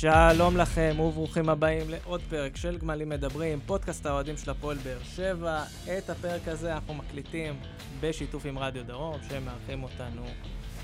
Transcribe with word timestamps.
שלום 0.00 0.56
לכם 0.56 0.96
וברוכים 1.00 1.48
הבאים 1.48 1.90
לעוד 1.90 2.20
פרק 2.28 2.56
של 2.56 2.78
גמלים 2.78 3.08
מדברים, 3.08 3.58
פודקאסט 3.66 4.06
האוהדים 4.06 4.36
של 4.36 4.50
הפועל 4.50 4.76
באר 4.76 4.98
שבע. 5.02 5.64
את 5.98 6.10
הפרק 6.10 6.48
הזה 6.48 6.74
אנחנו 6.74 6.94
מקליטים 6.94 7.60
בשיתוף 8.00 8.46
עם 8.46 8.58
רדיו 8.58 8.84
דרום, 8.84 9.16
שהם 9.28 9.44
מארחים 9.44 9.82
אותנו 9.82 10.22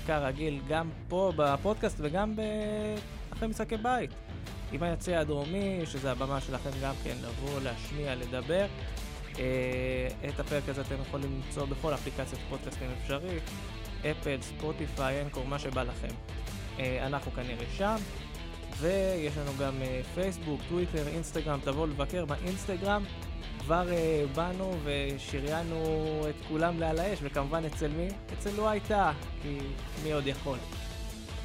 כרגיל 0.07 0.61
גם 0.69 0.89
פה 1.07 1.31
בפודקאסט 1.35 1.97
וגם 1.99 2.35
ב... 2.35 2.41
אחרי 3.33 3.47
משחקי 3.47 3.77
בית. 3.77 4.11
עם 4.71 4.83
היציע 4.83 5.19
הדרומי, 5.19 5.81
שזה 5.85 6.11
הבמה 6.11 6.41
שלכם 6.41 6.69
גם 6.81 6.93
כן 7.03 7.15
לבוא, 7.21 7.59
להשמיע, 7.61 8.15
לדבר. 8.15 8.65
אה, 9.39 10.07
את 10.29 10.39
הפרק 10.39 10.69
הזה 10.69 10.81
אתם 10.81 10.95
יכולים 11.01 11.41
למצוא 11.45 11.65
בכל 11.65 11.93
אפליקציית 11.93 12.41
פודקאסטים 12.49 12.87
אפשרי, 13.01 13.39
אפל, 14.11 14.37
ספוטיפיי, 14.41 15.21
אנקור, 15.21 15.47
מה 15.47 15.59
שבא 15.59 15.83
לכם. 15.83 16.15
אה, 16.79 17.07
אנחנו 17.07 17.31
כנראה 17.31 17.65
שם. 17.77 17.95
ויש 18.79 19.37
לנו 19.37 19.51
גם 19.59 19.73
uh, 19.81 20.15
פייסבוק, 20.15 20.61
טוויטר, 20.69 21.07
אינסטגרם, 21.07 21.59
תבואו 21.63 21.87
לבקר 21.87 22.25
באינסטגרם. 22.25 23.03
כבר 23.59 23.87
uh, 23.89 24.35
באנו 24.35 24.77
ושריינו 24.83 25.77
את 26.29 26.35
כולם 26.47 26.79
לעל 26.79 26.99
האש, 26.99 27.19
וכמובן 27.23 27.65
אצל 27.65 27.87
מי? 27.87 28.07
אצל 28.33 28.49
לו 28.57 28.69
הייתה, 28.69 29.11
כי 29.41 29.57
מי 30.03 30.11
עוד 30.11 30.27
יכול. 30.27 30.57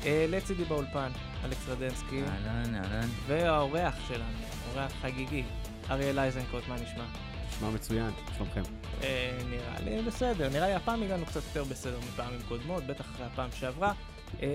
Uh, 0.02 0.06
לצידי 0.28 0.64
באולפן, 0.64 1.10
אלכס 1.44 1.68
רדנסקי. 1.68 2.22
אהלן, 2.22 2.74
אהלן. 2.74 3.08
והאורח 3.26 3.94
שלנו, 4.08 4.38
אורח 4.72 4.92
חגיגי, 5.02 5.42
אריאל 5.90 6.18
אייזנקוט, 6.18 6.68
מה 6.68 6.74
נשמע? 6.74 7.04
נשמע 7.48 7.70
מצוין, 7.70 8.10
שלומכם. 8.36 8.62
Uh, 9.00 9.04
נראה 9.50 9.80
לי 9.80 10.02
בסדר, 10.02 10.48
נראה 10.48 10.66
לי 10.66 10.74
הפעם 10.74 11.02
הגענו 11.02 11.26
קצת 11.26 11.42
יותר 11.48 11.64
בסדר 11.64 11.98
מפעמים 11.98 12.40
קודמות, 12.48 12.86
בטח 12.86 13.04
אחרי 13.14 13.26
הפעם 13.26 13.48
שעברה. 13.52 13.92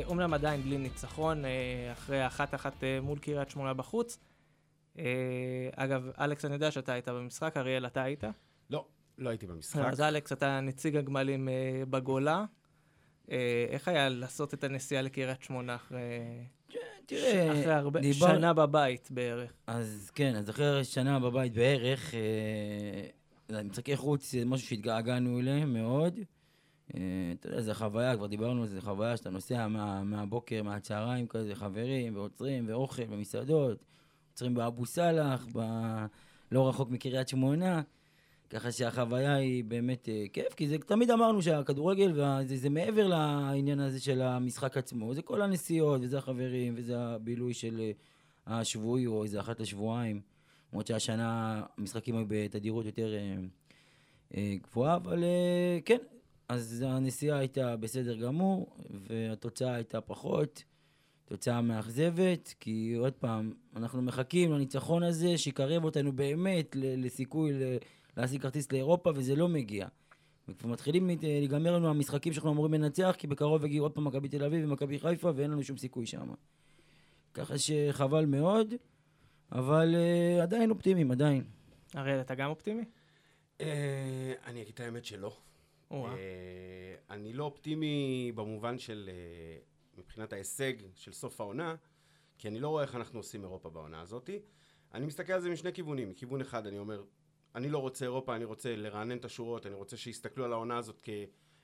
אומנם 0.05 0.33
עדיין 0.33 0.61
בלי 0.61 0.77
ניצחון, 0.77 1.45
אה, 1.45 1.91
אחרי 1.91 2.27
אחת-אחת 2.27 2.83
אה, 2.83 3.01
מול 3.01 3.19
קריית 3.19 3.49
שמונה 3.49 3.73
בחוץ. 3.73 4.19
אה, 4.99 5.03
אגב, 5.75 6.09
אלכס, 6.19 6.45
אני 6.45 6.53
יודע 6.53 6.71
שאתה 6.71 6.93
היית 6.93 7.07
במשחק, 7.07 7.57
אריאל, 7.57 7.85
אתה 7.85 8.03
היית? 8.03 8.23
לא, 8.69 8.85
לא 9.17 9.29
הייתי 9.29 9.47
במשחק. 9.47 9.85
אז 9.85 10.01
אלכס, 10.01 10.31
אתה 10.31 10.59
נציג 10.59 10.95
הגמלים 10.95 11.49
בגולה. 11.89 12.45
איך 13.69 13.87
היה 13.87 14.09
לעשות 14.09 14.53
את 14.53 14.63
הנסיעה 14.63 15.01
לקריית 15.01 15.43
שמונה 15.43 15.75
אחרי... 15.75 15.99
כן, 16.69 16.79
תראה, 17.05 17.51
אחרי 17.51 17.73
הרבה, 17.73 17.99
דיבר... 17.99 18.27
שנה 18.27 18.53
בבית 18.53 19.11
בערך. 19.11 19.53
אז 19.67 20.11
כן, 20.15 20.35
אז 20.35 20.49
אחרי 20.49 20.83
שנה 20.83 21.19
בבית 21.19 21.53
בערך, 21.53 22.13
אה, 22.13 23.63
משחקי 23.63 23.95
חוץ 23.95 24.31
זה 24.31 24.45
משהו 24.45 24.67
שהתגעגענו 24.67 25.39
אליהם 25.39 25.73
מאוד. 25.73 26.19
אה, 26.95 27.01
אתה 27.39 27.47
יודע, 27.47 27.61
זו 27.61 27.73
חוויה, 27.73 28.15
כבר 28.15 28.27
דיברנו 28.27 28.61
על 28.61 28.67
זה, 28.67 28.75
זו 28.75 28.81
חוויה 28.81 29.17
שאתה 29.17 29.29
נוסע 29.29 29.67
מה, 29.67 30.03
מהבוקר, 30.03 30.63
מהצהריים 30.63 31.27
כזה, 31.27 31.55
חברים, 31.55 32.15
ועוצרים, 32.15 32.65
ואוכל, 32.67 33.03
ומסעדות, 33.09 33.83
עוצרים 34.31 34.53
באבו 34.53 34.85
סאלח, 34.85 35.47
ב... 35.53 35.59
לא 36.51 36.69
רחוק 36.69 36.89
מקריית 36.89 37.27
שמונה, 37.27 37.81
ככה 38.49 38.71
שהחוויה 38.71 39.35
היא 39.35 39.63
באמת 39.63 40.07
uh, 40.07 40.31
כיף, 40.33 40.53
כי 40.53 40.67
זה, 40.67 40.77
תמיד 40.77 41.11
אמרנו 41.11 41.41
שהכדורגל, 41.41 42.11
וזה, 42.11 42.57
זה 42.57 42.69
מעבר 42.69 43.07
לעניין 43.07 43.79
הזה 43.79 43.99
של 43.99 44.21
המשחק 44.21 44.77
עצמו, 44.77 45.13
זה 45.13 45.21
כל 45.21 45.41
הנסיעות, 45.41 46.01
וזה 46.03 46.17
החברים, 46.17 46.73
וזה 46.77 46.99
הבילוי 46.99 47.53
של 47.53 47.81
uh, 48.47 48.51
השבועי, 48.51 49.07
או 49.07 49.23
איזה 49.23 49.39
אחת 49.39 49.59
לשבועיים, 49.59 50.21
למרות 50.71 50.87
שהשנה 50.87 51.61
המשחקים 51.77 52.17
היו 52.17 52.25
בתדירות 52.27 52.85
יותר 52.85 53.13
גבוהה, 54.37 54.95
אבל 54.95 55.23
כן, 55.85 55.97
אז 56.49 56.85
הנסיעה 56.87 57.37
הייתה 57.39 57.75
בסדר 57.75 58.15
גמור, 58.15 58.77
והתוצאה 58.89 59.75
הייתה 59.75 60.01
פחות. 60.01 60.63
תוצאה 61.25 61.61
מאכזבת, 61.61 62.53
כי 62.59 62.95
עוד 62.97 63.13
פעם, 63.13 63.53
אנחנו 63.75 64.01
מחכים 64.01 64.53
לניצחון 64.53 65.03
הזה, 65.03 65.37
שיקרב 65.37 65.83
אותנו 65.83 66.11
באמת 66.11 66.75
לסיכוי 66.75 67.51
להשיג 68.17 68.41
כרטיס 68.41 68.71
לאירופה, 68.71 69.11
וזה 69.15 69.35
לא 69.35 69.47
מגיע. 69.47 69.87
וכבר 70.47 70.69
מתחילים 70.69 71.09
להיגמר 71.21 71.75
לנו 71.75 71.89
המשחקים 71.89 72.33
שאנחנו 72.33 72.51
אמורים 72.51 72.73
לנצח, 72.73 73.15
כי 73.17 73.27
בקרוב 73.27 73.65
יגיעו 73.65 73.85
עוד 73.85 73.91
פעם 73.91 74.03
מכבי 74.03 74.29
תל 74.29 74.43
אביב 74.43 74.65
ומכבי 74.65 74.99
חיפה, 74.99 75.31
ואין 75.35 75.51
לנו 75.51 75.63
שום 75.63 75.77
סיכוי 75.77 76.05
שם. 76.05 76.33
ככה 77.33 77.53
שחבל 77.57 78.25
מאוד, 78.25 78.73
אבל 79.51 79.95
uh, 79.95 80.43
עדיין 80.43 80.69
אופטימיים, 80.69 81.11
עדיין. 81.11 81.43
אריאל, 81.95 82.21
אתה 82.21 82.35
גם 82.35 82.49
אופטימי? 82.49 82.83
Uh, 83.59 83.63
אני 84.45 84.61
אגיד 84.61 84.73
את 84.73 84.79
האמת 84.79 85.05
שלא. 85.05 85.37
אה, 85.95 86.95
אני 87.09 87.33
לא 87.33 87.43
אופטימי 87.43 88.31
במובן 88.35 88.77
של, 88.77 89.09
אה, 89.13 89.57
מבחינת 89.97 90.33
ההישג 90.33 90.73
של 90.95 91.11
סוף 91.11 91.41
העונה, 91.41 91.75
כי 92.37 92.47
אני 92.47 92.59
לא 92.59 92.69
רואה 92.69 92.83
איך 92.83 92.95
אנחנו 92.95 93.19
עושים 93.19 93.43
אירופה 93.43 93.69
בעונה 93.69 94.01
הזאת. 94.01 94.29
אני 94.93 95.05
מסתכל 95.05 95.33
על 95.33 95.41
זה 95.41 95.49
משני 95.49 95.73
כיוונים. 95.73 96.09
מכיוון 96.09 96.41
אחד 96.41 96.67
אני 96.67 96.79
אומר, 96.79 97.03
אני 97.55 97.69
לא 97.69 97.77
רוצה 97.77 98.05
אירופה, 98.05 98.35
אני 98.35 98.45
רוצה 98.45 98.75
לרענן 98.75 99.17
את 99.17 99.25
השורות, 99.25 99.65
אני 99.65 99.75
רוצה 99.75 99.97
שיסתכלו 99.97 100.45
על 100.45 100.53
העונה 100.53 100.77
הזאת 100.77 101.01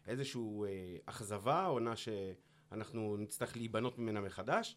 כאיזושהי 0.03 0.41
אה, 0.65 0.97
אכזבה, 1.05 1.65
עונה 1.65 1.93
שאנחנו 1.95 3.17
נצטרך 3.17 3.57
להיבנות 3.57 3.99
ממנה 3.99 4.21
מחדש. 4.21 4.75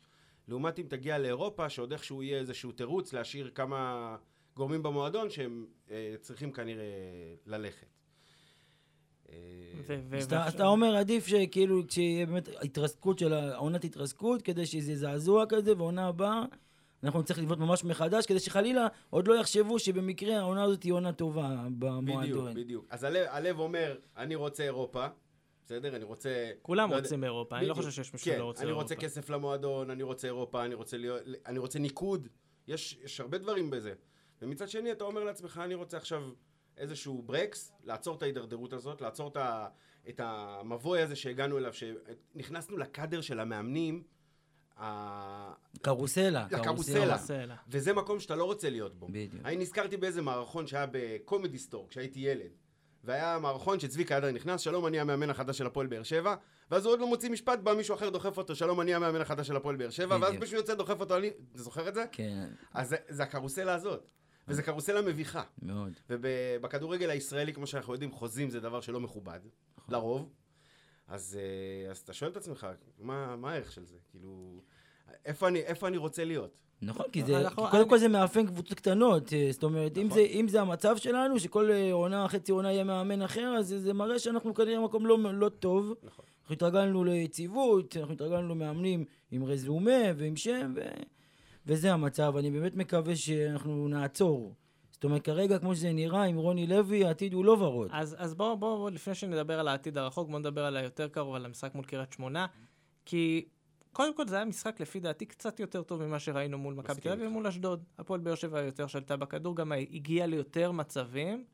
לעומת 0.48 0.78
אם 0.78 0.86
תגיע 0.88 1.18
לאירופה, 1.18 1.68
שעוד 1.68 1.92
איכשהו 1.92 2.22
יהיה 2.22 2.38
איזשהו 2.38 2.72
תירוץ 2.72 3.12
להשאיר 3.12 3.50
כמה 3.54 4.16
גורמים 4.56 4.82
במועדון 4.82 5.30
שהם 5.30 5.66
אה, 5.90 6.14
צריכים 6.20 6.52
כנראה 6.52 6.84
ללכת. 7.46 7.93
אז 10.36 10.54
אתה 10.54 10.66
אומר, 10.66 10.96
עדיף 10.96 11.26
שכאילו, 11.26 11.82
כשיהיה 11.88 12.26
באמת 12.26 12.48
התרסקות 12.62 13.18
של 13.18 13.32
העונת 13.32 13.84
התרסקות, 13.84 14.42
כדי 14.42 14.66
שזה 14.66 14.96
זעזוע 14.96 15.44
כזה, 15.48 15.72
ועונה 15.76 16.06
הבאה, 16.06 16.44
אנחנו 17.04 17.20
נצטרך 17.20 17.38
לבנות 17.38 17.58
ממש 17.58 17.84
מחדש, 17.84 18.26
כדי 18.26 18.40
שחלילה 18.40 18.86
עוד 19.10 19.28
לא 19.28 19.34
יחשבו 19.40 19.78
שבמקרה 19.78 20.36
העונה 20.38 20.62
הזאת 20.62 20.82
היא 20.82 20.92
עונה 20.92 21.12
טובה 21.12 21.66
במועדון. 21.78 22.22
בדיוק, 22.22 22.48
בדיוק. 22.54 22.86
אז 22.90 23.04
הלב, 23.04 23.26
הלב 23.30 23.58
אומר, 23.58 23.96
אני 24.16 24.34
רוצה 24.34 24.62
אירופה, 24.62 25.06
בסדר? 25.64 25.96
אני 25.96 26.04
רוצה... 26.04 26.50
כולם 26.62 26.90
לא 26.90 26.96
רוצים 26.96 27.24
אירופה, 27.24 27.58
אני 27.58 27.66
לא 27.66 27.74
חושב 27.74 27.90
שיש 27.90 28.12
מישהו 28.12 28.30
כן, 28.30 28.36
שלא 28.36 28.44
רוצה 28.44 28.62
אירופה. 28.62 28.62
כן, 28.62 28.68
אני 28.68 28.82
רוצה 28.82 28.94
כסף 28.96 29.30
למועדון, 29.30 29.90
אני 29.90 30.02
רוצה 30.02 30.28
אירופה, 30.28 30.64
אני 30.64 30.74
רוצה, 30.74 30.96
להיות, 30.96 31.22
אני 31.46 31.58
רוצה 31.58 31.78
ניקוד, 31.78 32.28
יש, 32.68 32.98
יש 33.04 33.20
הרבה 33.20 33.38
דברים 33.38 33.70
בזה. 33.70 33.92
ומצד 34.42 34.68
שני, 34.68 34.92
אתה 34.92 35.04
אומר 35.04 35.24
לעצמך, 35.24 35.60
אני 35.64 35.74
רוצה 35.74 35.96
עכשיו... 35.96 36.22
איזשהו 36.78 37.22
ברקס, 37.22 37.72
לעצור 37.84 38.16
את 38.16 38.22
ההידרדרות 38.22 38.72
הזאת, 38.72 39.00
לעצור 39.00 39.28
את, 39.28 39.36
ה, 39.36 39.68
את 40.08 40.20
המבוי 40.24 41.00
הזה 41.00 41.16
שהגענו 41.16 41.58
אליו, 41.58 41.72
שנכנסנו 41.72 42.76
לקאדר 42.78 43.20
של 43.20 43.40
המאמנים. 43.40 44.02
קרוסלה. 45.82 46.46
לקרוסלה. 46.50 47.56
וזה 47.68 47.92
מקום 47.92 48.20
שאתה 48.20 48.36
לא 48.36 48.44
רוצה 48.44 48.70
להיות 48.70 48.98
בו. 48.98 49.08
בדיוק. 49.08 49.44
אני 49.44 49.56
נזכרתי 49.56 49.96
באיזה 49.96 50.22
מערכון 50.22 50.66
שהיה 50.66 50.86
בקומדי 50.92 51.58
סטור, 51.58 51.88
כשהייתי 51.88 52.20
ילד. 52.20 52.50
והיה 53.04 53.38
מערכון 53.38 53.80
שצביקה 53.80 54.18
אדר 54.18 54.32
נכנס, 54.32 54.60
שלום 54.60 54.86
אני 54.86 55.00
המאמן 55.00 55.30
החדש 55.30 55.58
של 55.58 55.66
הפועל 55.66 55.86
באר 55.86 56.02
שבע, 56.02 56.34
ואז 56.70 56.84
הוא 56.84 56.92
עוד 56.92 57.00
לא 57.00 57.06
מוציא 57.06 57.30
משפט, 57.30 57.58
בא 57.58 57.74
מישהו 57.74 57.94
אחר 57.94 58.10
דוחף 58.10 58.38
אותו, 58.38 58.56
שלום 58.56 58.80
אני 58.80 58.94
המאמן 58.94 59.20
החדש 59.20 59.46
של 59.46 59.56
הפועל 59.56 59.76
באר 59.76 59.90
שבע, 59.90 60.18
ואז 60.20 60.34
מישהו 60.34 60.56
יוצא 60.56 60.74
דוחף 60.74 61.00
אותו, 61.00 61.16
אני... 61.16 61.28
אתה 61.28 61.62
זוכר 61.62 61.88
את 61.88 61.94
זה? 61.94 62.04
כן. 62.12 62.48
אז 62.74 62.88
זה, 62.88 62.96
זה 63.08 63.22
הקרוסלה 63.22 63.74
הזאת. 63.74 64.10
וזה 64.48 64.62
קרוסלה 64.62 65.02
מביכה. 65.02 65.42
מאוד. 65.62 65.92
ובכדורגל 66.10 67.10
הישראלי, 67.10 67.52
כמו 67.52 67.66
שאנחנו 67.66 67.92
יודעים, 67.92 68.12
חוזים 68.12 68.50
זה 68.50 68.60
דבר 68.60 68.80
שלא 68.80 69.00
מכובד, 69.00 69.40
נכון. 69.78 69.94
לרוב. 69.94 70.30
אז, 71.08 71.38
אה, 71.40 71.90
אז 71.90 71.98
אתה 71.98 72.12
שואל 72.12 72.30
את 72.30 72.36
עצמך, 72.36 72.66
מה, 72.98 73.36
מה 73.36 73.52
הערך 73.52 73.72
של 73.72 73.84
זה? 73.84 73.96
כאילו, 74.10 74.60
איפה 75.24 75.48
אני, 75.48 75.60
איפה 75.60 75.88
אני 75.88 75.96
רוצה 75.96 76.24
להיות? 76.24 76.56
נכון, 76.82 77.06
כי 77.12 77.22
זה, 77.24 77.42
כי 77.48 77.54
קודם 77.70 77.88
כל 77.88 77.98
זה 77.98 78.08
מאפיין 78.08 78.46
קבוצות 78.46 78.78
קטנות, 78.78 79.32
אה, 79.32 79.48
זאת 79.52 79.62
אומרת, 79.62 79.92
נכון. 79.92 80.04
אם, 80.04 80.10
זה, 80.10 80.20
אם 80.20 80.48
זה 80.48 80.60
המצב 80.60 80.96
שלנו, 80.96 81.40
שכל 81.40 81.70
אה, 81.70 81.92
עונה, 81.92 82.28
חצי 82.28 82.52
עונה 82.52 82.72
יהיה 82.72 82.84
מאמן 82.84 83.22
אחר, 83.22 83.54
אז 83.58 83.74
זה 83.78 83.92
מראה 83.92 84.18
שאנחנו 84.18 84.54
כנראה 84.54 84.80
במקום 84.80 85.06
לא, 85.06 85.18
לא 85.34 85.48
טוב. 85.48 85.94
נכון. 86.02 86.24
אנחנו 86.40 86.54
התרגלנו 86.54 87.04
ליציבות, 87.04 87.96
אנחנו 87.96 88.14
התרגלנו 88.14 88.48
למאמנים 88.48 89.04
עם 89.30 89.44
רזומה 89.44 90.02
ועם 90.16 90.36
שם, 90.36 90.72
ו... 90.76 90.80
וזה 91.66 91.92
המצב. 91.92 92.36
אני 92.36 92.50
באמת 92.50 92.74
מקווה 92.74 93.16
שאנחנו 93.16 93.88
נעצור. 93.88 94.54
זאת 94.90 95.04
אומרת, 95.04 95.22
כרגע, 95.24 95.58
כמו 95.58 95.74
שזה 95.74 95.92
נראה, 95.92 96.22
עם 96.22 96.36
רוני 96.36 96.66
לוי, 96.66 97.04
העתיד 97.04 97.32
הוא 97.32 97.44
לא 97.44 97.52
ורוד. 97.52 97.88
אז, 97.92 98.16
אז 98.18 98.34
בואו, 98.34 98.56
בואו, 98.56 98.76
בוא, 98.76 98.90
לפני 98.90 99.14
שנדבר 99.14 99.60
על 99.60 99.68
העתיד 99.68 99.98
הרחוק, 99.98 100.28
בואו 100.28 100.38
נדבר 100.38 100.64
על 100.64 100.76
היותר 100.76 101.08
קרוב, 101.08 101.34
על 101.34 101.44
המשחק 101.44 101.74
מול 101.74 101.84
קריית 101.84 102.12
שמונה. 102.12 102.46
כי 103.04 103.48
קודם 103.92 104.16
כל 104.16 104.28
זה 104.28 104.36
היה 104.36 104.44
משחק, 104.44 104.80
לפי 104.80 105.00
דעתי, 105.00 105.26
קצת 105.26 105.60
יותר 105.60 105.82
טוב 105.82 106.06
ממה 106.06 106.18
שראינו 106.18 106.58
מול 106.58 106.74
מכבי 106.74 107.00
תל 107.00 107.08
אביב 107.08 107.26
ומול 107.26 107.46
אשדוד. 107.46 107.84
הפועל 107.98 108.20
באר 108.20 108.34
שבע 108.34 108.62
יותר 108.62 108.86
שלטה 108.86 109.16
בכדור, 109.16 109.56
גם 109.56 109.72
הגיע 109.72 110.26
ליותר 110.26 110.72
מצבים. 110.72 111.44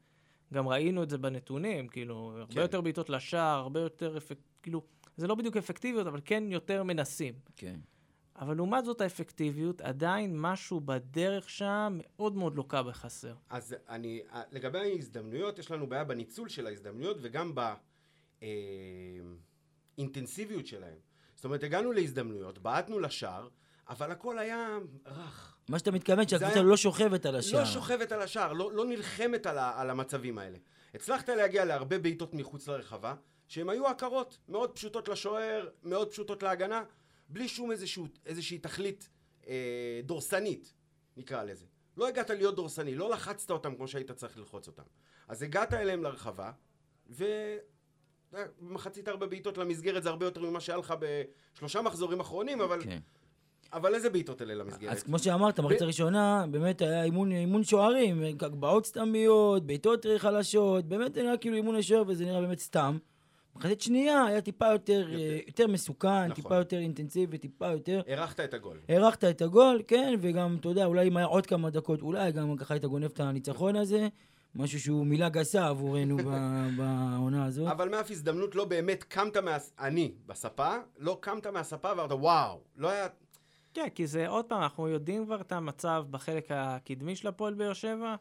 גם 0.55 0.69
ראינו 0.69 1.03
את 1.03 1.11
זה 1.11 1.19
בנתונים, 1.19 1.89
כאילו, 1.89 2.33
הרבה 2.39 2.55
כן. 2.55 2.61
יותר 2.61 2.81
בעיטות 2.81 3.11
לשער, 3.11 3.59
הרבה 3.59 3.81
יותר 3.81 4.17
אפקט... 4.17 4.41
כאילו, 4.63 4.83
זה 5.17 5.27
לא 5.27 5.35
בדיוק 5.35 5.57
אפקטיביות, 5.57 6.07
אבל 6.07 6.21
כן 6.25 6.45
יותר 6.49 6.83
מנסים. 6.83 7.35
כן. 7.57 7.81
אבל 8.41 8.57
לעומת 8.57 8.85
זאת 8.85 9.01
האפקטיביות, 9.01 9.81
עדיין 9.81 10.41
משהו 10.41 10.81
בדרך 10.81 11.51
שם 11.51 11.99
מאוד 12.01 12.37
מאוד 12.37 12.55
לוקה 12.55 12.83
בחסר. 12.83 13.35
אז 13.51 13.77
אני, 13.89 14.23
לגבי 14.53 14.79
ההזדמנויות, 14.79 15.59
יש 15.59 15.71
לנו 15.71 15.87
בעיה 15.87 16.05
בניצול 16.05 16.49
של 16.49 16.67
ההזדמנויות 16.67 17.17
וגם 17.21 17.55
באינטנסיביות 19.97 20.65
אה, 20.65 20.69
שלהם. 20.71 20.97
זאת 21.35 21.45
אומרת, 21.45 21.63
הגענו 21.63 21.93
להזדמנויות, 21.93 22.59
בעטנו 22.59 22.99
לשער, 22.99 23.49
אבל 23.89 24.11
הכל 24.11 24.39
היה 24.39 24.79
רך. 25.07 25.57
מה 25.69 25.79
שאתה 25.79 25.91
מתכוון, 25.91 26.29
שהקבוצה 26.29 26.55
היה- 26.55 26.63
לא 26.63 26.77
שוכבת 26.77 27.27
על 27.27 27.37
השער. 27.37 27.61
לא 27.61 27.67
שוכבת 27.67 28.13
על 28.13 28.23
השער, 28.23 28.53
לא, 28.53 28.73
לא 28.73 28.85
נלחמת 28.87 29.47
על, 29.47 29.59
ה, 29.59 29.81
על 29.81 29.91
המצבים 29.91 30.39
האלה. 30.39 30.59
הצלחת 30.95 31.29
להגיע 31.29 31.65
להרבה 31.65 31.99
בעיטות 31.99 32.35
מחוץ 32.35 32.69
לרחבה, 32.69 33.15
שהן 33.49 33.69
היו 33.69 33.87
עקרות, 33.87 34.39
מאוד 34.49 34.71
פשוטות 34.71 35.09
לשוער, 35.09 35.69
מאוד 35.83 36.11
פשוטות 36.11 36.43
להגנה, 36.43 36.83
בלי 37.31 37.49
שום 37.49 37.71
איזשהו, 37.71 38.07
איזושהי 38.27 38.59
תכלית 38.59 39.09
אה, 39.47 40.01
דורסנית, 40.05 40.75
נקרא 41.17 41.43
לזה. 41.43 41.67
לא 41.97 42.09
הגעת 42.09 42.31
להיות 42.31 42.57
דורסני, 42.57 42.95
לא 42.95 43.11
לחצת 43.11 43.51
אותם 43.51 43.75
כמו 43.75 43.89
שהיית 43.89 44.11
צריך 44.11 44.39
ללחוץ 44.39 44.67
אותם. 44.67 44.83
אז 45.29 45.43
הגעת 45.43 45.73
אליהם 45.75 46.03
לרחבה, 46.03 46.51
ומחצית 48.31 49.09
הרבה 49.09 49.27
בעיטות 49.27 49.59
למסגרת 49.59 50.03
זה 50.03 50.09
הרבה 50.09 50.27
יותר 50.27 50.41
ממה 50.41 50.61
שהיה 50.61 50.79
לך 50.79 50.95
בשלושה 51.01 51.83
מחזורים 51.83 52.21
אחרונים, 52.21 52.61
אבל, 52.61 52.83
כן. 52.83 52.99
אבל 53.73 53.95
איזה 53.95 54.11
בעיטות 54.11 54.43
אלה 54.43 54.55
למסגרת? 54.55 54.93
אז 54.93 55.03
כמו 55.03 55.19
שאמרת, 55.19 55.61
במחצית 55.61 55.83
הראשונה, 55.83 56.45
באמת 56.51 56.83
היה 56.83 57.05
אימון, 57.05 57.33
אימון 57.33 57.65
שוערים, 57.65 58.23
הגבהות 58.23 58.87
סתמיות, 58.87 59.67
בעיטות 59.67 60.07
חלשות, 60.19 60.85
באמת 60.85 61.15
זה 61.15 61.23
נראה 61.23 61.37
כאילו 61.37 61.57
אימון 61.57 61.77
השוער 61.77 62.03
וזה 62.07 62.25
נראה 62.25 62.41
באמת 62.41 62.59
סתם. 62.59 62.99
מחצית 63.57 63.81
שנייה 63.81 64.25
היה 64.25 64.41
טיפה 64.41 64.67
יותר, 64.73 65.09
אה, 65.15 65.39
יותר 65.47 65.67
מסוכן, 65.67 66.25
נכון. 66.25 66.35
טיפה 66.35 66.57
יותר 66.57 66.79
אינטנסיבי, 66.79 67.39
טיפה 67.39 67.67
יותר... 67.67 68.03
הארכת 68.09 68.41
את 68.41 68.55
הגול. 68.55 68.81
הארכת 68.89 69.25
את 69.25 69.43
הגול, 69.43 69.83
כן, 69.87 70.15
וגם, 70.21 70.57
אתה 70.61 70.69
יודע, 70.69 70.85
אולי 70.85 71.09
אם 71.09 71.17
היה 71.17 71.27
עוד 71.27 71.47
כמה 71.47 71.71
דקות, 71.71 72.03
אולי 72.03 72.33
גם 72.33 72.57
ככה 72.57 72.75
היית 72.75 72.85
גונב 72.85 73.05
את 73.05 73.21
הניצחון 73.21 73.77
הזה, 73.77 74.09
משהו 74.55 74.81
שהוא 74.81 75.07
מילה 75.07 75.29
גסה 75.29 75.69
עבורנו 75.69 76.17
ב- 76.27 76.69
בעונה 76.77 77.45
הזאת. 77.45 77.69
אבל 77.69 77.89
מאף 77.89 78.11
הזדמנות 78.11 78.55
לא 78.55 78.65
באמת 78.65 79.05
קמת 79.05 79.37
מה... 79.37 79.57
אני, 79.79 80.13
בספה, 80.27 80.77
לא 80.99 81.19
קמת 81.21 81.47
מהספה 81.47 81.89
ואמרת 81.89 82.13
וואו, 82.13 82.61
לא 82.77 82.89
היה... 82.91 83.07
כן, 83.75 83.89
כי 83.95 84.07
זה 84.07 84.29
עוד 84.29 84.45
פעם, 84.45 84.63
אנחנו 84.63 84.89
יודעים 84.89 85.25
כבר 85.27 85.41
את 85.41 85.53
המצב 85.53 86.05
בחלק 86.11 86.47
הקדמי 86.51 87.17
של 87.17 87.29
הפועל 87.29 87.55
באר 87.55 87.73
שבע. 87.73 88.17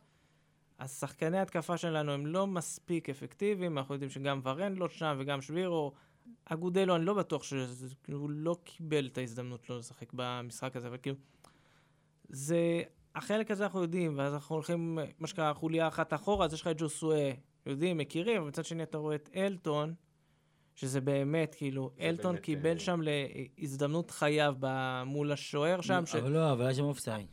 השחקני 0.80 1.40
התקפה 1.40 1.78
שלנו 1.78 2.12
הם 2.12 2.26
לא 2.26 2.48
מספיק 2.48 3.10
אפקטיביים, 3.10 3.78
אנחנו 3.78 3.96
יודעים 3.96 4.10
שגם 4.10 4.42
ורן 4.44 4.74
לא 4.74 4.90
שם 4.90 5.16
וגם 5.20 5.42
שבירו. 5.42 5.94
אגודלו, 6.46 6.96
אני 6.96 7.06
לא 7.06 7.14
בטוח 7.14 7.44
שהוא 7.44 8.30
לא 8.30 8.58
קיבל 8.64 9.08
את 9.08 9.18
ההזדמנות 9.18 9.70
לא 9.70 9.78
לשחק 9.78 10.10
במשחק 10.14 10.76
הזה, 10.76 10.88
אבל 10.88 10.98
כאילו... 10.98 11.16
זה... 12.30 12.82
החלק 13.16 13.52
הזה 13.52 13.64
אנחנו 13.64 13.82
יודעים, 13.82 14.18
ואז 14.18 14.34
אנחנו 14.34 14.56
הולכים, 14.56 15.00
מה 15.20 15.28
שנקרא, 15.28 15.54
חוליה 15.54 15.88
אחת 15.88 16.14
אחורה, 16.14 16.46
אז 16.46 16.54
יש 16.54 16.62
לך 16.62 16.68
את 16.68 16.82
ג'וסואה, 16.82 17.32
יודעים, 17.66 17.98
מכירים, 17.98 18.44
ומצד 18.44 18.66
שני 18.66 18.84
אתה 18.84 18.98
רואה 18.98 19.16
את 19.16 19.30
אלטון, 19.36 19.94
שזה 20.76 21.02
באמת, 21.02 21.56
כאילו, 21.56 21.92
זה 21.98 22.04
אלטון 22.04 22.32
באמת, 22.32 22.44
קיבל 22.44 22.74
אה, 22.74 22.80
שם 22.80 23.02
להזדמנות 23.02 24.12
חייו 24.12 24.56
מול 25.06 25.32
השוער 25.32 25.82
שם, 25.82 26.06
ש... 26.06 26.16
אבל 26.16 26.32
לא, 26.32 26.52
אבל 26.52 26.66
היה 26.66 26.74
שם 26.74 26.84
אופסייד. 26.84 27.28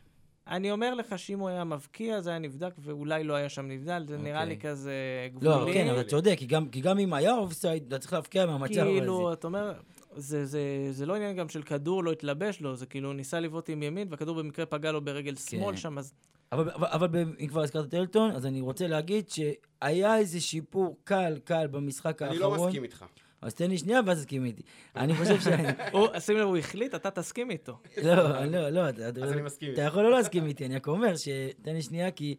אני 0.48 0.70
אומר 0.72 0.94
לך 0.94 1.18
שאם 1.18 1.38
הוא 1.38 1.48
היה 1.48 1.64
מבקיע, 1.64 2.20
זה 2.20 2.30
היה 2.30 2.38
נבדק, 2.38 2.74
ואולי 2.78 3.24
לא 3.24 3.34
היה 3.34 3.48
שם 3.48 3.68
נבדל, 3.68 4.04
זה 4.08 4.18
נראה 4.18 4.44
לי 4.44 4.54
אוקיי. 4.54 4.70
כזה 4.70 4.92
גבולי. 5.34 5.48
לא, 5.48 5.72
כן, 5.74 5.88
אבל 5.88 6.00
אתה 6.00 6.08
צודק, 6.08 6.34
כי 6.38 6.46
גם- 6.46 6.68
כי 6.68 6.80
גם 6.80 6.98
אם 6.98 7.12
היה 7.14 7.34
אופסייד, 7.34 7.84
אתה 7.86 7.98
צריך 7.98 8.12
להבקיע 8.12 8.46
מהמצב 8.46 8.72
הזה. 8.80 8.80
כאילו, 8.90 9.32
אתה 9.32 9.46
אומר, 9.46 9.72
זה, 10.16 10.46
זה, 10.46 10.60
זה 10.90 11.06
לא 11.06 11.14
עניין 11.14 11.36
גם 11.36 11.48
של 11.48 11.62
כדור 11.62 12.04
לא 12.04 12.12
התלבש 12.12 12.60
לו, 12.60 12.76
זה 12.76 12.86
כאילו 12.86 13.12
ניסה 13.12 13.40
לבעוט 13.40 13.68
עם 13.70 13.82
ימין, 13.82 14.08
והכדור 14.10 14.36
במקרה 14.36 14.66
פגע 14.66 14.92
לו 14.92 15.04
ברגל 15.04 15.34
שמאל 15.36 15.70
כן. 15.74 15.76
שם, 15.76 15.98
אז 15.98 16.12
אבל, 16.52 16.70
אבל, 16.70 16.86
אבל 16.86 17.08
אם 17.40 17.46
כבר 17.46 17.62
הזכרת 17.62 17.88
את 17.88 17.94
אלטון, 17.94 18.30
אז 18.30 18.46
אני 18.46 18.60
רוצה 18.60 18.86
להגיד 18.86 19.24
שהיה 19.28 20.16
איזה 20.18 20.40
שיפור 20.40 20.96
קל, 21.04 21.38
קל 21.44 21.66
במשחק 21.66 22.22
אני 22.22 22.30
האחרון. 22.36 22.58
לא 22.58 22.66
מסכים 22.66 22.82
איתך. 22.82 23.04
אז 23.46 23.54
תן 23.54 23.70
לי 23.70 23.78
שנייה 23.78 24.00
ואז 24.06 24.18
תסכים 24.18 24.44
איתי. 24.44 24.62
אני 24.96 25.14
חושב 25.14 25.40
ש... 25.40 25.46
הוא, 25.92 26.08
שים 26.18 26.36
לב, 26.36 26.46
הוא 26.46 26.56
החליט, 26.56 26.94
אתה 26.94 27.10
תסכים 27.10 27.50
איתו. 27.50 27.78
לא, 28.02 28.44
לא, 28.44 28.68
לא. 28.70 28.88
אתה- 28.88 29.06
אז 29.22 29.32
אני 29.32 29.42
מסכים 29.42 29.72
אתה. 29.72 29.82
יכול 29.82 30.02
לא 30.02 30.10
להסכים 30.10 30.46
איתי, 30.46 30.66
אני 30.66 30.74
רק 30.76 30.88
אומר 30.88 31.16
ש... 31.16 31.28
תן 31.62 31.74
לי 31.74 31.82
שנייה, 31.82 32.10
כי 32.10 32.36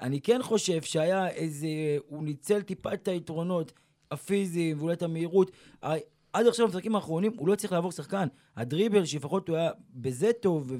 אני 0.00 0.20
כן 0.20 0.42
חושב 0.42 0.82
שהיה 0.82 1.28
איזה... 1.28 1.68
הוא 2.08 2.22
ניצל 2.22 2.62
טיפה 2.62 2.92
את 2.94 3.08
היתרונות 3.08 3.72
הפיזיים 4.10 4.78
ואולי 4.78 4.94
את 4.94 5.02
המהירות. 5.02 5.50
עד 6.32 6.46
עכשיו 6.46 6.66
במשחקים 6.66 6.94
האחרונים 6.94 7.32
הוא 7.36 7.48
לא 7.48 7.52
הצליח 7.52 7.72
לעבור 7.72 7.92
שחקן. 7.92 8.28
הדריבל, 8.56 9.04
שלפחות 9.04 9.48
הוא 9.48 9.56
היה 9.56 9.70
בזה 9.94 10.30
טוב, 10.40 10.72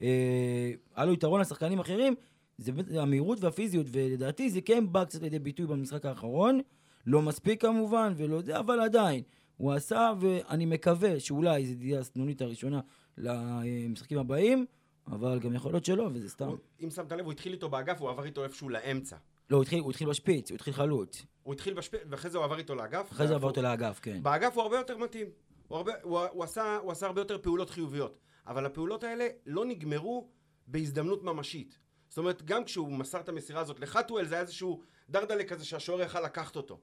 והיה 0.00 1.06
לו 1.06 1.12
יתרון 1.12 1.40
לשחקנים 1.40 1.78
אחרים, 1.80 2.14
זה 2.58 2.72
המהירות 3.02 3.44
והפיזיות, 3.44 3.86
ולדעתי 3.92 4.50
זה 4.50 4.60
כן 4.60 4.84
בא 4.92 5.04
קצת 5.04 5.22
לידי 5.22 5.38
ביטוי 5.38 5.66
במשחק 5.66 6.06
האחרון. 6.06 6.60
לא 7.06 7.22
מספיק 7.22 7.62
כמובן, 7.62 8.12
ולא 8.16 8.42
זה, 8.42 8.58
אבל 8.58 8.80
עדיין. 8.80 9.22
הוא 9.56 9.72
עשה, 9.72 10.12
ואני 10.20 10.66
מקווה 10.66 11.20
שאולי 11.20 11.66
זו 11.66 11.74
תהיה 11.78 12.00
הסנונית 12.00 12.42
הראשונה 12.42 12.80
למשחקים 13.18 14.18
הבאים, 14.18 14.66
אבל 15.06 15.38
גם 15.38 15.54
יכול 15.54 15.72
להיות 15.72 15.84
שלא, 15.84 16.10
וזה 16.12 16.28
סתם. 16.28 16.46
הוא- 16.48 16.56
אם 16.84 16.90
שמת 16.90 17.12
לב, 17.12 17.24
הוא 17.24 17.32
התחיל 17.32 17.52
איתו 17.52 17.68
באגף, 17.68 18.00
הוא 18.00 18.10
עבר 18.10 18.24
איתו 18.24 18.44
איפשהו 18.44 18.68
לאמצע. 18.68 19.16
לא, 19.50 19.56
הוא 19.56 19.62
התחיל, 19.62 19.80
הוא 19.80 19.90
התחיל 19.90 20.08
בשפיץ, 20.08 20.50
הוא 20.50 20.54
התחיל 20.56 20.72
חלוץ. 20.74 21.26
הוא 21.42 21.54
התחיל 21.54 21.74
בשפיץ, 21.74 22.00
ואחרי 22.10 22.30
זה 22.30 22.38
הוא 22.38 22.44
עבר 22.44 22.58
איתו 22.58 22.74
לאגף. 22.74 23.12
אחרי 23.12 23.26
זה 23.26 23.34
עבר 23.34 23.46
והפוך. 23.46 23.56
אותו 23.58 23.62
לאגף, 23.68 23.98
כן. 24.02 24.22
באגף 24.22 24.54
הוא 24.54 24.62
הרבה 24.62 24.76
יותר 24.76 24.98
מתאים. 24.98 25.26
הוא, 25.68 25.78
הרבה, 25.78 25.92
הוא, 26.02 26.18
הוא, 26.20 26.44
עשה, 26.44 26.76
הוא 26.82 26.92
עשה 26.92 27.06
הרבה 27.06 27.20
יותר 27.20 27.38
פעולות 27.42 27.70
חיוביות. 27.70 28.18
אבל 28.46 28.66
הפעולות 28.66 29.04
האלה 29.04 29.26
לא 29.46 29.64
נגמרו 29.64 30.28
בהזדמנות 30.66 31.22
ממשית. 31.24 31.78
זאת 32.10 32.18
אומרת, 32.18 32.42
גם 32.42 32.64
כשהוא 32.64 32.92
מסר 32.92 33.20
את 33.20 33.28
המסירה 33.28 33.60
הזאת 33.60 33.80
לחתואל, 33.80 34.26
זה 34.26 34.34
היה 34.34 34.42
איזשהו 34.42 34.82
דרדלה 35.10 35.44
כזה 35.44 35.64
שהשוער 35.64 36.00
יכל 36.00 36.20
לקחת 36.20 36.56
אותו. 36.56 36.80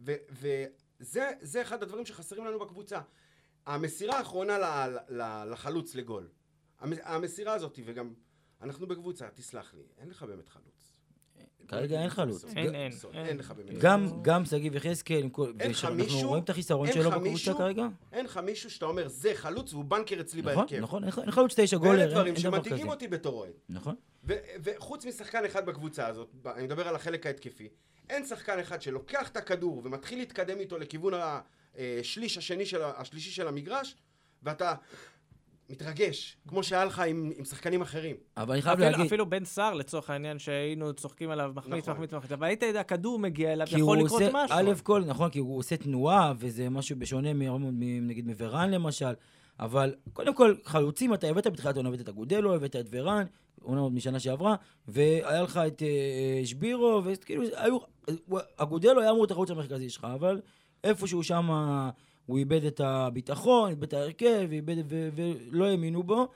וזה 0.00 0.66
זה 1.40 1.62
אחד 1.62 1.82
הדברים 1.82 2.06
שחסרים 2.06 2.44
לנו 2.44 2.58
בקבוצה. 2.58 3.00
המסירה 3.66 4.18
האחרונה 4.18 4.58
ל, 4.58 4.96
ל, 5.08 5.44
לחלוץ 5.52 5.94
לגול. 5.94 6.28
המ- 6.78 6.92
המסירה 7.02 7.52
הזאת, 7.54 7.78
וגם 7.84 8.14
אנחנו 8.60 8.86
בקבוצה, 8.86 9.28
תסלח 9.30 9.74
לי, 9.74 9.82
אין 9.98 10.08
לך 10.08 10.22
באמת 10.22 10.48
חלוץ. 10.48 10.95
כרגע 11.68 12.00
אין 12.00 12.08
חלוץ. 12.08 12.44
אין, 12.44 12.74
אין, 12.74 12.92
אין. 13.14 13.36
לך 13.38 13.50
באמת 13.50 13.78
גם, 14.22 14.44
שגיב 14.44 14.76
יחזקאל, 14.76 15.28
מישהו- 15.94 16.28
רואים 16.28 16.44
את 16.44 16.50
החיסרון 16.50 16.92
שלו 16.92 17.10
בקבוצה 17.10 17.54
כרגע. 17.54 17.86
אין 18.12 18.24
לך 18.24 18.36
מישהו 18.36 18.70
שאתה 18.70 18.86
אומר, 18.86 19.08
זה 19.08 19.30
חלוץ 19.34 19.72
והוא 19.72 19.84
בנקר 19.84 20.20
אצלי 20.20 20.42
נכון, 20.42 20.54
בהרכב. 20.54 20.76
נכון, 20.76 21.10
ח- 21.10 21.18
אין 21.18 21.30
חלוץ 21.30 21.54
תשע 21.60 21.76
גולר, 21.76 22.00
אין 22.00 22.10
דברים 22.10 22.34
אין 22.34 22.42
דבר 22.42 22.56
שמדאיגים 22.56 22.78
כזה. 22.84 22.90
אותי 22.90 23.08
בתור 23.08 23.34
אוהד. 23.38 23.52
נכון. 23.68 23.94
וחוץ 24.64 25.06
משחקן 25.06 25.44
אחד 25.44 25.66
בקבוצה 25.66 26.06
הזאת, 26.06 26.28
אני 26.46 26.62
מדבר 26.64 26.88
על 26.88 26.94
החלק 26.94 27.26
ההתקפי, 27.26 27.68
אין 28.10 28.26
שחקן 28.26 28.58
אחד 28.58 28.82
שלוקח 28.82 29.28
את 29.28 29.36
הכדור 29.36 29.82
ומתחיל 29.84 30.18
להתקדם 30.18 30.58
איתו 30.58 30.78
לכיוון 30.78 31.12
השליש 31.74 32.38
השני 32.38 32.66
של, 32.66 32.82
ה- 32.82 32.92
השלישי 32.96 33.30
של 33.30 33.48
המגרש, 33.48 33.96
ואתה 34.42 34.74
מתרגש, 35.70 36.36
כמו 36.48 36.62
שהיה 36.62 36.84
לך 36.84 36.98
עם, 37.00 37.32
עם 37.38 37.44
שחקנים 37.44 37.82
אחרים. 37.82 38.16
אבל 38.36 38.52
אני 38.52 38.62
חייב 38.62 38.74
אפילו, 38.74 38.90
להגיד, 38.90 39.06
אפילו 39.06 39.30
בן 39.30 39.44
סער, 39.44 39.74
לצורך 39.74 40.10
העניין, 40.10 40.38
שהיינו 40.38 40.92
צוחקים 40.92 41.30
עליו, 41.30 41.52
מחמיץ, 41.54 41.82
נכון. 41.82 41.94
מחמיץ, 41.94 42.12
מחמיץ, 42.14 42.32
אבל 42.32 42.46
היית 42.46 42.62
יודע, 42.62 42.80
הכדור 42.80 43.18
מגיע 43.18 43.52
אליו, 43.52 43.66
יכול 43.70 43.96
לקרות 43.98 44.22
עושה, 44.22 44.30
משהו. 44.34 44.56
א' 44.58 44.72
כל, 44.82 45.04
נכון, 45.06 45.30
כי 45.30 45.38
הוא 45.38 45.58
עושה 45.58 45.76
תנועה, 45.76 46.32
וזה 46.38 46.70
משהו 46.70 46.96
בשונה 46.98 47.34
מ- 47.34 47.38
מ- 47.80 48.08
נגיד 48.08 48.26
מוורן 48.26 48.70
למשל, 48.70 49.12
אבל 49.60 49.94
קודם 50.12 50.34
כל, 50.34 50.54
חלוצים, 50.64 51.14
אתה 51.14 51.26
הבאת 51.26 51.46
בתחילת 51.46 51.76
העונה, 51.76 51.88
הבאת 51.88 52.00
את 52.00 52.08
אגודלו, 52.08 52.54
הבאת 52.54 52.76
את 52.76 52.86
ורן, 52.90 53.24
עונה 53.62 53.80
עוד 53.80 53.92
משנה 53.92 54.20
שעברה, 54.20 54.54
והיה 54.88 55.42
לך 55.42 55.60
את 55.66 55.82
אה, 55.82 56.46
שבירו, 56.46 57.02
וכאילו, 57.04 57.42
היו, 57.54 57.78
הוא- 58.26 58.40
אגודלו 58.56 59.00
היה 59.00 59.10
אמור 59.10 59.20
להיות 59.20 59.30
החלוץ 59.30 59.50
המרכזי 59.50 59.90
שלך, 59.90 60.06
אבל 60.14 60.40
איפשהו 60.84 61.22
שם 61.22 61.50
הוא 62.26 62.38
איבד 62.38 62.64
את 62.64 62.80
הביטחון, 62.84 63.70
איבד 63.70 63.82
את 63.82 63.92
ההרכב, 63.92 64.48
איבד, 64.52 64.76
ו- 64.88 65.08
ולא 65.14 65.64
האמינו 65.64 66.02
בו, 66.02 66.28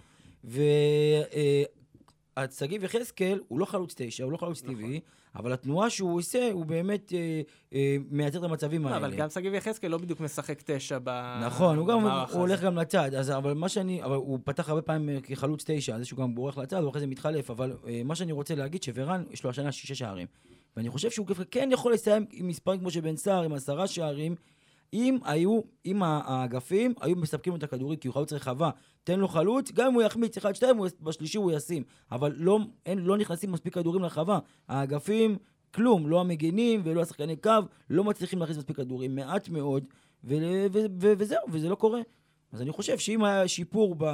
ושגיב 2.38 2.84
יחזקאל 2.84 3.40
הוא 3.48 3.58
לא 3.58 3.64
חלוץ 3.64 3.94
תשע, 3.96 4.24
הוא 4.24 4.32
לא 4.32 4.36
חלוץ 4.36 4.62
נכון. 4.62 4.74
טבעי, 4.74 5.00
אבל 5.34 5.52
התנועה 5.52 5.90
שהוא 5.90 6.18
עושה, 6.18 6.52
הוא 6.52 6.66
באמת 6.66 7.12
אה, 7.12 7.40
אה, 7.74 7.96
מייצר 8.10 8.38
את 8.38 8.44
המצבים 8.44 8.84
לא, 8.84 8.88
האלה. 8.88 8.98
אבל 9.06 9.16
גם 9.16 9.28
שגיב 9.28 9.54
יחזקאל 9.54 9.90
לא 9.90 9.98
בדיוק 9.98 10.20
משחק 10.20 10.62
תשע 10.64 10.98
ב... 11.04 11.40
נכון, 11.46 11.78
הוא 11.78 11.88
גם, 11.88 12.00
במערך 12.00 12.30
הוא 12.30 12.40
הולך. 12.40 12.62
גם 12.62 12.76
לצד, 12.76 13.14
אז, 13.14 13.30
אבל 13.30 13.52
מה 13.52 13.68
שאני, 13.68 14.02
אבל 14.02 14.14
הוא 14.14 14.38
פתח 14.44 14.68
הרבה 14.68 14.82
פעמים 14.82 15.08
אה, 15.08 15.20
כחלוץ 15.20 15.64
תשע, 15.66 15.98
זה 15.98 16.04
שהוא 16.04 16.18
גם 16.18 16.34
בורח 16.34 16.58
לצד, 16.58 16.82
הוא 16.82 16.90
אחרי 16.90 17.00
זה 17.00 17.06
מתחלף, 17.06 17.50
אבל 17.50 17.76
אה, 17.86 18.02
מה 18.04 18.14
שאני 18.14 18.32
רוצה 18.32 18.54
להגיד, 18.54 18.82
שוורן, 18.82 19.24
יש 19.30 19.44
לו 19.44 19.50
השנה 19.50 19.72
שישה 19.72 19.94
שערים. 19.94 20.26
ואני 20.76 20.90
חושב 20.90 21.10
שהוא 21.10 21.26
כן 21.50 21.68
יכול 21.72 21.92
לסיים 21.92 22.26
עם 22.32 22.48
מספרים 22.48 22.80
כמו 22.80 22.90
שבן 22.90 23.16
סער, 23.16 23.42
עם 23.42 23.52
עשרה 23.52 23.86
שערים, 23.86 24.34
אם 24.94 25.18
היו, 25.24 25.60
אם 25.86 26.02
האגפים 26.02 26.94
היו 27.00 27.16
מספקים 27.16 27.52
לו 27.52 27.56
את 27.58 27.62
הכדורים, 27.62 27.98
כי 27.98 28.08
הוא 28.08 28.14
חלוץ 28.14 28.32
רחבה, 28.32 28.70
תן 29.04 29.20
לו 29.20 29.28
חלוץ, 29.28 29.72
גם 29.72 29.86
אם 29.86 29.94
הוא 29.94 30.02
יחמיץ 30.02 30.36
אחד, 30.36 30.52
שתיים, 30.54 30.76
הוא- 30.76 30.88
בשלישי 31.00 31.38
הוא 31.38 31.52
ישים. 31.52 31.82
אבל 32.12 32.32
לא, 32.36 32.58
אין, 32.86 32.98
לא 32.98 33.16
נכנסים 33.16 33.52
מספיק 33.52 33.74
כדורים 33.74 34.02
לרחבה. 34.02 34.38
האגפים, 34.68 35.36
כלום, 35.74 36.06
לא 36.08 36.20
המגינים 36.20 36.80
ולא 36.84 37.02
השחקני 37.02 37.36
קו, 37.36 37.50
לא 37.90 38.04
מצליחים 38.04 38.38
להכניס 38.38 38.58
מספיק 38.58 38.76
כדורים, 38.76 39.14
מעט 39.14 39.48
מאוד, 39.48 39.84
ו- 40.24 40.36
ו- 40.72 40.86
ו- 41.00 41.12
וזהו, 41.18 41.38
וזה 41.52 41.68
לא 41.68 41.74
קורה. 41.74 42.00
אז 42.52 42.62
אני 42.62 42.72
חושב 42.72 42.98
שאם 42.98 43.24
היה 43.24 43.48
שיפור 43.48 43.94
ב... 43.98 44.04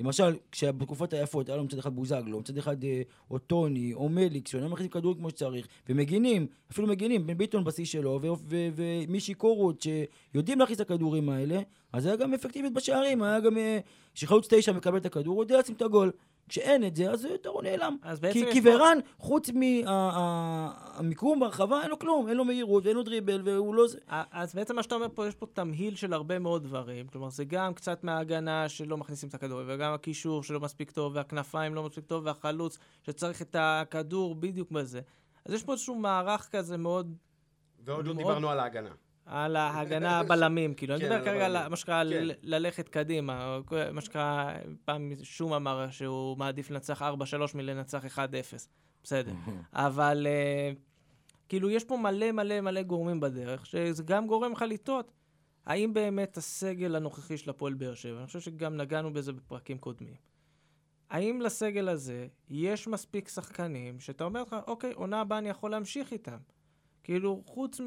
למשל, 0.00 0.36
כשבתקופות 0.52 1.12
היפות 1.12 1.48
היה 1.48 1.56
לנו 1.56 1.64
מצד 1.64 1.78
אחד 1.78 1.94
בוזגלו, 1.94 2.40
מצד 2.40 2.58
אחד 2.58 2.84
אה, 2.84 3.02
או 3.30 3.38
טוני, 3.38 3.94
או 3.94 4.08
מליקס, 4.08 4.50
שהיו 4.50 4.68
מכניסים 4.68 4.90
כדורים 4.90 5.18
כמו 5.18 5.30
שצריך, 5.30 5.66
ומגינים, 5.88 6.46
אפילו 6.70 6.88
מגינים, 6.88 7.26
בן 7.26 7.38
ביטון 7.38 7.64
בשיא 7.64 7.84
שלו, 7.84 8.20
ומישי 8.48 9.34
קורות, 9.34 9.82
שיודעים 9.82 10.58
להכניס 10.58 10.80
את 10.80 10.90
הכדורים 10.90 11.28
האלה, 11.28 11.60
אז 11.92 12.06
היה 12.06 12.16
גם 12.16 12.34
אפקטיביות 12.34 12.72
בשערים, 12.72 13.22
היה 13.22 13.40
גם... 13.40 13.56
כשחלוץ 14.14 14.46
תשע 14.50 14.72
מקבל 14.72 14.96
את 14.96 15.06
הכדור, 15.06 15.34
הוא 15.34 15.44
יודע 15.44 15.58
לשים 15.58 15.74
את 15.74 15.82
הגול. 15.82 16.12
כשאין 16.50 16.86
את 16.86 16.96
זה, 16.96 17.10
אז 17.10 17.26
הוא 17.46 17.62
נעלם. 17.62 17.96
אז 18.02 18.20
בעצם 18.20 18.40
כי, 18.40 18.52
כי 18.52 18.60
ורן, 18.64 18.98
חוץ 19.18 19.50
מהמיקום 19.84 21.40
ברחבה, 21.40 21.82
אין 21.82 21.90
לו 21.90 21.98
כלום, 21.98 22.28
אין 22.28 22.36
לו 22.36 22.44
מהירות 22.44 22.84
ואין 22.84 22.96
לו 22.96 23.02
דריבל, 23.02 23.40
והוא 23.44 23.74
לא... 23.74 23.84
אז 24.08 24.54
בעצם 24.54 24.76
מה 24.76 24.82
שאתה 24.82 24.94
אומר 24.94 25.06
פה, 25.14 25.26
יש 25.26 25.34
פה 25.34 25.46
תמהיל 25.52 25.96
של 25.96 26.12
הרבה 26.12 26.38
מאוד 26.38 26.62
דברים. 26.62 27.06
כלומר, 27.06 27.30
זה 27.30 27.44
גם 27.44 27.74
קצת 27.74 28.04
מההגנה 28.04 28.68
שלא 28.68 28.96
מכניסים 28.96 29.28
את 29.28 29.34
הכדור, 29.34 29.60
וגם 29.66 29.92
הקישור 29.92 30.42
שלא 30.42 30.60
מספיק 30.60 30.90
טוב, 30.90 31.16
והכנפיים 31.16 31.74
לא 31.74 31.82
מספיק 31.82 32.04
טוב, 32.04 32.26
והחלוץ 32.26 32.78
שצריך 33.02 33.42
את 33.42 33.56
הכדור 33.58 34.34
בדיוק 34.34 34.70
בזה. 34.70 35.00
אז 35.44 35.52
יש 35.52 35.64
פה 35.64 35.72
איזשהו 35.72 35.94
מערך 35.94 36.48
כזה 36.52 36.76
מאוד... 36.76 37.14
ועוד 37.84 38.06
לא 38.06 38.14
דיברנו 38.14 38.50
על 38.50 38.60
ההגנה. 38.60 38.90
על 39.30 39.56
ההגנה 39.56 40.18
הבלמים, 40.18 40.74
כאילו, 40.74 40.94
אני 40.94 41.04
כן, 41.04 41.12
מדבר 41.12 41.24
כרגע 41.24 41.46
על 41.46 41.68
מה 41.68 41.76
שנקרא 41.76 42.04
כן. 42.04 42.26
ללכת 42.42 42.88
קדימה, 42.88 43.58
מה 43.92 44.00
שנקרא, 44.00 44.52
פעם 44.84 45.12
שום 45.22 45.52
אמר 45.52 45.90
שהוא 45.90 46.38
מעדיף 46.38 46.70
לנצח 46.70 47.02
4-3 47.02 47.04
מלנצח 47.54 48.04
1-0, 48.04 48.18
בסדר. 49.02 49.32
אבל 49.72 50.26
אה, 50.30 50.72
כאילו, 51.48 51.70
יש 51.70 51.84
פה 51.84 51.96
מלא 51.96 52.32
מלא 52.32 52.60
מלא 52.60 52.82
גורמים 52.82 53.20
בדרך, 53.20 53.66
שזה 53.66 54.02
גם 54.02 54.26
גורם 54.26 54.52
לך 54.52 54.64
לטעות. 54.68 55.12
האם 55.66 55.94
באמת 55.94 56.36
הסגל 56.36 56.96
הנוכחי 56.96 57.36
של 57.36 57.50
הפועל 57.50 57.74
באר 57.74 57.94
שבע, 57.94 58.18
אני 58.18 58.26
חושב 58.26 58.40
שגם 58.40 58.76
נגענו 58.76 59.12
בזה 59.12 59.32
בפרקים 59.32 59.78
קודמים, 59.78 60.14
האם 61.10 61.40
לסגל 61.40 61.88
הזה 61.88 62.26
יש 62.48 62.88
מספיק 62.88 63.28
שחקנים 63.28 64.00
שאתה 64.00 64.24
אומר 64.24 64.42
לך, 64.42 64.56
אוקיי, 64.66 64.92
עונה 64.92 65.20
הבאה 65.20 65.38
אני 65.38 65.48
יכול 65.48 65.70
להמשיך 65.70 66.12
איתם? 66.12 66.38
כאילו, 67.04 67.42
חוץ 67.46 67.80
מ... 67.80 67.86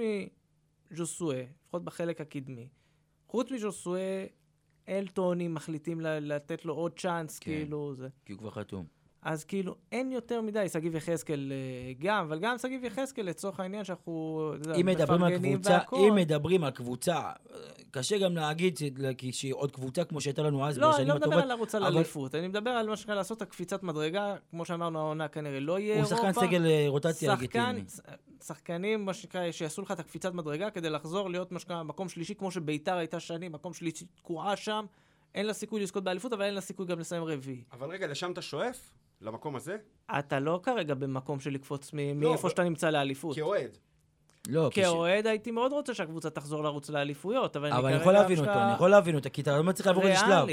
ז'וסואה, 0.95 1.43
לפחות 1.65 1.83
בחלק 1.83 2.21
הקדמי. 2.21 2.67
חוץ 3.27 3.51
מז'וסואה, 3.51 4.25
אלטונים 4.89 5.53
מחליטים 5.53 6.01
לתת 6.01 6.65
לו 6.65 6.73
עוד 6.73 6.99
צ'אנס, 6.99 7.39
כן, 7.39 7.51
כאילו, 7.51 7.95
זה. 7.95 8.07
כי 8.25 8.33
הוא 8.33 8.39
כבר 8.39 8.51
חתום. 8.51 8.85
אז 9.21 9.43
כאילו, 9.43 9.75
אין 9.91 10.11
יותר 10.11 10.41
מדי, 10.41 10.69
שגיב 10.69 10.95
יחזקאל 10.95 11.51
אה, 11.51 11.93
גם, 11.99 12.25
אבל 12.25 12.39
גם 12.39 12.57
שגיב 12.57 12.83
יחזקאל 12.83 13.25
לצורך 13.25 13.59
העניין 13.59 13.83
שאנחנו 13.83 14.51
אם 14.79 14.85
מדברים 14.85 15.23
על 15.23 15.37
קבוצה, 15.37 15.79
אם 15.93 16.15
מדברים 16.15 16.63
על 16.63 16.71
קבוצה, 16.71 17.31
קשה 17.91 18.17
גם 18.17 18.35
להגיד 18.35 18.79
שהיא 19.31 19.53
עוד 19.53 19.71
קבוצה 19.71 20.03
כמו 20.03 20.21
שהייתה 20.21 20.41
לנו 20.41 20.67
אז 20.67 20.77
לא, 20.77 20.97
אני 20.97 21.05
לא 21.05 21.15
מדבר 21.15 21.39
על 21.39 21.47
לרוץ 21.47 21.75
על 21.75 21.85
אליפות, 21.85 22.35
אני 22.35 22.47
מדבר 22.47 22.69
על 22.69 22.89
מה 22.89 22.97
שנקרא 22.97 23.15
לעשות 23.15 23.41
הקפיצת 23.41 23.83
מדרגה, 23.83 24.35
כמו 24.49 24.65
שאמרנו, 24.65 24.99
העונה 24.99 25.27
כנראה 25.27 25.59
לא 25.59 25.79
יהיה 25.79 25.95
אירופה. 25.95 26.15
הוא 26.15 26.31
שחקן 26.31 26.47
סגל 26.47 26.65
אה, 26.65 26.85
רוטציה 26.87 27.33
לגיטימי. 27.33 27.83
שחקנים, 28.45 29.05
מה 29.05 29.13
שנקרא, 29.13 29.51
שיעשו 29.51 29.81
לך 29.81 29.91
את 29.91 29.99
הקפיצת 29.99 30.33
מדרגה 30.33 30.69
כדי 30.69 30.89
לחזור 30.89 31.29
להיות 31.29 31.51
מה 31.51 31.59
שנקרא 31.59 31.83
מקום 31.83 32.09
שלישי, 32.09 32.35
כמו 32.35 32.51
שביתר 32.51 32.97
הייתה 32.97 33.19
שנים, 33.19 33.51
מקום 33.51 33.73
שלישי 33.73 34.05
תקועה 34.15 34.55
שם. 34.55 34.85
אין 35.35 35.45
לה 35.45 35.53
סיכוי 35.53 35.81
לזכות 35.81 36.03
באליפות, 36.03 36.33
אבל 36.33 36.45
אין 36.45 36.53
לה 36.53 36.61
סיכוי 36.61 36.85
גם 36.85 36.99
לסיים 36.99 37.23
רביעי. 37.23 37.63
אבל 37.71 37.89
רגע, 37.89 38.07
לשם 38.07 38.31
אתה 38.31 38.41
שואף? 38.41 38.91
למקום 39.21 39.55
הזה? 39.55 39.77
אתה 40.19 40.39
לא 40.39 40.59
כרגע 40.63 40.93
במקום 40.93 41.39
של 41.39 41.51
לקפוץ 41.51 41.93
לא, 41.93 41.99
מאיפה 42.15 42.49
שאתה 42.49 42.63
נמצא 42.63 42.89
לאליפות. 42.89 43.35
כאוהד. 43.35 43.77
לא, 44.47 44.69
כאוהד 44.73 45.27
הייתי 45.27 45.51
מאוד 45.51 45.71
רוצה 45.71 45.93
שהקבוצה 45.93 46.29
תחזור 46.29 46.63
לרוץ 46.63 46.89
לאליפויות, 46.89 47.55
אבל, 47.55 47.71
אבל 47.71 47.85
אני 47.85 48.01
יכול 48.01 48.13
להבין 48.13 48.39
אותו, 48.39 48.53
אני 48.53 48.73
יכול 48.73 48.89
להבין 48.89 49.15
אותו, 49.15 49.29
כי 49.33 49.41
אתה 49.41 49.57
לא 49.57 49.63
מצליח 49.63 49.87
לעבור 49.87 50.07
איזה 50.07 50.19
שלב. 50.19 50.47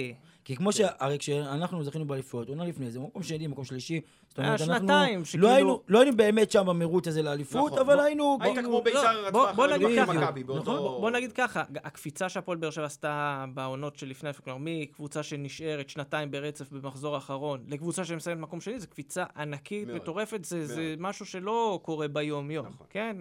כי 0.44 0.56
כמו 0.56 0.72
ש... 0.72 0.80
הרי 0.98 1.18
כשאנחנו 1.18 1.84
זכינו 1.84 2.06
באליפויות, 2.06 2.48
עונה 2.48 2.64
לפני 2.64 2.90
זה, 2.90 3.00
מקום 3.00 3.22
שני, 3.22 3.46
מקום 3.46 3.64
שלישי, 3.64 4.00
זאת 4.28 4.38
אומרת, 4.38 4.60
אנחנו... 4.60 4.74
שנתיים, 4.74 5.24
שכאילו... 5.24 5.46
לא 5.48 5.54
היינו, 5.54 5.82
לא 5.88 6.00
היינו 6.00 6.16
באמת 6.16 6.50
שם 6.50 6.66
במרוץ 6.66 7.08
הזה 7.08 7.22
לאליפות, 7.22 7.72
נכון, 7.72 7.78
אבל 7.78 8.00
היינו... 8.00 8.38
היית 8.40 8.58
כמו 8.58 8.82
בית"ר 8.82 9.26
רצפה 9.26 9.38
לא, 9.38 9.52
בוא, 9.52 9.66
נגיד 9.66 9.88
ככה, 9.98 10.12
נכון, 10.56 11.00
בוא 11.00 11.10
נגיד 11.10 11.32
ככה, 11.32 11.62
הקפיצה 11.84 12.28
שהפועל 12.28 12.58
באר 12.58 12.70
שבע 12.70 12.84
עשתה 12.84 13.44
בעונות 13.54 13.96
שלפני, 13.96 14.30
כלומר, 14.44 14.58
מקבוצה 14.60 15.22
שנשארת 15.22 15.88
שנתיים 15.88 16.30
ברצף 16.30 16.72
במחזור 16.72 17.14
האחרון, 17.14 17.64
לקבוצה 17.68 18.04
שמסיימת 18.04 18.40
מקום 18.40 18.60
שני, 18.60 18.80
זו 18.80 18.88
קפיצה 18.88 19.24
ענקית, 19.36 19.88
מטורפת, 19.88 20.44
זה, 20.44 20.66
זה 20.66 20.94
משהו 20.98 21.26
שלא 21.26 21.80
קורה 21.82 22.08
ביום-יום, 22.08 22.66
נכון. 22.66 22.86
כן? 22.90 23.16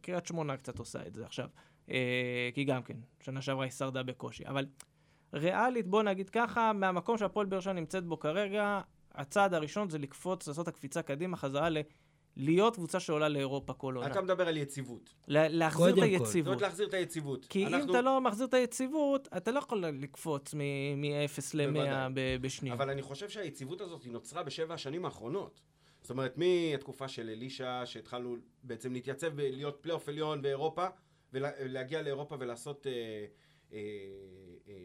קריית 0.00 0.26
שמונה 0.26 0.56
קצת 0.56 0.78
עושה 0.78 0.98
את 1.06 1.14
זה 1.14 1.24
עכשיו. 1.24 1.48
אה, 1.90 2.50
כי 2.54 2.64
גם 2.64 2.82
כן, 2.82 2.96
שנה 3.20 3.42
שעברה 3.42 3.64
היא 3.64 3.72
שרדה 3.72 4.02
בקושי. 4.02 4.44
אבל 4.46 4.66
ריאלית, 5.34 5.86
בוא 5.86 6.02
נגיד 6.02 6.30
ככה, 6.30 6.72
מהמקום 6.72 7.18
שהפועל 7.18 7.46
באר 7.46 7.60
שבע 7.60 7.72
נמצאת 7.72 8.04
בו 8.04 8.18
כרגע, 8.18 8.80
הצעד 9.14 9.54
הראשון 9.54 9.90
זה 9.90 9.98
לקפוץ, 9.98 10.48
לעשות 10.48 10.68
הקפיצה 10.68 11.02
קדימה, 11.02 11.36
חזרה 11.36 11.68
ל... 11.68 11.78
להיות 12.36 12.76
קבוצה 12.76 13.00
שעולה 13.00 13.28
לאירופה 13.28 13.72
כל 13.72 13.96
עונה. 13.96 14.06
אתה 14.06 14.20
מדבר 14.20 14.48
על 14.48 14.56
יציבות. 14.56 15.14
להחזיר 15.28 15.98
את 15.98 16.02
היציבות. 16.02 16.28
זאת 16.28 16.46
אומרת 16.46 16.60
להחזיר 16.62 16.88
את 16.88 16.94
היציבות. 16.94 17.46
כי 17.46 17.66
אנחנו... 17.66 17.84
אם 17.84 17.90
אתה 17.90 18.00
לא 18.00 18.20
מחזיר 18.20 18.46
את 18.46 18.54
היציבות, 18.54 19.28
אתה 19.36 19.50
לא 19.50 19.58
יכול 19.58 19.78
לקפוץ 19.86 20.54
מ-0 20.54 21.40
ל-100 21.54 21.78
בשנייה. 22.40 22.74
אבל 22.74 22.90
אני 22.90 23.02
חושב 23.02 23.28
שהיציבות 23.28 23.80
הזאת 23.80 24.02
היא 24.02 24.12
נוצרה 24.12 24.42
בשבע 24.42 24.74
השנים 24.74 25.04
האחרונות. 25.04 25.60
זאת 26.02 26.10
אומרת, 26.10 26.38
מהתקופה 26.38 27.08
של 27.08 27.28
אלישע, 27.28 27.82
שהתחלנו 27.84 28.36
בעצם 28.62 28.92
להתייצב 28.92 29.30
ולהיות 29.36 29.78
פלייאוף 29.80 30.08
עליון 30.08 30.42
באירופה, 30.42 30.86
ולהגיע 31.32 32.02
לאירופה 32.02 32.36
ולעשות... 32.38 32.86
אה, 32.86 33.26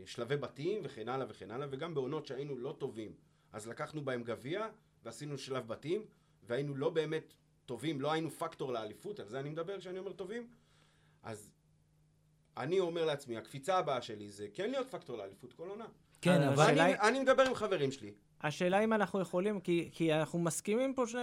שלבי 0.06 0.38
בתים 0.38 0.82
וכן 0.84 1.10
הלאה 1.10 1.25
וכן 1.29 1.51
הלאה, 1.51 1.67
וגם 1.72 1.94
בעונות 1.94 2.25
שהיינו 2.25 2.58
לא 2.58 2.75
טובים, 2.77 3.12
אז 3.53 3.67
לקחנו 3.67 4.06
בהם 4.06 4.24
גביע 4.24 4.67
ועשינו 5.03 5.38
שלב 5.38 5.67
בתים, 5.67 6.06
והיינו 6.44 6.75
לא 6.75 6.89
באמת 6.89 7.34
טובים, 7.65 8.01
לא 8.01 8.12
היינו 8.12 8.32
פקטור 8.32 8.74
לאליפות, 8.74 9.20
על 9.20 9.27
זה 9.27 9.39
אני 9.39 9.50
מדבר 9.50 9.79
כשאני 9.79 10.00
אומר 10.00 10.13
טובים, 10.13 10.48
אז 11.24 11.51
אני 12.58 12.79
אומר 12.79 13.06
לעצמי, 13.06 13.38
הקפיצה 13.38 13.77
הבאה 13.77 14.01
שלי 14.01 14.32
זה 14.32 14.48
כן 14.53 14.72
להיות 14.72 14.91
פקטור 14.91 15.17
לאליפות 15.17 15.53
כל 15.53 15.70
עונה. 15.70 15.86
כן, 16.22 16.41
אבל... 16.41 16.63
אני, 16.63 16.82
היא... 16.82 16.96
אני 16.96 17.20
מדבר 17.20 17.44
עם 17.44 17.56
חברים 17.56 17.91
שלי. 17.91 18.13
השאלה 18.41 18.84
אם 18.84 18.94
אנחנו 18.94 19.22
יכולים, 19.22 19.60
כי, 19.60 19.89
כי 19.91 20.13
אנחנו 20.13 20.39
מסכימים 20.39 20.94
פה, 20.94 21.08
ש... 21.08 21.15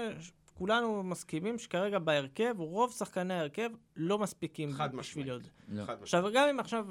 כולנו 0.54 1.02
מסכימים 1.02 1.58
שכרגע 1.58 1.98
בהרכב, 1.98 2.54
רוב 2.58 2.92
שחקני 2.92 3.34
ההרכב 3.34 3.70
לא 3.96 4.18
מספיקים 4.18 4.70
בשביל 4.98 5.26
להיות. 5.26 5.42
לא. 5.68 5.82
עכשיו, 5.82 6.24
גם 6.34 6.48
אם 6.48 6.60
עכשיו 6.60 6.86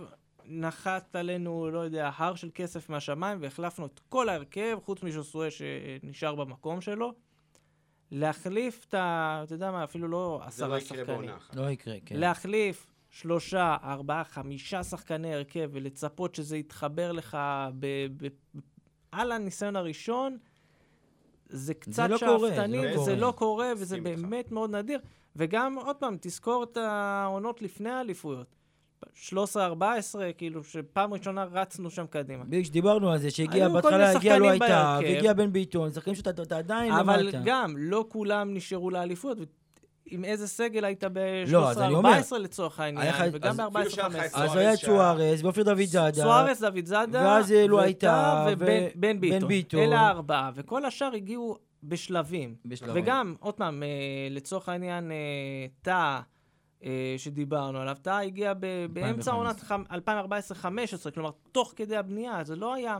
נחת 0.46 1.16
עלינו, 1.16 1.70
לא 1.72 1.80
יודע, 1.80 2.12
הר 2.16 2.36
של 2.36 2.50
כסף 2.56 2.90
מהשמיים, 2.90 3.38
והחלפנו 3.42 3.86
את 3.86 4.00
כל 4.10 4.30
ההרכב, 4.30 4.78
חוץ 4.86 5.04
מז'וסואה 5.04 5.48
שנשאר 5.52 6.36
במקום 6.36 6.82
שלו. 6.82 7.14
להחליף 8.12 8.86
את 8.90 8.94
ה... 8.94 9.42
אתה 9.44 9.56
יודע 9.56 9.72
מה, 9.72 9.84
אפילו 9.84 10.08
לא 10.08 10.42
עשרה 10.46 10.80
שחקנים. 10.80 10.88
זה 10.88 10.96
לא 10.96 11.04
יקרה 11.04 11.16
בעונה 11.16 11.38
אחת. 11.38 11.56
לא 11.56 11.70
יקרה, 11.70 11.96
כן. 12.06 12.20
להחליף 12.20 12.88
שלושה, 13.10 13.78
ארבעה, 13.84 14.24
חמישה 14.24 14.84
שחקני 14.84 15.34
הרכב, 15.34 15.70
ולצפות 15.74 16.36
שזה 16.36 16.58
יתחבר 16.58 17.12
לך 17.12 17.38
ב... 17.80 17.88
ב... 18.18 18.28
על 19.12 19.32
הניסיון 19.32 19.76
הראשון, 19.76 20.38
זה 21.50 21.74
קצת 21.74 22.10
לא 22.10 22.18
שאפתני, 22.18 22.86
לא 22.86 23.00
וזה 23.00 23.16
לא 23.16 23.34
קורה, 23.38 23.72
וזה 23.78 24.02
באמת 24.02 24.52
מאוד 24.52 24.76
נדיר. 24.76 25.00
וגם, 25.36 25.76
עוד 25.76 25.96
פעם, 25.96 26.18
תזכור 26.22 26.64
את 26.64 26.78
העונות 26.78 27.62
לפני 27.62 27.90
האליפויות. 27.90 28.56
13-14, 29.30 29.34
כאילו, 30.38 30.64
שפעם 30.64 31.14
ראשונה 31.14 31.44
רצנו 31.44 31.90
שם 31.90 32.06
קדימה. 32.10 32.44
בדיוק 32.44 32.66
שדיברנו 32.66 33.12
על 33.12 33.18
זה, 33.18 33.32
שהגיע, 33.32 33.70
בהתחלה 33.70 34.12
הגיע 34.12 34.40
לא 34.40 34.50
הייתה, 34.50 35.00
והגיע 35.02 35.34
בן 35.34 35.52
ביטון, 35.52 35.92
שחקנים 35.92 36.16
שאתה 36.16 36.58
עדיין 36.58 36.94
למטה. 36.94 37.02
אבל 37.02 37.32
גם, 37.44 37.76
לא 37.78 38.06
כולם 38.10 38.54
נשארו 38.54 38.90
לאליפות, 38.90 39.38
עם 40.06 40.26
איזה 40.26 40.48
סגל 40.48 40.86
היית 40.86 41.04
ב-13-14 41.14 41.52
לא, 42.32 42.40
לצורך 42.40 42.80
העניין, 42.80 43.14
וגם 43.34 43.58
ב-14-15. 43.58 44.00
אז 44.34 44.56
היה 44.56 44.78
צ'וארז, 44.78 45.44
ואופיר 45.44 45.64
דוד 45.64 45.84
זאדה. 45.84 46.24
צ'וארז, 46.24 46.60
דוד 46.62 46.86
זאדה, 46.86 47.22
ואז 47.22 47.52
אלו 47.52 47.82
הייתה, 47.82 48.46
ובן 48.52 49.20
ביטון. 49.20 49.80
אלה 49.80 50.00
הארבעה, 50.00 50.52
וכל 50.56 50.86
השאר 50.86 51.14
הגיעו 51.14 51.58
בשלבים. 51.84 52.56
וגם, 52.94 53.36
עוד 53.40 53.54
פעם, 53.54 53.84
אה, 53.84 53.88
לצורך 54.32 54.70
העניין, 54.70 55.12
אה, 55.12 55.18
תא, 55.82 55.92
אה, 55.92 56.22
שדיברנו 57.18 57.80
עליו, 57.80 57.98
טאה 58.02 58.22
הגיע 58.22 58.54
באמצע 58.94 59.32
עונת 59.32 59.62
2014-2015, 59.62 61.12
כלומר, 61.14 61.32
תוך 61.52 61.74
כדי 61.76 61.98
הבנייה, 61.98 62.44
זה 62.44 62.56
לא 62.56 62.74
היה 62.74 62.98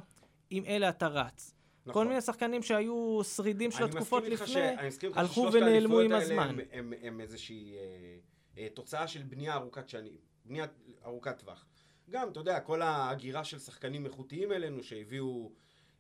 עם 0.50 0.66
אלה 0.66 0.90
אתה 0.90 1.08
רץ. 1.08 1.54
נכון. 1.86 2.04
כל 2.04 2.08
מיני 2.08 2.22
שחקנים 2.22 2.64
שהיו 2.64 3.20
שרידים 3.24 3.72
של 3.72 3.84
התקופות 3.84 4.24
לפני, 4.24 4.76
הלכו 5.14 5.50
ונעלמו 5.54 6.00
עם 6.00 6.12
הזמן. 6.12 6.50
הם, 6.50 6.60
הם, 6.72 6.94
הם 7.02 7.22
איזושהי 7.22 7.76
אה, 7.76 8.16
אה, 8.58 8.68
תוצאה 8.74 9.08
של 9.08 9.24
בנייה 9.24 9.56
ארוכת 9.56 9.90
שנים, 9.90 10.18
בנייה 10.46 10.66
ארוכת 11.06 11.40
טווח. 11.40 11.66
גם, 12.10 12.30
אתה 12.30 12.40
יודע, 12.40 12.60
כל 12.60 12.82
ההגירה 12.82 13.44
של 13.44 13.60
שחקנים 13.60 14.06
איכותיים 14.06 14.52
אלינו 14.52 14.84
שהביאו 14.84 15.52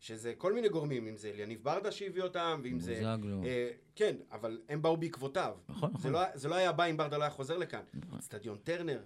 שזה 0.03 0.33
כל 0.37 0.53
מיני 0.53 0.69
גורמים, 0.69 1.07
אם 1.07 1.17
זה 1.17 1.31
יניב 1.35 1.63
ברדה 1.63 1.91
שהביא 1.91 2.21
אותם, 2.21 2.61
ואם 2.63 2.79
זה... 2.79 2.93
בוזגלו. 2.95 3.43
אה, 3.43 3.69
כן, 3.95 4.15
אבל 4.31 4.61
הם 4.69 4.81
באו 4.81 4.97
בעקבותיו. 4.97 5.55
נכון, 5.69 5.89
נכון. 5.89 6.01
זה 6.01 6.09
לא, 6.09 6.19
זה 6.33 6.47
לא 6.47 6.55
היה 6.55 6.71
בא 6.71 6.85
אם 6.85 6.97
ברדה 6.97 7.17
לא 7.17 7.23
היה 7.23 7.31
חוזר 7.31 7.57
לכאן. 7.57 7.81
נכון. 7.93 8.19
אצטדיון 8.19 8.57
טרנר, 8.63 8.99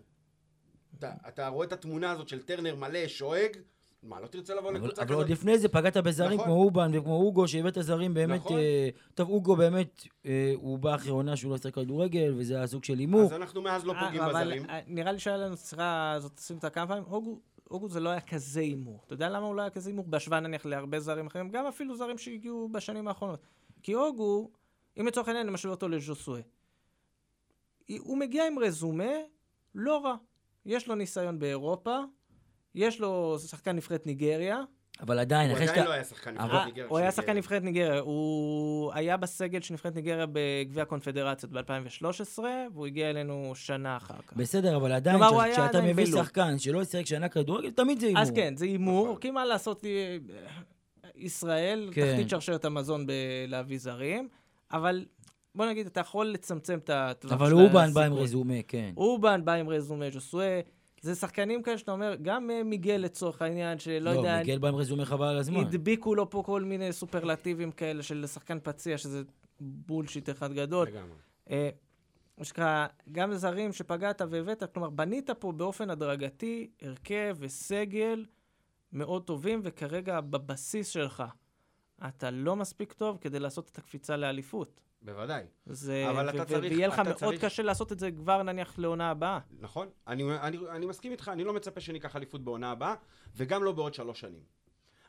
אתה, 0.98 1.12
אתה 1.27 1.48
רואה 1.48 1.68
את 1.68 1.74
התמונה 1.74 2.12
הזאת 2.12 2.27
של 2.27 2.42
טרנר 2.42 2.75
מלא, 2.75 3.08
שואג, 3.08 3.58
מה, 4.04 4.20
לא 4.20 4.27
תרצה 4.27 4.56
לבוא 4.56 4.70
אבל, 4.70 4.77
לקבוצה 4.77 5.01
אבל 5.01 5.10
כזאת? 5.10 5.18
עוד 5.18 5.30
לפני 5.30 5.60
זה 5.60 5.68
פגעת 5.68 5.98
בזרים 5.98 6.34
נכון. 6.34 6.46
כמו 6.46 6.63
אובן 6.63 6.92
וכמו 6.98 7.16
אוגו, 7.16 7.48
שהבאת 7.48 7.77
זרים 7.82 8.13
באמת... 8.13 8.39
נכון. 8.39 8.60
אה, 8.60 8.89
טוב, 9.16 9.30
אוגו 9.30 9.56
באמת, 9.56 10.01
אה, 10.25 10.54
הוא 10.56 10.80
בא 10.80 10.96
אחרי 10.96 11.12
עונה 11.12 11.36
שהוא 11.36 11.50
לא 11.50 11.56
עושה 11.56 11.72
כדורגל, 11.72 12.34
וזה 12.38 12.56
היה 12.56 12.68
סוג 12.68 12.84
של 12.84 12.98
הימור. 12.98 13.22
אז 13.22 13.34
אנחנו 13.34 13.62
מאז 13.62 13.86
לא 13.86 13.94
פוגעים 14.00 14.22
אה, 14.22 14.25
אבל 14.25 14.42
בזרים. 14.42 14.70
אה, 14.70 14.80
נראה 14.88 15.12
לי 15.12 15.20
שהיה 15.20 15.38
לנו 15.38 15.58
שיחה 15.58 16.12
הזאת, 16.12 16.38
עשינו 16.38 16.58
אותה 16.58 16.70
כמה 16.70 16.88
פעמים, 16.88 17.04
הוגו, 17.04 17.39
הוגו 17.69 17.89
זה 17.89 18.00
לא 18.00 18.09
היה 18.09 18.21
כזה 18.21 18.59
הימור. 18.59 19.03
אתה 19.05 19.13
יודע 19.13 19.29
למה 19.29 19.45
הוא 19.45 19.55
לא 19.55 19.62
היה 19.62 19.69
כזה 19.69 19.89
הימור? 19.89 20.05
בהשוואה 20.07 20.39
נניח 20.39 20.65
להרבה 20.65 21.00
זרים 21.00 21.27
אחרים, 21.27 21.50
גם 21.50 21.65
אפילו 21.65 21.95
זרים 21.95 22.17
שהגיעו 22.17 22.69
בשנים 22.69 23.07
האחרונות. 23.07 23.39
כי 23.83 23.93
הוגו, 23.93 24.51
אם 25.00 25.07
לצורך 25.07 25.27
העניין 25.27 25.47
נמשווה 25.47 25.74
אותו 25.74 25.89
לז'וסואה, 25.89 26.41
הוא 28.00 28.17
מגיע 28.17 28.47
עם 28.47 28.59
רזומה 28.59 29.13
לא 29.75 30.05
רע. 30.05 30.15
יש 30.65 30.88
לו 30.88 30.95
ניסיון 30.95 31.39
באירופה, 31.39 32.00
יש 32.75 33.00
לו 33.00 33.39
שחקן 33.39 33.75
נבחרת 33.75 34.05
ניגריה, 34.05 34.63
אבל 35.01 35.20
עדיין, 35.20 35.50
הוא 35.50 35.56
אחרי 35.56 35.63
עדיין 35.68 35.80
שאתה... 35.80 35.89
לא 35.89 35.94
היה 35.94 36.04
שחקן 36.04 36.38
אבל- 36.38 36.46
נבחרת 36.46 36.66
ניגריה 36.66 36.88
הוא 36.89 36.98
היה. 36.98 37.12
שחקן 37.12 37.38
נבחרת 37.38 37.63
ניגריה, 37.63 38.00
הוא 38.00 38.92
היה 38.94 39.18
בסגל 39.18 39.62
של 39.62 39.74
נבחרת 39.74 39.96
ניגריה 39.96 40.25
בגביע 40.32 40.84
הקונפדרציות 40.84 41.51
ב-2013, 41.51 42.39
והוא 42.74 42.86
הגיע 42.88 43.10
אלינו 43.10 43.51
שנה 43.56 43.98
אחר 43.98 44.13
כך. 44.27 44.34
בסדר, 44.34 44.75
אבל 44.75 44.92
עדיין, 44.92 45.24
הוא 45.24 45.44
כשאתה 45.51 45.66
עדיין 45.66 45.86
מביא. 45.86 46.06
שחקן 46.06 46.60
שלא 46.60 46.82
ישחק 46.82 47.06
שנה 47.06 47.30
כדורגל, 47.30 47.70
תמיד 47.72 48.00
זה 48.00 48.06
הימור. 48.08 48.22
אז 48.22 48.32
כן, 48.36 48.56
זה 48.56 48.66
הימור, 48.66 49.06
נכון. 49.08 49.18
כי 49.22 49.32
מה 49.32 49.46
לעשות, 49.46 49.86
אה, 49.86 50.18
ישראל, 51.16 51.89
כן. 51.94 52.12
תחתית 52.12 52.30
שרשרת 52.30 52.66
המזון 52.66 53.06
בלהביא 53.08 53.77
זרים, 53.80 54.27
אבל 54.72 55.06
בוא 55.56 55.66
נגיד, 55.66 55.86
אתה 55.86 56.00
יכול 56.00 56.25
לצמצם 56.25 56.77
את 56.84 56.89
הטווח 56.94 57.32
אבל 57.34 57.50
של 57.50 57.56
אובן 57.56 57.94
בא 57.94 58.01
עם. 58.06 58.13
רזומה, 58.13 58.54
כן. 58.68 58.94
אובן 58.98 59.46
בא 59.46 59.54
עם 59.54 59.70
רזומה, 59.70 60.10
ז'וסואה, 60.10 60.60
זה 61.01 61.16
שחקנים 61.16 61.63
כאלה 61.63 61.77
שאתה 61.77 61.92
אומר, 61.92 62.16
גם 62.22 62.51
אה, 62.51 62.63
מיגל 62.63 62.94
לצורך 62.94 63.42
העניין, 63.42 63.80
שלא 63.80 64.10
יודע, 64.10 64.38
מיגל 64.38 64.58
בא 64.58 64.68
עם 64.68 64.75
רזומה 64.75 65.06
חבל 65.06 65.27
על 65.27 65.38
הזמן. 65.38 65.60
הדביקו 65.60 66.16
לו 66.16 66.30
פה 66.30 66.44
כל 66.46 66.63
מיני 66.63 66.94
סופרלטיבים 66.94 67.72
כאלה 67.72 68.04
של 68.04 68.27
שחקן 68.27 68.58
פציע, 68.63 68.98
שזה 68.98 69.24
בולשיט 69.60 70.30
אחד 70.30 70.54
גדול. 70.54 70.88
לגמרי. 70.88 71.16
אה, 71.50 71.70
מה 72.38 72.46
שנקרא, 72.46 72.88
גם 73.12 73.34
זרים 73.34 73.74
שפגעת 73.74 74.22
והבאת, 74.30 74.63
כלומר, 74.74 74.89
בנית 74.89 75.30
פה 75.39 75.51
באופן 75.51 75.89
הדרגתי 75.89 76.70
הרכב 76.82 77.38
וסגל 77.39 78.25
מאוד 78.94 79.24
טובים, 79.24 79.62
וכרגע 79.63 80.22
בבסיס 80.22 80.89
שלך 80.89 81.24
אתה 82.08 82.32
לא 82.32 82.56
מספיק 82.56 82.94
טוב 82.94 83.18
כדי 83.22 83.39
לעשות 83.39 83.70
את 83.70 83.77
הקפיצה 83.77 84.18
לאליפות. 84.18 84.82
בוודאי. 85.01 85.44
זה, 85.66 86.10
אבל 86.10 86.30
אתה 86.30 86.46
צריך- 86.46 86.72
ויהיה 86.72 86.88
לך 86.88 87.00
מאוד 87.00 87.16
צריך- 87.16 87.46
קשה 87.46 87.63
לעשות 87.63 87.92
את 87.92 88.00
זה 88.00 88.12
כבר 88.12 88.44
נניח 88.44 88.80
לעונה 88.80 89.10
הבאה. 89.10 89.39
נכון. 89.60 89.89
אני, 90.08 90.24
אני, 90.38 90.58
אני 90.70 90.86
מסכים 90.86 91.12
איתך, 91.12 91.30
אני 91.34 91.44
לא 91.44 91.54
מצפה 91.54 91.82
שניקח 91.82 92.16
אליפות 92.16 92.44
בעונה 92.44 92.72
הבאה, 92.72 92.96
וגם 93.36 93.63
לא 93.63 93.72
בעוד 93.72 93.94
שלוש 93.94 94.20
שנים. 94.20 94.44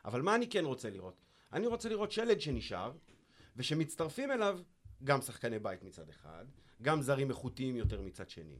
אבל 0.05 0.21
מה 0.21 0.35
אני 0.35 0.47
כן 0.49 0.65
רוצה 0.65 0.89
לראות? 0.89 1.21
אני 1.53 1.67
רוצה 1.67 1.89
לראות 1.89 2.11
שלד 2.11 2.41
שנשאר, 2.41 2.91
ושמצטרפים 3.55 4.31
אליו 4.31 4.59
גם 5.03 5.21
שחקני 5.21 5.59
בית 5.59 5.83
מצד 5.83 6.09
אחד, 6.09 6.45
גם 6.81 7.01
זרים 7.01 7.29
איכותיים 7.29 7.75
יותר 7.75 8.01
מצד 8.01 8.29
שני, 8.29 8.59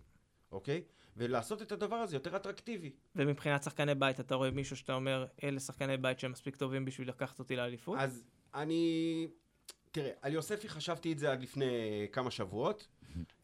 אוקיי? 0.52 0.84
ולעשות 1.18 1.62
את 1.62 1.72
הדבר 1.72 1.96
הזה 1.96 2.16
יותר 2.16 2.36
אטרקטיבי. 2.36 2.92
ומבחינת 3.16 3.64
שחקני 3.64 3.96
בית, 3.96 4.20
אתה 4.20 4.36
רואה 4.36 4.52
מישהו 4.52 4.76
שאתה 4.78 4.94
אומר, 4.94 5.26
אלה 5.44 5.60
שחקני 5.60 5.98
בית 5.98 6.20
שהם 6.20 6.32
מספיק 6.32 6.56
טובים 6.56 6.86
בשביל 6.86 7.10
לקחת 7.10 7.40
אותי 7.40 7.56
לאליפות? 7.56 7.98
אז 8.02 8.24
אני... 8.54 9.28
תראה, 9.92 10.12
על 10.22 10.34
יוספי 10.34 10.70
חשבתי 10.70 11.14
את 11.14 11.20
זה 11.20 11.32
עד 11.32 11.42
לפני 11.42 12.08
כמה 12.12 12.32
שבועות. 12.32 12.88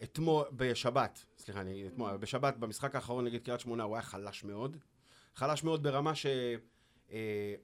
אתמול, 0.03 0.45
בשבת, 0.55 1.25
סליחה, 1.37 1.61
אני 1.61 1.87
אתמול, 1.87 2.17
בשבת, 2.17 2.57
במשחק 2.57 2.95
האחרון 2.95 3.25
נגד 3.25 3.41
קריית 3.41 3.59
שמונה, 3.59 3.83
הוא 3.83 3.95
היה 3.95 4.01
חלש 4.03 4.43
מאוד. 4.43 4.77
חלש 5.35 5.63
מאוד 5.63 5.83
ברמה 5.83 6.15
שהוא 6.15 6.31
אה, 7.11 7.55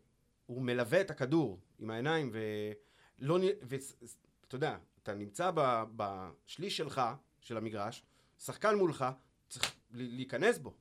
מלווה 0.49 1.01
את 1.01 1.11
הכדור 1.11 1.59
עם 1.79 1.89
העיניים, 1.89 2.31
ולא... 2.33 3.39
ואתה 3.61 4.55
יודע, 4.55 4.77
אתה 5.03 5.13
נמצא 5.13 5.51
ב, 5.55 5.83
בשליש 5.95 6.77
שלך, 6.77 7.01
של 7.41 7.57
המגרש, 7.57 8.03
שחקן 8.39 8.75
מולך, 8.75 9.05
צריך 9.49 9.75
להיכנס 9.91 10.57
בו. 10.57 10.73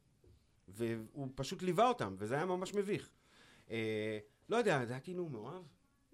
והוא 0.69 1.29
פשוט 1.35 1.63
ליווה 1.63 1.89
אותם, 1.89 2.15
וזה 2.19 2.35
היה 2.35 2.47
ממש 2.47 2.75
מביך. 2.75 3.11
אה, 3.71 4.19
לא 4.49 4.57
יודע, 4.57 4.87
זה 4.87 4.93
היה 4.93 5.01
כאילו 5.01 5.29
מאוהב? 5.29 5.63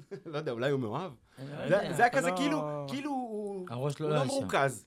לא 0.26 0.38
יודע, 0.38 0.52
אולי 0.52 0.70
הוא 0.70 0.80
מאוהב? 0.80 1.12
לא 1.38 1.68
זה- 1.68 2.02
היה 2.04 2.10
כזה 2.10 2.30
לא- 2.30 2.36
כאילו, 2.36 2.84
כאילו 2.88 3.10
הוא 3.10 3.68
לא 3.70 3.74
הוא 3.74 4.08
לא. 4.10 4.24
מרוכז. 4.24 4.86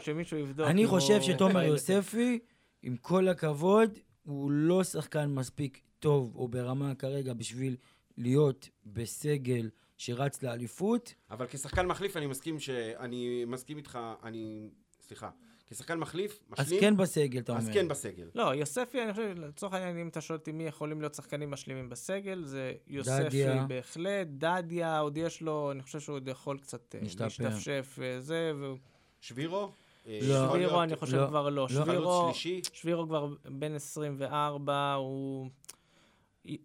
שמישהו, 0.00 0.38
יבדוק. 0.38 0.66
אני 0.66 0.86
חושב 0.86 1.22
שתומר. 1.22 1.62
יוספי, 1.72 2.38
עם 2.82 2.96
כל 2.96 3.28
הכבוד, 3.28 3.98
הוא 4.22 4.50
לא 4.50 4.84
שחקן 4.84 5.30
מספיק 5.34 5.80
טוב 5.98 6.36
או 6.36 6.48
ברמה 6.48 6.94
כרגע 6.94 7.32
בשביל 7.34 7.76
להיות 8.16 8.68
בסגל 8.86 9.70
שרץ 9.96 10.42
לאליפות. 10.42 11.14
אבל 11.30 11.46
כשחקן 11.46 11.86
מחליף 11.86 12.16
אני 12.16 12.26
מסכים 12.26 12.60
ש... 12.60 12.70
אני 12.70 13.44
מסכים 13.46 13.76
איתך, 13.76 13.98
אני... 14.22 14.70
סליחה. 15.00 15.30
כשחקן 15.66 15.98
מחליף, 15.98 16.40
אז 16.58 16.66
משלים, 16.66 16.80
כן 16.80 16.96
בסגל, 16.96 17.40
אתה 17.40 17.52
אומר. 17.52 17.62
אז 17.62 17.70
כן 17.72 17.88
בסגל. 17.88 18.28
לא, 18.34 18.54
יוספי, 18.54 19.02
אני 19.02 19.12
חושב, 19.12 19.34
לצורך 19.36 19.72
העניין, 19.74 19.98
אם 19.98 20.08
אתה 20.08 20.20
שואל 20.20 20.38
אותי 20.38 20.52
מי 20.52 20.66
יכולים 20.66 21.00
להיות 21.00 21.14
שחקנים 21.14 21.50
משלימים 21.50 21.88
בסגל, 21.88 22.44
זה 22.44 22.72
יוספי 22.86 23.22
דדיה. 23.24 23.64
בהחלט, 23.68 24.26
דדיה, 24.30 24.98
עוד 24.98 25.16
יש 25.16 25.40
לו, 25.42 25.70
אני 25.72 25.82
חושב 25.82 26.00
שהוא 26.00 26.16
עוד 26.16 26.28
יכול 26.28 26.58
קצת 26.58 26.94
אה. 26.94 27.00
להשתפשף 27.02 27.98
וזה, 27.98 28.52
והוא- 28.58 28.78
שבירו? 29.20 29.70
אה, 30.06 30.18
לא. 30.22 30.48
שבירו, 30.52 30.82
אני 30.82 30.96
חושב 30.96 31.16
לא, 31.16 31.26
כבר 31.26 31.48
לא. 31.48 31.50
לא. 31.56 31.68
שבירו, 31.68 32.30
שלישי? 32.32 32.60
שבירו 32.72 33.06
כבר 33.06 33.28
בן 33.44 33.74
24, 33.74 34.92
הוא... 34.94 35.50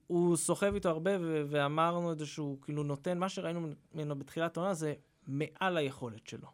הוא 0.07 0.35
סוחב 0.37 0.73
איתו 0.73 0.89
הרבה, 0.89 1.11
ו- 1.21 1.43
ואמרנו 1.49 2.11
את 2.11 2.19
זה 2.19 2.25
שהוא 2.25 2.57
כאילו 2.61 2.83
נותן, 2.83 3.17
מה 3.17 3.29
שראינו 3.29 3.67
ממנו 3.93 4.19
בתחילת 4.19 4.57
העונה 4.57 4.73
זה 4.73 4.93
מעל 5.27 5.77
היכולת 5.77 6.27
שלו. 6.27 6.47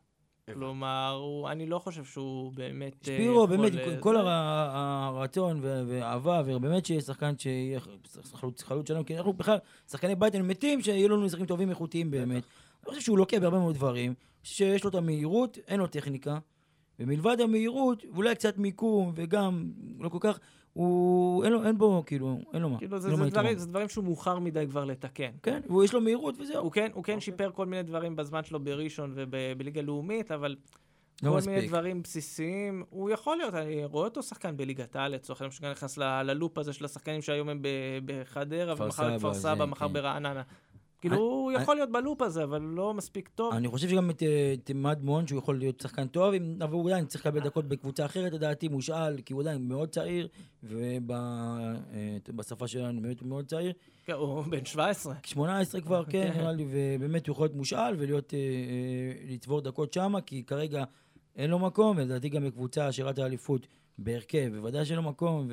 כלומר, 0.54 1.18
הוא, 1.22 1.50
אני 1.50 1.66
לא 1.66 1.80
חושב 1.80 2.04
שהוא 2.04 2.52
באמת... 2.54 2.94
אה, 3.10 3.16
שפירו, 3.16 3.48
באמת, 3.48 3.76
אה, 3.76 3.94
עם 3.94 4.00
כל 4.00 4.16
זה. 4.16 4.20
הר- 4.22 4.28
הרצון 5.18 5.60
והאהבה, 5.64 6.42
ובאמת 6.46 6.86
שיהיה 6.86 7.02
שחקן 7.02 7.38
שיהיה 7.38 7.80
חלוץ 8.34 8.64
חלוץ 8.64 8.88
שלנו, 8.88 9.06
כי 9.06 9.18
אנחנו 9.18 9.34
בכלל, 9.34 9.58
שחקני 9.92 10.16
בית, 10.16 10.36
הם 10.36 10.48
מתים 10.48 10.82
שיהיו 10.82 11.10
לנו 11.10 11.26
משחקים 11.26 11.46
טובים 11.46 11.70
איכותיים 11.70 12.12
באמת. 12.12 12.44
אני 12.84 12.90
חושב 12.90 13.02
שהוא 13.02 13.18
לוקה 13.18 13.40
בהרבה 13.40 13.60
מאוד 13.60 13.76
דברים, 13.76 14.14
שיש 14.44 14.84
לו 14.84 14.90
את 14.90 14.96
המהירות, 14.96 15.58
אין 15.68 15.80
לו 15.80 15.88
טכניקה, 15.88 16.38
ומלבד 17.00 17.42
המהירות, 17.42 18.04
ואולי 18.14 18.36
קצת 18.36 18.58
מיקום, 18.58 19.12
וגם 19.16 19.72
לא 20.00 20.10
כל 20.10 20.18
כך, 20.22 20.40
הוא, 20.76 21.44
אין, 21.44 21.54
לו, 21.54 21.66
אין 21.66 21.78
בו, 21.78 22.04
כאילו, 22.06 22.40
אין 22.54 22.62
לו 22.62 22.70
מה. 22.70 22.78
כאילו, 22.78 23.00
זה, 23.00 23.10
לו 23.10 23.18
זה, 23.18 23.30
דברים. 23.30 23.58
זה 23.58 23.68
דברים 23.68 23.90
שהוא 23.90 24.04
מאוחר 24.04 24.40
מדי 24.40 24.66
כבר 24.70 24.86
לתקן. 24.86 25.32
כן, 25.44 25.62
ויש 25.70 25.94
לו 25.94 26.02
מהירות 26.02 26.36
וזהו. 26.40 26.64
הוא 26.64 26.72
כן, 26.72 26.82
הוא 26.94 27.04
כן 27.04 27.14
אוקיי. 27.14 27.22
שיפר 27.22 27.52
כל 27.54 27.66
מיני 27.66 27.84
דברים 27.84 28.16
בזמן 28.16 28.44
שלו 28.44 28.60
בראשון 28.60 29.14
ובליגה 29.16 29.82
לאומית, 29.82 30.32
אבל 30.32 30.56
לא 31.24 31.30
כל 31.30 31.38
מספיק. 31.38 31.54
מיני 31.54 31.68
דברים 31.68 32.02
בסיסיים, 32.02 32.84
הוא 32.90 33.10
יכול 33.10 33.38
להיות, 33.38 33.54
אני 33.54 33.86
רואה 33.86 34.06
אותו 34.06 34.24
שחקן 34.24 34.58
בליגת 34.58 34.96
העל, 34.96 35.12
לצורך 35.12 35.42
העניין, 35.42 35.52
שגם 35.52 35.72
נכנס 35.72 35.98
ללופ 35.98 36.58
הזה 36.58 36.74
של 36.74 36.86
השחקנים 36.86 37.22
שהיום 37.22 37.50
הם 37.50 37.62
בחדרה, 38.06 38.74
ומחר 38.78 39.16
בכפר 39.16 39.34
סבא, 39.34 39.66
מחר 39.66 39.88
כן. 39.88 39.94
ברעננה. 39.94 40.42
כאילו, 41.10 41.16
אני- 41.16 41.24
הוא 41.26 41.52
יכול 41.52 41.76
להיות 41.76 41.92
בלופ 41.92 42.22
הזה, 42.22 42.44
אבל 42.44 42.62
לא 42.62 42.94
מספיק 42.94 43.30
טוב. 43.36 43.54
אני 43.54 43.68
חושב 43.68 43.90
שגם 43.90 44.10
את, 44.10 44.24
אה, 44.24 44.54
מדמון, 44.76 45.28
שהוא 45.28 45.40
יכול 45.40 45.58
להיות 45.60 45.80
שחקן 45.82 46.08
טוב, 46.08 46.34
אבל 46.62 46.74
הוא 46.74 46.90
עדיין 46.90 47.06
צריך 47.06 47.26
לקבל 47.26 47.40
דקות 47.40 47.66
בקבוצה 47.68 48.06
אחרת, 48.06 48.34
לדעתי, 48.34 48.68
מושאל, 48.68 49.22
כי 49.22 49.34
הוא 49.34 49.42
עדיין 49.42 49.68
מאוד 49.68 49.90
צעיר, 49.90 50.28
ובשפה 52.28 52.68
שלנו 52.68 53.02
באמת 53.02 53.20
הוא 53.20 53.30
מאוד 53.30 53.46
צעיר. 53.46 53.74
כן, 54.06 54.14
הוא 54.14 54.42
בן 54.44 54.66
17. 54.66 55.14
18 55.24 55.82
כבר, 55.82 56.04
כן, 56.10 56.32
כן. 56.34 56.40
נראה 56.40 56.52
לי, 56.52 56.66
ובאמת 56.70 57.28
הוא 57.28 57.34
יכול 57.34 57.46
להיות 57.46 57.56
מושאל 57.56 57.96
ולהיות, 57.98 58.34
אה, 58.34 58.40
אה, 58.40 59.34
לצבור 59.34 59.62
דקות 59.62 59.94
שמה, 59.94 60.22
כי 60.22 60.44
כרגע 60.44 60.84
אין 61.36 61.50
לו 61.50 61.60
מקום, 61.60 61.98
ולדעתי 61.98 62.30
גם 62.30 62.44
בקבוצה 62.46 62.92
שירת 62.92 63.20
האליפות 63.20 63.68
בהרכב, 63.98 64.50
בוודאי 64.56 64.86
שאין 64.86 64.98
לו 64.98 65.04
מקום, 65.04 65.48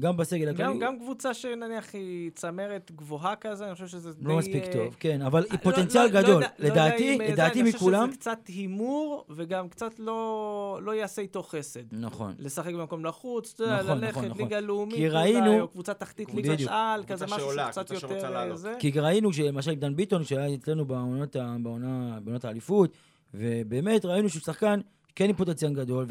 וגם 0.00 0.16
בסגל 0.16 0.48
הכללי, 0.48 0.68
גם, 0.72 0.78
גם 0.78 0.98
קבוצה 0.98 1.34
שנניח 1.34 1.94
היא 1.94 2.30
צמרת 2.34 2.92
גבוהה 2.96 3.36
כזה, 3.36 3.66
אני 3.66 3.74
חושב 3.74 3.86
שזה 3.86 4.12
די... 4.12 4.28
לא 4.28 4.36
מספיק 4.36 4.64
אה, 4.64 4.72
טוב, 4.72 4.96
כן, 5.00 5.22
אבל 5.22 5.42
היא 5.42 5.52
לא- 5.52 5.58
פוטנציאל 5.58 6.04
לא- 6.06 6.10
לא 6.10 6.22
גדול. 6.22 6.42
לא 6.42 6.48
לדעתי, 6.68 7.12
אה, 7.12 7.26
זה, 7.26 7.32
לדעתי 7.32 7.60
אני 7.60 7.72
חושב 7.72 7.84
מכולם, 7.84 8.08
שזה 8.08 8.16
קצת 8.18 8.38
הימור, 8.48 9.24
וגם 9.30 9.68
קצת 9.68 9.98
לא, 9.98 10.80
לא 10.82 10.92
יעשה 10.94 11.22
איתו 11.22 11.42
חסד. 11.42 11.80
נכון. 11.92 12.34
לשחק 12.38 12.74
במקום 12.74 13.04
לחוץ, 13.04 13.52
אתה 13.54 13.62
יודע, 13.64 13.82
נכון, 13.82 13.98
ללכת 13.98 14.10
נכון, 14.10 14.24
נכון. 14.24 14.42
ליגה 14.42 14.60
לאומית, 14.60 14.94
כי 14.96 15.08
אולי, 15.08 15.32
ראינו- 15.32 15.60
או 15.60 15.68
קבוצה 15.68 15.94
תחתית 15.94 16.34
ליגת 16.34 16.50
בדיוק. 16.52 16.70
על, 16.74 17.00
קבוצה 17.04 17.14
כזה 17.14 17.34
משהו 17.34 17.38
שעולה, 17.38 17.66
שקצת 17.72 17.90
יותר 17.90 18.24
אה, 18.24 18.30
לעלות. 18.30 18.58
זה. 18.58 18.74
כי 18.78 18.90
ראינו 19.00 19.32
שלמשל 19.32 19.74
דן 19.74 19.96
ביטון, 19.96 20.24
שהיה 20.24 20.54
אצלנו 20.54 20.84
בעונות, 20.84 21.36
ה- 21.36 21.56
בעונה, 21.62 22.18
בעונות 22.24 22.44
האליפות, 22.44 22.90
ובאמת 23.34 24.04
ראינו 24.04 24.28
שהוא 24.28 24.42
שחקן 24.42 24.80
כן 25.14 25.28
עם 25.28 25.34
פוטנציאל 25.36 25.72
גדול, 25.74 26.06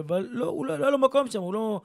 אבל, 0.00 0.28
לא, 0.30 0.46
הוא 0.46 0.66
לא, 0.66 0.76
לא 0.78 0.84
היה 0.84 0.90
לו 0.90 0.98
מקום 0.98 1.30
שם, 1.30 1.40
הוא 1.40 1.54
לא... 1.54 1.80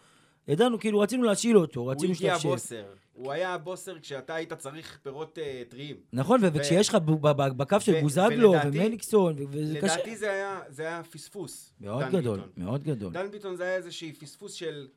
ידענו, 0.47 0.79
כאילו, 0.79 0.99
רצינו 0.99 1.23
להשיל 1.23 1.57
אותו, 1.57 1.79
הוא 1.79 1.91
רצינו 1.91 2.13
הגיע 2.13 2.33
שתפשט. 2.33 2.45
בוסר. 2.49 2.83
הוא 3.13 3.31
היה 3.31 3.53
הבוסר 3.53 3.99
כשאתה 3.99 4.35
היית 4.35 4.53
צריך 4.53 4.99
פירות 5.03 5.39
אה, 5.39 5.61
טריים. 5.69 5.95
נכון, 6.13 6.39
ו- 6.43 6.47
וכשיש 6.53 6.89
לך 6.89 6.95
ב- 6.95 7.27
ב- 7.27 7.57
בקו 7.57 7.79
של 7.79 7.93
ו- 7.95 8.01
בוזגלו 8.01 8.51
ולדעתי- 8.51 8.67
ומליקסון, 8.79 9.33
ו- 9.37 9.43
וזה 9.49 9.77
קשה. 9.81 9.93
לדעתי 9.95 10.15
זה 10.17 10.31
היה, 10.31 10.59
זה 10.69 10.83
היה 10.83 11.01
פספוס. 11.03 11.73
מאוד 11.81 12.03
דן 12.03 12.09
גדול, 12.19 12.37
ביטון. 12.37 12.49
מאוד 12.57 12.83
גדול. 12.83 13.13
דן 13.13 13.31
ביטון 13.31 13.55
זה 13.55 13.63
היה 13.63 13.75
איזושהי 13.75 14.13
פספוס 14.13 14.53
של... 14.53 14.87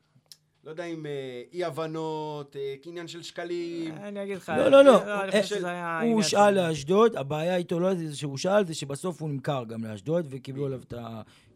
לא 0.63 0.69
יודע 0.69 0.83
אם 0.85 1.05
אה, 1.05 1.11
אי-הבנות, 1.53 2.55
אה, 2.55 2.75
קניין 2.83 3.07
של 3.07 3.23
שקלים. 3.23 3.93
אני 3.95 4.23
אגיד 4.23 4.37
לך... 4.37 4.51
לא, 4.57 4.67
לא, 4.71 4.83
לא. 4.83 5.23
אני 5.23 5.31
חושב 5.41 5.55
שזה 5.55 5.67
היה 5.67 6.01
הוא 6.01 6.13
הושאל 6.13 6.67
לאשדוד, 6.67 7.15
הבעיה 7.15 7.55
איתו 7.55 7.79
לא 7.79 7.95
זה 7.95 8.15
שהוא 8.15 8.37
שאל, 8.37 8.65
זה 8.65 8.73
שבסוף 8.73 9.21
הוא 9.21 9.29
נמכר 9.29 9.63
גם 9.67 9.83
לאשדוד, 9.83 10.25
וקיבלו 10.29 10.65
עליו 10.65 10.81
את 10.87 10.93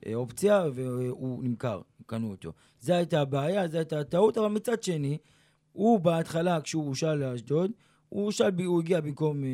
האופציה, 0.05 0.63
והוא 0.73 1.43
נמכר, 1.43 1.81
קנו 2.06 2.32
אותו. 2.32 2.54
זו 2.80 2.94
הייתה 2.94 3.22
הבעיה, 3.22 3.68
זו 3.68 3.78
הייתה 3.78 4.00
הטעות, 4.00 4.38
אבל 4.38 4.48
מצד 4.48 4.84
שני, 4.84 5.18
הוא 5.72 6.00
בהתחלה, 6.00 6.62
כשהוא 6.62 6.88
הושאל 6.88 7.15
לאשדוד, 7.15 7.72
הוא 8.15 8.25
הושאל, 8.25 8.51
ב- 8.51 8.62
הוא 8.62 8.80
הגיע 8.82 9.01
במקום, 9.01 9.43
אה, 9.43 9.49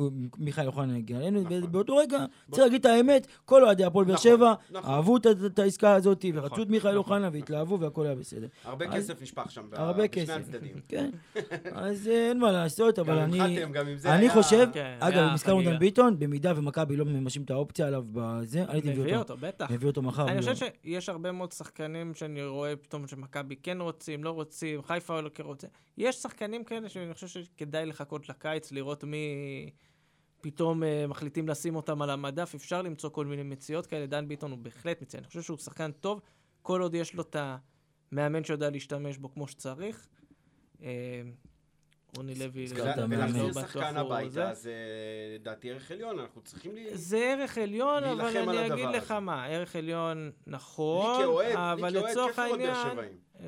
אה, 0.00 0.06
מיכאל 0.38 0.66
אוחנה 0.66 0.96
הגיע 0.96 1.18
אלינו, 1.18 1.40
נכון. 1.42 1.64
ובאותו 1.64 1.96
רגע, 1.96 2.18
צריך 2.50 2.62
להגיד 2.62 2.80
את 2.80 2.86
האמת, 2.86 3.26
כל 3.44 3.64
אוהדי 3.64 3.84
הפועל 3.84 4.04
באר 4.04 4.14
נכון, 4.14 4.30
שבע 4.30 4.54
נכון. 4.70 4.90
אהבו 4.90 5.16
את- 5.16 5.58
העסקה 5.58 5.94
הזאת, 5.94 6.24
ורצו 6.34 6.62
את 6.62 6.68
מיכאל 6.68 6.96
אוחנה. 6.96 7.28
והתלהבו, 7.32 7.80
והכל 7.80 8.06
היה 8.06 8.14
בסדר. 8.14 8.46
הרבה 8.64 8.88
כסף 8.88 9.22
נשפך 9.22 9.50
שם, 9.50 9.62
בשני. 9.70 10.32
הצדדים. 10.32 10.72
כן, 10.88 11.10
אז 11.72 12.08
אה, 12.08 12.28
אין 12.28 12.38
מה 12.38 12.52
לעשות, 12.52 12.98
אבל 12.98 13.18
אני... 13.18 13.64
אני 14.04 14.30
חושב, 14.30 14.68
כן, 14.72 14.96
אגב, 15.00 15.18
אם 15.18 15.32
הזכרנו. 15.34 15.62
דן 15.62 15.78
ביטון, 15.78 16.18
במידה 16.18 16.52
ומכבי 16.56 16.96
לא 16.96 17.04
מממשים 17.04 17.42
את 17.42 17.50
האופציה 17.50 17.86
עליו 17.86 18.04
בזה, 18.12 18.62
אני 18.64 18.72
הייתי 18.72 18.90
מביא. 18.90 19.16
אותו, 19.16 19.36
בטח. 19.40 19.70
מביא 19.70 19.88
אותו 19.88 20.02
מחר. 20.02 20.28
אני 20.28 20.46
לא. 20.46 20.52
חושב 20.52 20.66
שיש 20.84 21.08
הרבה 21.08 21.32
מאוד 21.32 21.52
שחקנים 21.52 22.14
שאני 22.14 22.44
רואה 22.44 22.76
פתאום 22.76 23.06
שמכבי 23.06 23.56
כן 23.62 23.80
רוצים, 23.80 24.24
לא 24.24 24.30
רוצים, 24.30 24.82
חיפה 24.82 25.20
לא 25.20 25.30
כן 25.34 25.42
רוצה. 25.44 25.66
יש 25.98 26.16
שחקנים 26.16 26.64
כאלה 26.64 26.88
שאני 26.88 27.14
חושב 27.14 27.26
שכדאי 27.26 27.86
לחכות 27.88 28.28
לקיץ, 28.28 28.72
לראות 28.72 29.04
מי 29.04 29.70
פתאום 30.40 30.82
אה, 30.82 31.06
מחליטים 31.06 31.48
לשים 31.48 31.76
אותם 31.76 32.02
על 32.02 32.10
המדף. 32.10 32.54
אפשר 32.54 32.82
למצוא 32.82 33.10
כל 33.10 33.26
מיני 33.26 33.42
מציאות 33.42 33.86
כאלה. 33.86 34.06
דן 34.06 34.28
ביטון 34.28 34.50
הוא 34.50 34.58
בהחלט 34.58 35.02
מציע. 35.02 35.20
אני 35.20 35.26
חושב 35.26 35.42
שהוא 35.42 35.58
שחקן 35.58 35.92
טוב, 35.92 36.20
כל 36.62 36.82
עוד 36.82 36.94
יש 36.94 37.14
לו 37.14 37.22
את 37.22 37.36
המאמן 38.12 38.44
שיודע 38.44 38.70
להשתמש 38.70 39.18
בו 39.18 39.32
כמו 39.32 39.48
שצריך. 39.48 40.08
אה, 40.82 41.22
רוני 42.16 42.34
לוי, 42.34 42.64
הזכרת 42.64 42.96
לא. 42.96 43.04
ולהחזיר 43.08 43.46
בטוח 43.48 43.72
שחקן 43.72 43.96
הביתה, 43.96 44.30
זה. 44.30 44.54
זה 44.54 44.74
לדעתי 45.34 45.70
ערך 45.70 45.90
עליון, 45.90 46.18
אנחנו 46.18 46.40
צריכים 46.42 46.74
לי... 46.74 46.96
זה 46.96 47.18
ערך 47.18 47.58
עליון, 47.58 48.04
אבל 48.04 48.24
להילחם 48.24 48.48
על 48.48 48.58
אני 48.58 48.66
אגיד 48.74 48.84
הדבר 48.84 48.96
לך 48.96 49.10
הזה. 49.10 49.20
מה, 49.20 49.46
ערך 49.46 49.76
עליון 49.76 50.24
לי 50.24 50.32
נכון, 50.46 51.30
אבל 51.54 51.96
לצורך 51.98 52.38
העניין. 52.38 52.98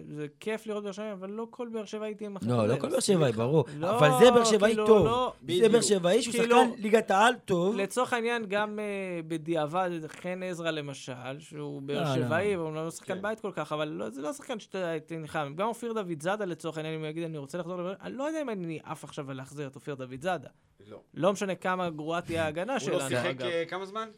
זה 0.09 0.27
כיף 0.41 0.67
לראות 0.67 0.85
באר 0.85 0.93
שבעי, 0.93 1.13
אבל 1.13 1.31
לא 1.31 1.47
כל 1.51 1.69
באר 1.69 1.85
שבעי 1.85 2.15
תהיה 2.15 2.31
מחר. 2.31 2.47
לא, 2.47 2.69
לא 2.69 2.77
כל 2.77 2.89
באר 2.89 3.01
שבעי, 3.01 3.33
ברור. 3.33 3.65
לא, 3.79 3.99
אבל 3.99 4.11
זה 4.21 4.31
באר 4.31 4.45
שבעי 4.45 4.71
כאילו, 4.71 4.87
טוב. 4.87 5.07
לא. 5.07 5.33
זה 5.61 5.69
באר. 5.69 5.81
שבעי 5.81 6.23
שהוא 6.23 6.33
כאילו- 6.35 6.57
שחקן 6.57 6.83
ליגת 6.83 7.11
העל 7.11 7.35
טוב. 7.45 7.77
לצורך 7.77 8.13
העניין, 8.13 8.47
גם 8.49 8.79
uh, 8.79 9.23
בדיעבד, 9.29 9.91
חן 10.07 10.43
עזרא 10.43 10.71
למשל, 10.71 11.13
שהוא 11.39 11.83
באר 11.83 12.03
לא, 12.03 12.09
לא. 12.09 12.15
שבעי, 12.27 12.55
הוא 12.55 12.75
לא 12.75 12.91
שחקן 12.91 13.15
כן. 13.15 13.23
בית 13.23 13.41
כל 13.41 13.53
כך, 13.55 13.73
אבל 13.73 13.89
לא, 13.89 14.11
זה 14.11 14.23
לא 14.23 14.33
שחקן 14.33 14.61
שאתה 14.61 14.95
תנלחם. 15.07 15.55
גם 15.57 15.69
אופיר 15.69 15.93
דוד 15.93 16.23
זאדה, 16.23 16.45
לצורך 16.45 16.77
העניין, 16.77 16.95
אם 16.95 17.01
הוא 17.01 17.09
יגיד, 17.09 17.25
אני 17.25 17.39
רוצה 17.39 17.59
לחזור 17.59 17.77
לבאר, 17.77 17.95
אני 18.03 18.17
לא 18.17 18.25
יודע 18.25 18.43
אם 18.43 18.51
אני 18.51 18.79
עף 18.85 19.05
עכשיו 19.05 19.33
להחזיר 19.33 19.67
את 19.67 19.75
אופיר 19.75 19.95
דוד 19.95 20.23
זאדה. 20.23 20.49
לא. 20.89 21.01
לא 21.15 21.33
משנה 21.33 21.55
כמה 21.55 21.91
גרועה 21.91 22.21
תהיה 22.21 22.45
ההגנה 22.45 22.73
הוא 22.73 22.79
שלנו, 22.79 22.99
לא 22.99 23.09
שיחק 23.09 23.27
אגב. 23.27 23.47
אה, 23.47 23.65
כמה 23.69 23.87
זמן? 23.87 24.09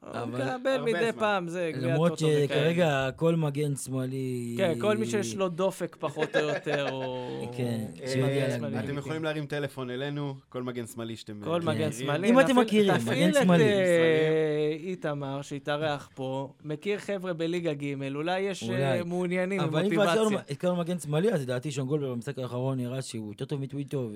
הוא 0.00 0.26
מקבל 0.26 0.80
מדי. 0.84 1.10
פעם, 1.18 1.48
זה 1.48 1.70
גביע 1.74 1.92
למרות 1.92 2.12
הטוטו 2.12 2.26
וכאלה. 2.26 2.46
שכרגע 2.46 3.10
כל 3.16 3.36
מגן 3.36 3.76
שמאלי... 3.76 4.54
כן, 4.58 4.80
כל 4.80 4.96
מי 4.96 5.06
שיש 5.06 5.36
לו 5.36 5.48
דופק 5.48 5.96
פחות 6.00 6.36
או 6.36 6.40
יותר, 6.40 6.88
הוא... 6.90 7.52
כן, 7.56 7.84
הוא 7.98 8.22
להגנה. 8.22 8.56
שמאלי. 8.56 8.78
אתם 8.78 8.98
יכולים 8.98 9.24
להרים 9.24 9.46
טלפון 9.46 9.90
אלינו, 9.90 10.34
כל 10.48 10.62
מגן 10.62 10.86
שמאלי 10.86 11.16
שאתם 11.16 11.40
כל 11.44 11.60
אה, 11.60 11.74
מגן. 11.74 11.92
שמאלי. 11.92 12.30
אם 12.30 12.40
אתם 12.40 12.58
מכירים, 12.58 12.98
תפעיל 12.98 13.28
מגן 13.28 13.38
את 13.38 13.42
שמאלי. 13.42 13.64
אה, 13.64 14.76
איתמר, 14.78 15.42
שהתארח 15.42 16.10
פה, 16.14 16.52
מכיר 16.64 16.98
חבר'ה 16.98 17.32
בליגה 17.32 17.74
ג', 17.74 18.14
אולי 18.14 18.40
יש 18.40 18.70
אה. 18.70 19.04
מעוניינים 19.04 19.60
עם 19.60 19.68
אבל 19.68 19.84
אם 19.84 19.90
כבר 19.90 20.04
מוטיבציה. 20.04 20.22
הזכרנו 20.22 20.38
את 20.50 20.60
כל 20.60 20.72
מגן 20.72 20.98
שמאלי, 20.98 21.32
אז 21.32 21.42
לדעתי 21.42 21.70
שון 21.70 21.86
גולדברג 21.86 22.12
במשחק 22.12 22.38
האחרון 22.38 22.78
נראה 22.78 23.02
שהוא 23.02 23.28
יותר 23.28 23.44
טוב 23.44 23.60
מטוויטו. 23.60 24.10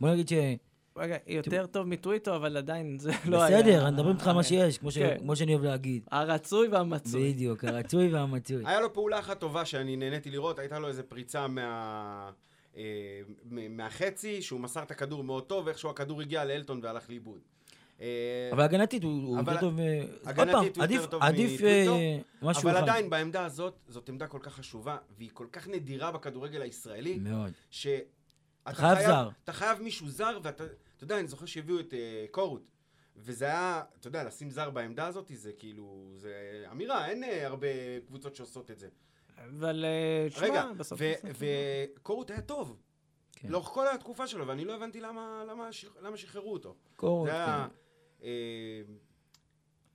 בוא 0.00 0.08
נגיד 0.10 0.28
ש... 0.28 0.32
רגע, 0.96 1.16
יותר 1.26 1.66
טוב 1.66 1.86
מטוויטו, 1.86 2.36
אבל 2.36 2.56
עדיין 2.56 2.98
זה 2.98 3.10
לא 3.24 3.42
היה... 3.42 3.58
בסדר, 3.58 3.88
אני 3.88 3.96
מדבר 3.96 4.10
איתך 4.10 4.26
על 4.26 4.34
מה 4.34 4.42
שיש, 4.42 4.78
כמו 4.78 4.90
ש- 4.90 4.98
כן. 4.98 5.16
כמו 5.18 5.36
שאני 5.36 5.54
אוהב 5.54 5.64
להגיד. 5.64 6.02
הרצוי 6.10 6.68
והמצוי. 6.68 7.32
בדיוק, 7.32 7.64
הרצוי 7.64 8.08
והמצוי. 8.08 8.62
היה 8.68 8.80
לו 8.80 8.92
פעולה 8.92 9.18
אחת 9.18 9.40
טובה 9.40 9.64
שאני 9.64 9.96
נהניתי 9.96 10.30
לראות, 10.30 10.58
הייתה 10.58 10.78
לו 10.78 10.88
איזה 10.88 11.02
פריצה 11.02 11.46
מה... 11.46 12.30
אה, 12.76 12.82
מהחצי, 13.50 14.42
שהוא 14.42 14.60
מסר 14.60 14.82
את 14.82 14.90
הכדור 14.90 15.24
מאוד 15.24 15.42
טוב, 15.44 15.66
ואיכשהו 15.66 15.90
הכדור 15.90 16.20
הגיע 16.20 16.44
לאלטון 16.44 16.80
והלך 16.82 17.10
לאיבוד. 17.10 17.40
אה, 18.00 18.06
אבל 18.52 18.62
הגנתית 18.62 19.02
הוא 19.04 19.38
יותר 19.38 19.60
טוב... 19.60 19.78
עוד 19.78 19.88
הגנתית 20.24 20.52
פעם, 20.52 20.60
הוא 20.60 20.66
יותר 20.66 20.82
עדיף- 20.82 21.06
טוב 21.06 21.22
מטוויטו, 21.24 21.94
אה, 21.94 22.50
אבל. 22.62 22.76
עדיין 22.76 23.10
בעמדה 23.10 23.44
הזאת, 23.44 23.74
זאת 23.88 24.08
עמדה 24.08 24.26
כל 24.26 24.38
כך 24.42 24.54
חשובה, 24.54 24.96
והיא 25.18 25.30
כל 25.32 25.46
כך 25.52 25.68
נדירה 25.68 26.12
בכדורגל 26.12 26.62
הישראלי, 26.62 27.18
מאוד. 27.18 27.52
שאתה 28.74 28.82
חייב 28.94 29.06
זר. 29.06 29.28
אתה 29.44 29.52
חייב 29.52 29.82
מישהו 29.82 30.08
זר, 30.08 30.38
ואתה, 30.42 30.64
אתה 30.96 31.04
יודע, 31.04 31.18
אני 31.20 31.28
זוכר 31.28 31.46
שהביאו 31.46 31.80
את 31.80 31.94
אה, 31.94 32.26
קורות, 32.30 32.62
וזה 33.16 33.44
היה, 33.44 33.82
אתה 34.00 34.08
יודע, 34.08 34.24
לשים 34.24 34.50
זר 34.50 34.70
בעמדה 34.70 35.06
הזאת, 35.06 35.30
זה 35.34 35.52
כאילו, 35.58 36.10
זה 36.14 36.34
אמירה, 36.72 37.06
אין 37.08 37.24
אה, 37.24 37.46
הרבה 37.46 37.66
קבוצות 38.06 38.34
שעושות 38.34 38.70
את 38.70 38.78
זה. 38.78 38.88
אבל 39.44 39.84
אה, 39.84 40.30
שמע, 40.30 40.46
רגע, 40.46 40.64
בסוף... 40.76 41.00
ו- 41.02 41.28
וקורות 41.98 42.30
היה 42.30 42.40
טוב. 42.42 42.76
כן. 43.32 43.48
לאורך 43.48 43.66
כל 43.68 43.88
התקופה 43.88 44.26
שלו, 44.26 44.46
ואני 44.46 44.64
לא 44.64 44.74
הבנתי 44.74 45.00
למה, 45.00 45.44
למה, 45.48 45.72
שח- 45.72 45.96
למה 46.02 46.16
שחררו 46.16 46.52
אותו. 46.52 46.74
קורות, 46.96 47.26
זה 47.26 47.32
היה... 47.34 47.68
כן. 48.20 48.26
אה, 48.26 48.82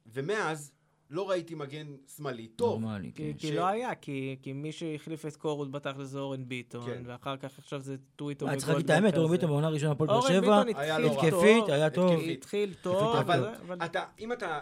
ומאז 0.05 0.71
לא 1.11 1.29
ראיתי 1.29 1.55
מגן 1.55 1.87
שמאלי 2.15 2.47
טוב. 2.47 2.81
נורמלי, 2.81 3.11
כן. 3.15 3.33
כי, 3.37 3.55
לא 3.55 3.67
היה, 3.67 3.95
כי, 3.95 4.35
כי 4.41 4.53
מי 4.53 4.71
שהחליף 4.71 5.25
את 5.25 5.35
קורות 5.35 5.71
בתכל'ס 5.71 6.07
זה 6.07 6.19
אורן 6.19 6.47
ביטון, 6.47 6.85
כן. 6.85 7.01
ואחר 7.05 7.37
כך 7.37 7.59
עכשיו 7.59 7.81
זה 7.81 7.95
טוויטו 8.15 8.47
אה, 8.47 8.55
צריך 8.55 8.69
להגיד 8.69 8.85
את 8.85 8.89
האמת, 8.89 9.17
אורן 9.17 9.31
ביטון 9.31 9.49
בעונה 9.49 9.67
הראשונה 9.67 9.91
הפועל 9.91 10.07
באר 10.07 10.17
אורן 10.17 10.31
שבע, 10.31 10.63
לא. 10.99 11.11
התקפית, 11.11 11.69
היה 11.69 11.89
טוב. 11.89 12.19
התחיל 12.31 12.73
טוב, 12.81 13.15
אבל- 13.15 13.45
אבל... 13.45 13.55
אבל... 13.67 13.85
אתה, 13.85 14.03
אם 14.19 14.31
אתה 14.31 14.59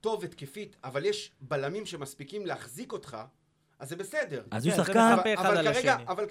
טוב 0.00 0.24
התקפית, 0.24 0.76
אבל 0.84 1.04
יש 1.04 1.32
בלמים 1.40 1.86
שמספיקים 1.86 2.46
להחזיק 2.46 2.92
אותך, 2.92 3.16
אז 3.78 3.88
זה 3.88 3.96
בסדר. 3.96 4.42
אז 4.50 4.66
הוא 4.66 4.72
כן, 4.72 4.78
זה 4.78 4.84
שחקן, 4.84 5.16
אבל 5.38 5.56
על 5.56 5.72
כרגע. 5.72 5.96
אבל 6.08 6.24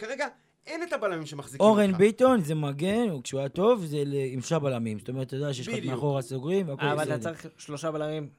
אין 0.68 0.84
את 0.84 0.94
הבלמים 0.94 1.26
שמחזיקים 1.26 1.66
אורן 1.66 1.90
אותך. 1.90 1.98
ביטון 1.98 2.42
זה 2.42 2.56
מגן, 2.56 3.22
כשהוא 3.24 3.40
היה 3.40 3.50
טוב, 3.50 3.86
זה 3.86 4.04
עם 4.32 4.42
שלושה 4.42 4.60
בלמים. 4.60 5.00
זאת 5.00 5.10
אומרת, 5.10 5.28
אתה 5.28 5.36
יודע 5.36 5.54
שיש 5.54 5.68
לך. 5.68 5.86
מאחורה 5.86 6.22
סוגרים, 6.22 6.70
והכל 6.70 6.86
אבל 6.86 7.04
בסדר. 7.04 7.16
אתה 7.16 7.24
צריך 7.24 7.48
שלושה 7.58 7.92
בלמים. 7.92 8.30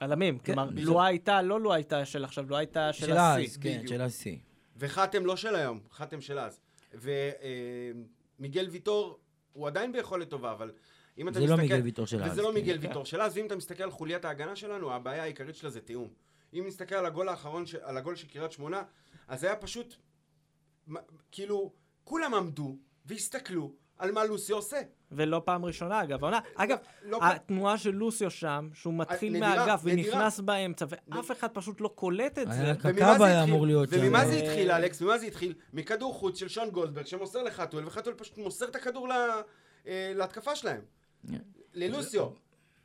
בלמים, 0.00 0.38
כן, 0.38 0.54
כלומר. 0.54 0.70
לואה 0.72 1.06
הייתה, 1.06 1.42
לא 1.42 1.60
לואה 1.60 1.76
הייתה 1.76 2.04
של 2.04 2.24
עכשיו, 2.24 2.44
לואה 2.48 2.58
הייתה 2.60 2.92
של 2.92 3.06
של 3.06 3.12
אז, 3.12 3.40
השיא. 3.40 3.60
כן. 3.60 3.86
של 3.86 4.00
השיא. 4.00 4.36
וחתם 4.76 5.26
לא 5.26 5.36
של 5.36 5.54
היום, 5.54 5.80
חתם 5.92 6.20
של 6.20 6.38
אז. 6.38 6.60
ומיגל 6.94 8.68
ויטור, 8.70 9.18
הוא 9.52 9.66
עדיין 9.66 9.92
ביכולת 9.92 10.28
טובה, 10.28 10.52
אבל 10.52 10.72
אם 11.18 11.28
אתה 11.28 11.40
זה 11.40 11.46
לא 11.46 11.56
מסתכל... 11.56 11.62
מיגל 11.62 11.80
ויטור 11.84 12.06
של 12.06 12.22
אז. 12.22 12.32
וזה 12.32 12.42
לא 12.42 12.48
כן. 12.48 12.54
מיגל 12.54 12.78
ויטור 12.80 13.04
של 13.04 13.20
אז, 13.20 13.36
ואם 13.36 13.46
אתה 13.46 13.56
מסתכל 13.56 13.82
על 13.82 13.90
חוליית 13.90 14.24
ההגנה 14.24 14.56
שלנו, 14.56 14.94
הבעיה 14.94 15.22
העיקרית 15.22 15.56
שלה 15.56 15.70
זה 15.70 15.80
תיאום. 15.80 16.08
אם 16.54 16.64
נסתכל 16.66 16.94
על 16.94 17.06
הגול 17.06 17.28
האחרון, 17.28 17.64
על 17.82 17.96
הגול 17.96 18.16
של 18.16 18.28
קריית 18.28 18.52
שמונה, 18.52 18.82
אז 19.28 19.40
זה 19.40 19.46
היה 19.46 19.56
פשוט, 19.56 19.94
כאילו, 21.32 21.72
כולם 22.04 22.34
עמדו 22.34 22.78
והסתכלו 23.06 23.72
על 23.98 24.12
מה 24.12 24.24
לוסי 24.24 24.52
עושה. 24.52 24.80
ולא 25.12 25.42
פעם 25.44 25.64
ראשונה, 25.64 26.02
אגב. 26.02 26.24
העונה- 26.24 26.40
אגב, 26.54 26.76
לא- 27.02 27.18
התנועה 27.22 27.78
של 27.78 27.90
לוסיו 27.90 28.30
שם, 28.30 28.68
שהוא 28.74 28.94
מתחיל 28.94 29.32
נדירה, 29.32 29.56
מהאגף 29.56 29.84
נדירה. 29.84 30.16
ונכנס 30.16 30.40
באמצע, 30.40 30.86
ואף 31.08 31.30
אחד 31.32 31.48
פשוט 31.52 31.80
לא 31.80 31.88
קולט 31.94 32.38
את 32.38 32.52
זה. 32.52 32.62
היה 32.62 32.74
זה 33.18 33.24
היה 33.24 33.38
התחיל? 33.40 33.54
אמור 33.54 33.66
להיות 33.66 33.88
שם. 33.90 33.96
וממה 34.00 34.26
זה 34.26 34.32
התחיל, 34.34 34.70
אלכס? 34.70 35.02
ממה 35.02 35.18
זה 35.18 35.26
התחיל? 35.26 35.54
מכדור 35.72 36.14
חוץ 36.14 36.38
של 36.38 36.48
שון 36.48 36.70
גולדברג 36.70 37.06
שמוסר 37.06 37.42
לחתואל, 37.42 37.86
וחתואל 37.86 38.14
פשוט 38.14 38.38
מוסר 38.38 38.66
את 38.68 38.76
הכדור 38.76 39.08
ל- 39.08 39.12
אה, 39.86 40.12
להתקפה 40.14 40.56
שלהם. 40.56 40.80
ללוסיו. 41.74 42.26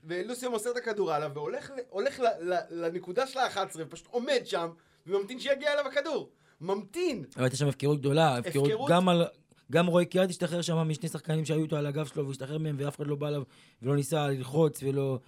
ולוסיו 0.04 0.52
מוסר 0.52 0.71
את 0.71 0.78
הכדור 0.78 1.13
עליו, 1.13 1.32
והולך 1.34 1.69
ל- 1.71 1.80
הולך 1.89 2.19
ל- 2.19 2.54
ל- 2.54 2.60
לנקודה 2.86 3.28
של 3.28 3.39
ה-11, 3.39 3.60
ופשוט 3.78 4.08
עומד 4.12 4.41
שם, 4.45 4.69
וממתין 5.08 5.39
שיגיע 5.39 5.73
אליו 5.73 5.88
הכדור. 5.88 6.30
ממתין. 6.62 7.26
אבל 7.36 7.43
הייתה 7.43 7.58
שם 7.58 7.67
הפקרות 7.67 7.99
גדולה, 7.99 8.38
הפקרות 8.38 8.65
הפקרות? 8.67 8.91
גם 8.91 9.10
על... 9.10 9.26
גם 9.71 9.88
רועי 9.88 10.06
קיאט 10.06 10.30
השתחרר 10.30 10.62
שם 10.62 10.76
משני 10.76 11.10
שחקנים 11.10 11.45
שהיו 11.45 11.63
איתו 11.63 11.76
על 11.76 11.86
הגב 11.86 12.06
שלו, 12.06 12.23
והוא 12.23 12.32
השתחרר 12.32 12.58
מהם, 12.58 12.76
ואף 12.80 12.95
אחד 12.95 13.08
לא 13.08 13.15
בא 13.15 13.28
אליו, 13.28 13.43
ולא 13.82 13.95
ניסה 13.95 14.28
ללחוץ, 14.28 14.84
ולא... 14.84 15.19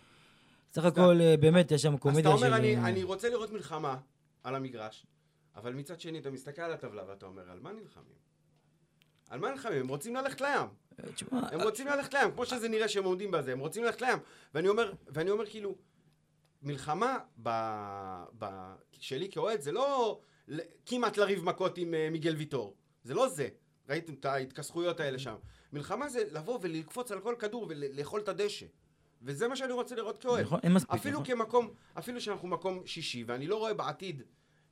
סך 0.73 0.85
הכל, 0.85 1.17
אה, 1.21 1.37
באמת, 1.37 1.71
יש 1.71 1.81
שם 1.81 1.93
אז 1.93 1.99
קומדיה 1.99 2.21
אתה 2.21 2.37
של... 2.37 2.45
אומר, 2.45 2.57
אני, 2.57 2.75
אה, 2.75 2.87
אני 2.87 3.03
רוצה 3.03 3.29
לראות 3.29 3.51
מלחמה 3.51 3.97
על 4.43 4.55
המגרש, 4.55 5.05
אבל 5.55 5.73
מצד 5.73 5.99
שני, 5.99 6.19
אתה 6.19 6.31
מסתכל 6.31 6.61
על 6.61 6.71
הטבלה 6.71 7.03
ואתה 7.07 7.25
אומר, 7.25 7.49
על 7.51 7.59
מה 7.59 7.71
נלחמים? 7.71 8.15
על 9.29 9.39
מה 9.39 9.51
נלחמים? 9.51 9.79
הם 9.79 9.87
רוצים 9.87 10.15
ללכת 10.15 10.41
לים. 10.41 10.67
אה, 10.99 11.11
תשמע, 11.15 11.39
הם 11.51 11.61
רוצים 11.61 11.87
ללכת 11.87 12.13
לים, 12.13 12.31
כמו 12.31 12.45
שזה 12.45 12.69
נראה 12.69 12.87
שהם 12.87 13.03
עומדים 13.03 13.31
בזה, 13.31 13.51
הם 13.51 13.59
רוצים 13.59 13.83
ללכת 13.83 14.01
לים. 14.01 14.17
ואני 14.53 14.67
אומר, 14.67 14.91
ואני 15.07 15.29
אומר 15.29 15.45
כאילו, 15.45 15.75
מלחמה 16.61 17.17
ב, 17.43 17.49
ב, 18.39 18.45
שלי 18.99 19.29
כאוהד 19.31 19.61
זה 19.61 19.71
לא 19.71 20.19
כמעט 20.85 21.17
לריב 21.17 21.43
מכות 21.43 21.77
עם 21.77 21.93
מיגל 22.11 22.35
ויטור. 22.35 22.75
זה 23.03 23.13
לא 23.13 23.29
זה. 23.29 23.47
ראיתם 23.89 24.13
את 24.13 24.25
ההתכסחויות 24.25 24.99
האלה 24.99 25.19
שם. 25.19 25.35
מלחמה 25.73 26.09
זה 26.09 26.23
לבוא 26.31 26.59
ולקפוץ 26.61 27.11
על 27.11 27.19
כל 27.19 27.35
כדור 27.39 27.65
ולאכול 27.69 28.21
את 28.21 28.29
הדשא. 28.29 28.65
וזה 29.21 29.47
מה 29.47 29.55
שאני 29.55 29.73
רוצה 29.73 29.95
לראות 29.95 30.17
כאוהד. 30.17 30.45
נכון, 30.45 30.59
אין 30.63 30.73
מספיק, 30.73 30.91
אפילו 30.91 31.19
נכון? 31.21 31.35
כמקום, 31.35 31.69
אפילו 31.99 32.21
שאנחנו 32.21 32.47
מקום 32.47 32.81
שישי, 32.85 33.23
ואני 33.27 33.47
לא 33.47 33.55
רואה 33.55 33.73
בעתיד 33.73 34.21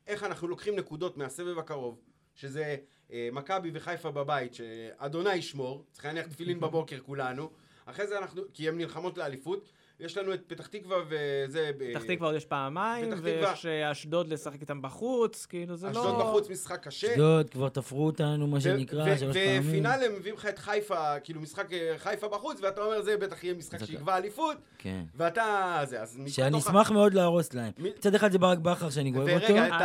איך 0.08 0.24
אנחנו 0.24 0.48
לוקחים 0.48 0.76
נקודות 0.76 1.18
מהסבב 1.18 1.60
הקרוב, 1.60 2.00
שזה 2.36 2.76
אה, 3.12 3.30
מכבי 3.32 3.72
וחיפה 3.74 4.12
בבית, 4.12 4.54
שאדוני 4.54 5.36
ישמור, 5.36 5.86
צריך 5.92 6.06
להניח 6.06 6.28
תפילין 6.28 6.60
בבוקר 6.60 7.00
כולנו. 7.00 7.50
אחרי 7.86 8.08
זה 8.08 8.18
אנחנו, 8.18 8.42
כי 8.54 8.70
הן 8.70 8.78
נלחמות 8.78 9.18
לאליפות. 9.18 9.70
יש 10.00 10.18
לנו 10.18 10.34
את 10.34 10.42
פתח 10.48 10.68
תקווה 10.68 10.98
וזה... 11.10 11.72
פתח 11.92 12.04
תקווה 12.04 12.28
עוד 12.28 12.36
יש 12.36 12.46
פעמיים, 12.46 13.14
ויש 13.22 13.66
אה, 13.66 13.92
אשדוד 13.92 14.28
לשחק 14.28 14.62
איתם 14.62 14.82
בחוץ, 14.82 15.46
כאילו 15.46 15.76
זה 15.76 15.88
לא... 15.88 15.92
אשדוד 15.92 16.20
בחוץ 16.20 16.50
משחק 16.50 16.88
קשה. 16.88 17.14
אשדוד, 17.14 17.50
כבר 17.50 17.70
תפרו 17.70 18.06
אותנו, 18.06 18.48
מה 18.48 18.62
שנקרא, 18.62 19.18
שלוש 19.18 19.38
פעמים. 19.38 19.62
ופינאלה 19.68 20.10
מביאים 20.20 20.36
לך 20.36 20.46
את 20.46 20.60
חיפה, 20.60 21.20
כאילו 21.20 21.42
משחק 21.42 21.74
אה, 21.74 21.94
חיפה 21.98 22.28
בחוץ, 22.28 22.60
ואתה 22.62 22.82
אומר, 22.82 23.02
זה 23.02 23.18
בטח 23.18 23.44
יהיה 23.44 23.54
משחק 23.54 23.86
שיקבע 23.86 24.18
אליפות. 24.18 24.58
כן. 24.78 25.04
ואתה... 25.16 25.80
זה, 25.84 26.02
אז 26.02 26.20
שאני 26.28 26.58
אשמח 26.58 26.92
מאוד 26.92 27.14
להרוס 27.14 27.54
להם. 27.54 27.72
מצד 27.78 28.16
אחד 28.16 28.32
זה 28.32 28.40
ברק 28.40 28.58
בכר 28.58 28.90
שאני 28.90 29.14
אוהב 29.16 29.30
אותו. 29.42 29.54
ורגע, 29.54 29.78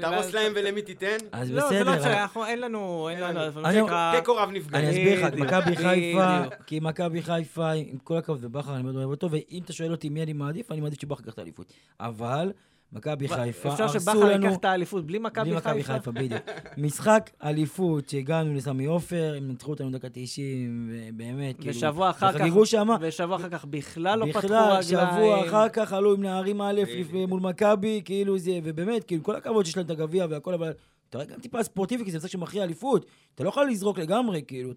תהרוס 0.00 0.34
להם 0.34 0.52
ולמי 0.54 0.82
תיתן? 0.82 1.16
אז 1.32 1.50
בסדר. 1.50 1.62
לא, 1.62 1.68
זה 1.68 1.84
לא 1.84 2.02
צריך, 2.02 2.36
אין 2.46 2.60
לנו... 2.60 3.08
אין 3.08 3.20
לנו... 3.20 3.86
תיקו 4.16 4.36
רב 4.36 4.50
נפגעים. 4.50 4.84
אני 4.84 4.90
אסביר 4.90 5.26
לך, 5.26 5.34
מכבי 5.34 5.76
חיפה, 5.76 6.40
כי 6.66 6.80
מכבי 6.82 7.22
חיפה, 7.22 7.70
עם 7.70 7.98
כל 7.98 8.16
הכבוד, 8.16 8.44
ובכר 8.44 8.74
אני 8.74 8.82
מאוד 8.82 8.96
אוהב 8.96 9.10
אותו, 9.22 9.36
ואם 9.36 9.62
אתה 9.64 9.72
שואל 9.72 9.92
אותי 9.92 10.08
מי 10.08 10.22
אני 10.22 10.32
מעדיף, 10.32 10.72
אני 10.72 10.80
מעדיף 10.80 11.00
שבכר 11.00 11.22
ייקח 11.22 11.32
את 11.32 11.38
האליפות. 11.38 11.72
אבל... 12.00 12.52
מכבי 12.92 13.28
חיפה, 13.28 13.68
הרסו 13.68 13.82
לנו... 13.82 13.90
אפשר 13.90 13.98
שבכר 13.98 14.30
ייקח 14.30 14.56
את 14.56 14.64
האליפות 14.64 15.06
בלי 15.06 15.18
מכבי 15.18 15.54
חיפה? 15.54 15.70
בלי 15.70 15.80
מכבי 15.80 15.94
חיפה, 15.94 16.10
בדיוק. 16.10 16.42
משחק 16.84 17.30
אליפות 17.44 18.08
שהגענו 18.08 18.54
לסמי 18.54 18.84
עופר, 18.84 19.34
הם 19.36 19.52
נצחו 19.52 19.70
אותנו 19.70 19.90
דקה 19.90 20.08
90, 20.12 20.90
ובאמת, 20.92 21.56
כאילו... 21.58 21.74
ושבוע 21.74 22.10
אחר 22.10 22.32
כך... 22.32 22.46
שמה. 22.64 22.96
ושבוע 23.00 23.36
אחר 23.36 23.48
כך 23.48 23.64
בכלל 23.64 24.18
לא 24.18 24.26
פתחו 24.26 24.38
רגליים. 24.38 24.80
בכלל, 24.80 24.82
שבוע 24.82 25.48
אחר 25.48 25.68
כך 25.68 25.92
עלו 25.92 26.14
עם 26.14 26.22
נערים 26.22 26.62
א' 26.62 26.80
מול 27.28 27.40
מכבי, 27.40 28.02
כאילו 28.04 28.38
זה, 28.38 28.58
ובאמת, 28.64 29.04
כאילו, 29.04 29.22
כל 29.22 29.36
הכבוד 29.36 29.66
שיש 29.66 29.76
להם 29.76 29.86
את 29.86 29.90
הגביע 29.90 30.26
והכל, 30.30 30.54
אבל... 30.54 30.72
אתה 31.10 31.18
רואה 31.18 31.28
גם 31.28 31.40
טיפה 31.40 31.62
ספורטיבי, 31.62 32.04
כי 32.04 32.10
זה 32.10 32.18
משחק 32.18 32.30
שמכריע 32.30 32.64
אליפות. 32.64 33.06
אתה 33.34 33.44
לא 33.44 33.48
יכול 33.48 33.70
לזרוק 33.70 33.98
לגמרי, 33.98 34.42
כאילו, 34.46 34.72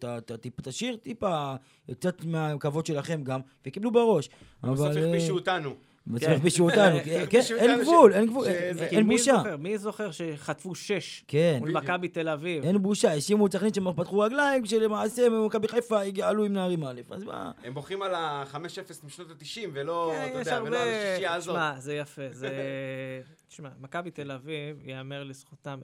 תשאיר 0.62 0.96
טיפה, 0.96 1.56
קצת 1.92 2.26
מהכבוד 2.26 2.86
שלכם 2.86 3.24
גם, 3.24 3.40
וקיבלו 3.66 3.92
בראש. 3.92 4.30
בסוף 4.64 4.88
הכפישו 4.88 5.34
אותנו. 5.34 5.76
בסוף 6.08 6.30
הכפישו 6.30 6.64
אותנו, 6.70 6.98
כן, 7.30 7.40
אין 7.58 7.82
גבול, 7.82 8.14
אין 8.14 8.26
גבול, 8.26 8.48
אין 8.48 9.08
בושה. 9.08 9.42
מי 9.60 9.78
זוכר 9.78 10.12
שחטפו 10.12 10.76
שש 10.76 11.24
כן. 11.28 11.58
מול 11.60 11.72
מכבי 11.72 12.08
תל 12.08 12.30
אביב? 12.30 12.64
אין 12.64 12.82
בושה, 12.82 13.12
האשימו 13.12 13.48
את 13.48 13.52
סכנין 13.52 13.74
שהם 13.74 13.94
פתחו 13.94 14.20
רגליים, 14.20 14.64
כשלמעשה 14.64 15.30
מכבי 15.30 15.68
חיפה 15.68 16.02
עלו 16.22 16.46
עם 16.46 16.54
נערים 16.54 16.84
א', 16.84 17.02
אז 17.12 17.24
מה? 17.24 17.52
הם 17.64 17.74
בוכים 17.74 18.02
על 18.02 18.16
ה-5-0 18.16 19.06
משנות 19.06 19.32
ה-90, 19.32 19.70
ולא, 19.74 20.14
כן, 20.16 20.30
אתה 20.32 20.40
יודע, 20.40 20.64
ולא 20.64 20.78
על 20.78 20.88
השישייה 20.88 21.34
הזאת. 21.34 21.56
תשמע, 21.56 21.80
זה 21.80 21.94
יפה, 21.94 22.22
זה... 22.32 22.50
תשמע, 23.50 23.70
מכבי 23.80 24.12
תל 24.12 24.32
אביב, 24.32 24.78
ייאמר 24.84 25.24
לזכותם, 25.24 25.80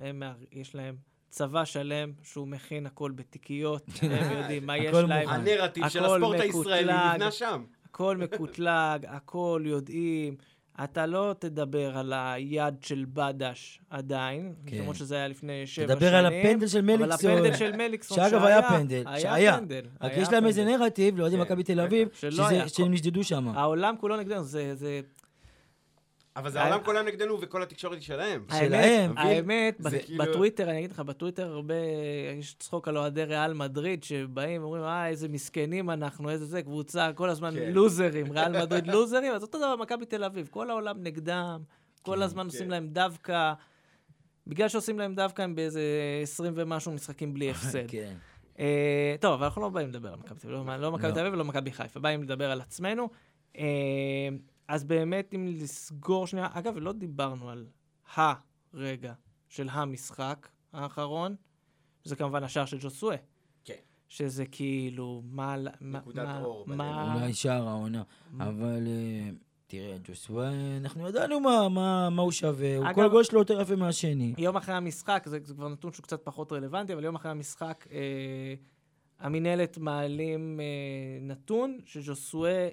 יש 0.51 0.75
להם 0.75 0.95
צבא 1.29 1.65
שלם 1.65 2.11
שהוא 2.23 2.47
מכין 2.47 2.85
הכל 2.85 3.11
בתיקיות, 3.11 3.85
הם 4.01 4.37
יודעים 4.37 4.65
מה 4.65 4.77
יש 4.77 4.93
להם. 4.93 5.29
הנרטיב 5.29 5.89
של 5.89 6.05
הספורט 6.05 6.39
הישראלי 6.39 6.93
נבנה 7.13 7.31
שם. 7.31 7.63
הכל 7.91 8.17
מקוטלג, 8.17 9.05
הכל 9.07 9.63
יודעים. 9.65 10.35
אתה 10.83 11.05
לא 11.05 11.35
תדבר 11.39 11.97
על 11.97 12.13
היד 12.15 12.75
של 12.81 13.05
בדש 13.13 13.79
עדיין, 13.89 14.53
כן. 14.65 14.77
למרות 14.77 14.95
שזה 14.95 15.15
היה 15.15 15.27
לפני 15.27 15.67
שבע 15.67 15.85
שנים. 15.85 15.95
תדבר 15.97 16.15
על 16.15 16.25
הפנדל 16.25 16.67
של 16.67 16.81
מליקסון. 16.81 17.31
אבל 17.31 17.39
הפנדל 17.39 17.57
של 17.57 17.75
מליקסון 17.75 18.17
שהיה. 18.17 18.29
שאגב 18.29 18.43
היה 18.43 18.69
פנדל. 18.69 19.03
היה 19.05 19.19
שהיה. 19.19 19.57
פנדל. 19.57 19.81
רק 20.01 20.11
יש 20.15 20.31
להם 20.31 20.45
איזה 20.45 20.65
נרטיב, 20.65 21.17
לא 21.17 21.23
יודעים 21.23 21.43
כן. 21.43 21.51
מכבי 21.51 21.63
תל 21.63 21.79
אביב, 21.79 22.07
שהם 22.67 22.91
נשדדו 22.91 23.23
שם. 23.23 23.47
העולם 23.47 23.95
כולו 23.99 24.17
נגדנו, 24.17 24.43
זה, 24.43 24.75
זה 24.75 25.01
אבל 26.39 26.49
זה 26.49 26.61
העולם 26.61 26.83
כולם 26.83 27.05
נגדנו 27.05 27.37
וכל 27.41 27.63
התקשורת 27.63 27.93
היא 27.93 28.01
שלהם. 28.01 28.45
שלהם. 28.59 29.17
האמת, 29.17 29.77
כאילו- 30.05 30.23
בטוויטר, 30.23 30.69
אני 30.69 30.77
אגיד 30.79 30.91
לך, 30.91 30.99
בטוויטר 30.99 31.51
הרבה, 31.51 31.73
יש 32.39 32.55
צחוק 32.59 32.87
על 32.87 32.97
אוהדי 32.97 33.23
ריאל 33.23 33.53
מדריד, 33.53 34.03
שבאים 34.03 34.61
ואומרים, 34.61 34.83
אה, 34.83 35.07
איזה 35.07 35.27
מסכנים 35.27 35.89
אנחנו, 35.89 36.29
איזה 36.29 36.45
זה, 36.45 36.61
קבוצה, 36.61 37.09
כל 37.15 37.29
הזמן 37.29 37.53
כן. 37.55 37.71
לוזרים, 37.73 38.31
ריאל 38.31 38.61
מדריד 38.61 38.87
לוזרים, 38.93 39.33
אז 39.33 39.41
אותו 39.43 39.57
דבר 39.57 39.75
מכבי 39.75 40.05
תל 40.05 40.23
אביב, 40.23 40.47
כל 40.51 40.69
העולם 40.69 41.03
נגדם, 41.03 41.61
כל 42.01 42.15
כן, 42.15 42.21
הזמן 42.21 42.45
עושים 42.45 42.63
כן. 42.65 42.69
להם 42.71 42.87
דווקא, 42.87 43.53
בגלל 44.47 44.67
שעושים 44.67 44.99
להם 44.99 45.15
דווקא 45.15 45.41
הם 45.41 45.55
באיזה 45.55 45.81
20 46.23 46.53
ומשהו 46.55 46.91
משחקים 46.91 47.33
בלי 47.33 47.49
הפסד. 47.51 47.87
כן. 47.87 48.13
אה, 48.59 49.15
טוב, 49.19 49.33
אבל 49.33 49.43
אנחנו 49.43 49.61
לא 49.61 49.69
באים 49.69 49.89
לדבר 49.89 50.09
על 50.09 50.19
מכבי 50.19 50.39
תל 50.39 50.55
אביב, 50.55 50.69
לא 50.81 50.91
מכבי 50.91 51.07
לא. 51.07 51.13
תל 51.13 51.19
אביב 51.19 51.33
ולא 51.33 51.45
מכבי 51.45 51.71
חיפה, 51.71 51.99
באים 51.99 52.23
לדבר 52.23 52.51
על 52.51 52.61
עצמנו. 52.61 53.09
אה, 54.69 54.73
אז 54.75 54.83
באמת, 54.83 55.33
אם 55.35 55.47
לסגור 55.47 56.27
שנייה, 56.27 56.47
אגב, 56.51 56.77
לא 56.77 56.91
דיברנו 56.91 57.49
על 57.49 57.65
הרגע 58.15 59.13
של 59.47 59.67
המשחק 59.71 60.49
האחרון, 60.73 61.35
שזה 62.03 62.15
כמובן 62.15 62.43
השער 62.43 62.65
של 62.65 62.77
ג'וסואה. 62.79 63.15
כן. 63.63 63.73
שזה 64.07 64.45
כאילו, 64.45 65.21
מה... 65.25 65.55
נקודת 65.81 66.25
מה, 66.25 66.41
אור. 66.41 66.65
מה... 66.67 67.15
אולי 67.15 67.33
שער 67.33 67.67
העונה. 67.67 68.03
אבל 68.39 68.87
uh, 68.87 69.35
תראה, 69.67 69.97
ג'וסואה, 70.03 70.77
אנחנו 70.77 71.09
ידענו 71.09 71.39
מה, 71.39 71.69
מה, 71.69 72.09
מה 72.09 72.21
הוא 72.21 72.31
שווה, 72.31 72.77
אגב, 72.77 72.85
הוא 72.85 72.93
כל 72.93 73.09
גול 73.09 73.23
שלו 73.23 73.39
יותר 73.39 73.61
יפה 73.61 73.75
מהשני. 73.75 74.33
יום 74.37 74.57
אחרי 74.57 74.75
המשחק, 74.75 75.23
זה, 75.25 75.39
זה 75.43 75.53
כבר 75.53 75.69
נתון 75.69 75.91
שהוא 75.93 76.03
קצת 76.03 76.21
פחות 76.23 76.51
רלוונטי, 76.51 76.93
אבל 76.93 77.03
יום 77.03 77.15
אחרי 77.15 77.31
המשחק, 77.31 77.87
אה, 77.91 78.53
המינהלת 79.19 79.77
מעלים 79.77 80.59
אה, 80.59 80.65
נתון 81.21 81.79
שג'וסואה 81.85 82.69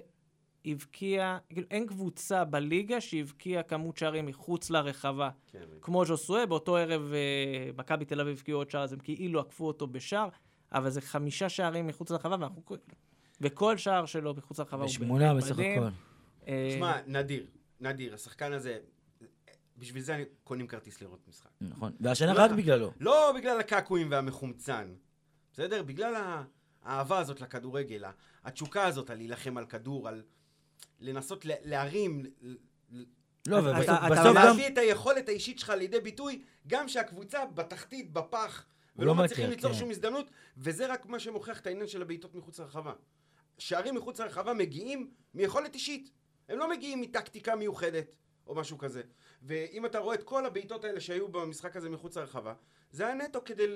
הבקיע, 0.67 1.37
כאילו 1.49 1.67
אין 1.71 1.87
קבוצה 1.87 2.43
בליגה 2.43 3.01
שהבקיעה 3.01 3.63
כמות 3.63 3.97
שערים 3.97 4.25
מחוץ 4.25 4.69
לרחבה. 4.69 5.29
כן. 5.51 5.59
כמו 5.81 6.05
ז'וסואה, 6.05 6.45
באותו 6.45 6.77
ערב 6.77 7.13
אה, 7.13 7.71
מכבי 7.77 8.05
תל 8.05 8.21
אביב 8.21 8.37
הבקיעו 8.37 8.59
עוד 8.59 8.69
שער, 8.69 8.83
אז 8.83 8.93
הם 8.93 8.99
כאילו 8.99 9.39
עקפו 9.39 9.67
אותו 9.67 9.87
בשער, 9.87 10.29
אבל 10.71 10.89
זה 10.89 11.01
חמישה 11.01 11.49
שערים 11.49 11.87
מחוץ 11.87 12.11
לרחבה, 12.11 12.35
ואנחנו... 12.39 12.61
וכל 13.41 13.77
שער 13.77 14.05
שלו 14.05 14.33
מחוץ 14.33 14.59
לרחבה 14.59 14.81
הוא 14.81 14.89
בשמונה 14.89 15.33
בסך 15.33 15.59
הכל. 15.59 15.87
אה, 16.47 16.69
שמע, 16.77 16.97
נדיר, 17.07 17.45
נדיר, 17.81 18.13
השחקן 18.13 18.53
הזה, 18.53 18.79
בשביל 19.77 20.03
זה 20.03 20.23
קונים 20.43 20.67
כרטיס 20.67 21.01
לראות 21.01 21.27
משחק. 21.27 21.49
נכון, 21.61 21.91
והשנה 21.99 22.33
רק 22.33 22.51
בגללו. 22.51 22.91
לא 22.99 23.33
בגלל 23.37 23.59
הקעקועים 23.59 24.11
והמחומצן, 24.11 24.93
בסדר? 25.53 25.83
בגלל 25.83 26.13
האהבה 26.83 27.19
הזאת 27.19 27.41
לכדורגל, 27.41 28.03
התשוקה 28.43 28.85
הזאת 28.85 29.09
על 29.09 29.17
להילחם 29.17 29.57
על 29.57 29.65
כדור, 29.65 30.07
על... 30.07 30.23
לנסות 30.99 31.45
להרים, 31.45 32.25
לא, 33.47 33.57
ובסוף 33.57 34.25
גם... 34.25 34.33
להביא 34.33 34.67
את 34.67 34.77
היכולת 34.77 35.29
האישית 35.29 35.59
שלך 35.59 35.69
לידי 35.69 35.99
ביטוי, 35.99 36.41
גם 36.67 36.87
שהקבוצה 36.87 37.45
בתחתית, 37.45 38.13
בפח, 38.13 38.65
ולא 38.95 39.07
לא 39.07 39.15
מצליחים 39.15 39.49
ליצור 39.49 39.71
כן. 39.71 39.77
שום 39.77 39.89
הזדמנות, 39.89 40.29
וזה 40.57 40.87
רק 40.87 41.05
מה 41.05 41.19
שמוכיח 41.19 41.59
את 41.59 41.67
העניין 41.67 41.87
של 41.87 42.01
הבעיטות 42.01 42.35
מחוץ 42.35 42.59
לרחבה. 42.59 42.93
שערים 43.57 43.95
מחוץ 43.95 44.19
לרחבה 44.19 44.53
מגיעים 44.53 45.11
מיכולת 45.33 45.73
אישית. 45.73 46.11
הם 46.49 46.57
לא 46.57 46.69
מגיעים 46.69 47.01
מטקטיקה 47.01 47.55
מיוחדת, 47.55 48.05
או 48.47 48.55
משהו 48.55 48.77
כזה. 48.77 49.01
ואם 49.41 49.85
אתה 49.85 49.99
רואה 49.99 50.15
את 50.15 50.23
כל 50.23 50.45
הבעיטות 50.45 50.83
האלה 50.83 50.99
שהיו 50.99 51.27
במשחק 51.27 51.75
הזה 51.75 51.89
מחוץ 51.89 52.17
לרחבה, 52.17 52.53
זה 52.91 53.05
היה 53.05 53.15
נטו 53.15 53.41
כדי 53.45 53.67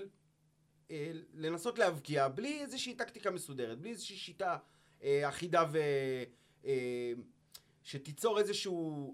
אה, 0.92 1.12
לנסות 1.34 1.80
להבקיע, 1.80 2.28
בלי 2.28 2.62
איזושהי 2.62 2.94
טקטיקה 2.94 3.32
מסודרת, 3.32 3.80
בלי 3.80 3.90
איזושהי 3.90 4.16
שיטה 4.16 4.58
אה, 5.04 5.30
אחידה 5.30 5.64
ו... 5.72 5.78
אה, 6.66 7.12
שתיצור 7.84 8.40
איזושהי 8.40 8.72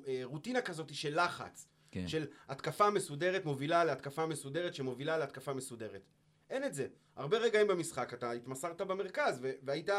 אה, 0.08 0.20
רוטינה 0.24 0.62
כזאת 0.62 0.96
של 0.96 1.24
לחץ. 1.24 1.68
כן. 1.92 2.08
של 2.08 2.26
התקפה 2.50 2.90
מסודרת 2.90 3.46
מובילה 3.46 3.84
להתקפה 3.84 4.26
מסודרת 4.26 4.76
שמובילה 4.76 5.18
להתקפה 5.18 5.54
מסודרת. 5.54 6.02
אין 6.50 6.64
את 6.64 6.74
זה. 6.74 6.88
הרבה 7.16 7.38
רגעים 7.38 7.68
במשחק 7.68 8.14
אתה 8.14 8.32
התמסרת 8.32 8.82
במרכז 8.82 9.42
והיית 9.64 9.90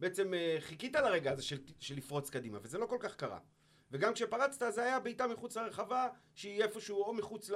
בעצם 0.00 0.34
אה, 0.34 0.56
חיכית 0.60 0.96
לרגע 0.96 1.32
הזה 1.32 1.42
של, 1.42 1.58
של 1.80 1.96
לפרוץ 1.96 2.30
קדימה 2.30 2.58
וזה 2.62 2.78
לא 2.78 2.86
כל 2.86 2.96
כך 3.00 3.16
קרה. 3.16 3.38
וגם 3.90 4.14
כשפרצת 4.14 4.74
זה 4.74 4.82
היה 4.82 5.00
בעיטה 5.00 5.26
מחוץ 5.26 5.56
לרחבה 5.56 6.08
שהיא 6.34 6.62
איפשהו 6.62 7.02
או 7.02 7.14
מחוץ 7.14 7.50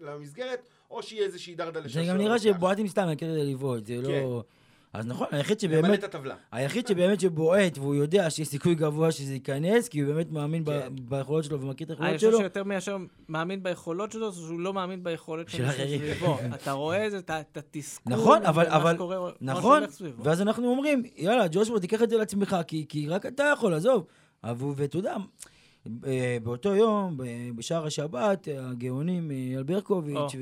למסגרת 0.00 0.68
או 0.90 1.02
שהיא 1.02 1.22
איזושהי 1.22 1.56
לשלוש. 1.58 1.92
זה 1.92 2.12
גם 2.12 2.16
נראה 2.16 2.38
שבועטים 2.38 2.88
סתם, 2.88 3.02
אני 3.02 3.16
כדי 3.16 3.52
לבעוט, 3.52 3.86
זה 3.86 3.96
לא- 3.96 4.08
כן. 4.08 4.12
לא... 4.12 4.44
אז 4.94 5.06
נכון, 5.06 5.26
היחיד 5.30 5.60
שבאמת, 5.60 6.14
היחיד 6.52 6.86
שבאמת 6.86 7.20
שבועט 7.20 7.78
והוא 7.78 7.94
יודע 7.94 8.30
שיש 8.30 8.48
סיכוי 8.48 8.74
גבוה 8.74 9.12
שזה 9.12 9.34
ייכנס, 9.34 9.88
כי 9.88 10.00
הוא 10.00 10.14
באמת 10.14 10.30
מאמין 10.30 10.64
כן. 10.64 10.92
ביכולות 11.02 11.44
שלו 11.44 11.60
ומכיר 11.60 11.86
את 11.86 11.90
היכולות 11.90 12.20
שלו. 12.20 12.28
אני 12.28 12.32
חושב 12.32 12.42
שיותר 12.42 12.64
מאשר 12.64 12.96
מאמין 13.28 13.62
ביכולות 13.62 14.12
שלו, 14.12 14.32
זה 14.32 14.40
שהוא 14.40 14.60
לא 14.60 14.74
מאמין 14.74 15.04
ביכולות 15.04 15.48
של 15.48 15.64
אחרים. 15.66 16.00
אתה 16.54 16.72
רואה 16.72 17.06
את 17.30 17.56
התסכול, 17.56 18.12
נכון, 18.12 18.46
אבל, 18.46 18.66
אבל, 18.66 18.96
נכון, 19.40 19.82
ואז 20.18 20.42
אנחנו 20.42 20.68
אומרים, 20.68 21.02
יאללה, 21.16 21.48
ג'ושבו, 21.50 21.78
תיקח 21.78 22.02
את 22.02 22.10
זה 22.10 22.16
לעצמך, 22.16 22.56
כי, 22.66 22.86
כי 22.88 23.08
רק 23.08 23.26
אתה 23.26 23.50
יכול, 23.52 23.74
עזוב. 23.74 24.06
ואתה 24.76 24.96
יודע, 24.96 25.16
באותו 26.42 26.74
יום, 26.74 27.16
בשער 27.56 27.86
השבת, 27.86 28.48
הגאונים 28.58 29.30
אה, 29.30 29.58
אלברקוביץ', 29.58 30.32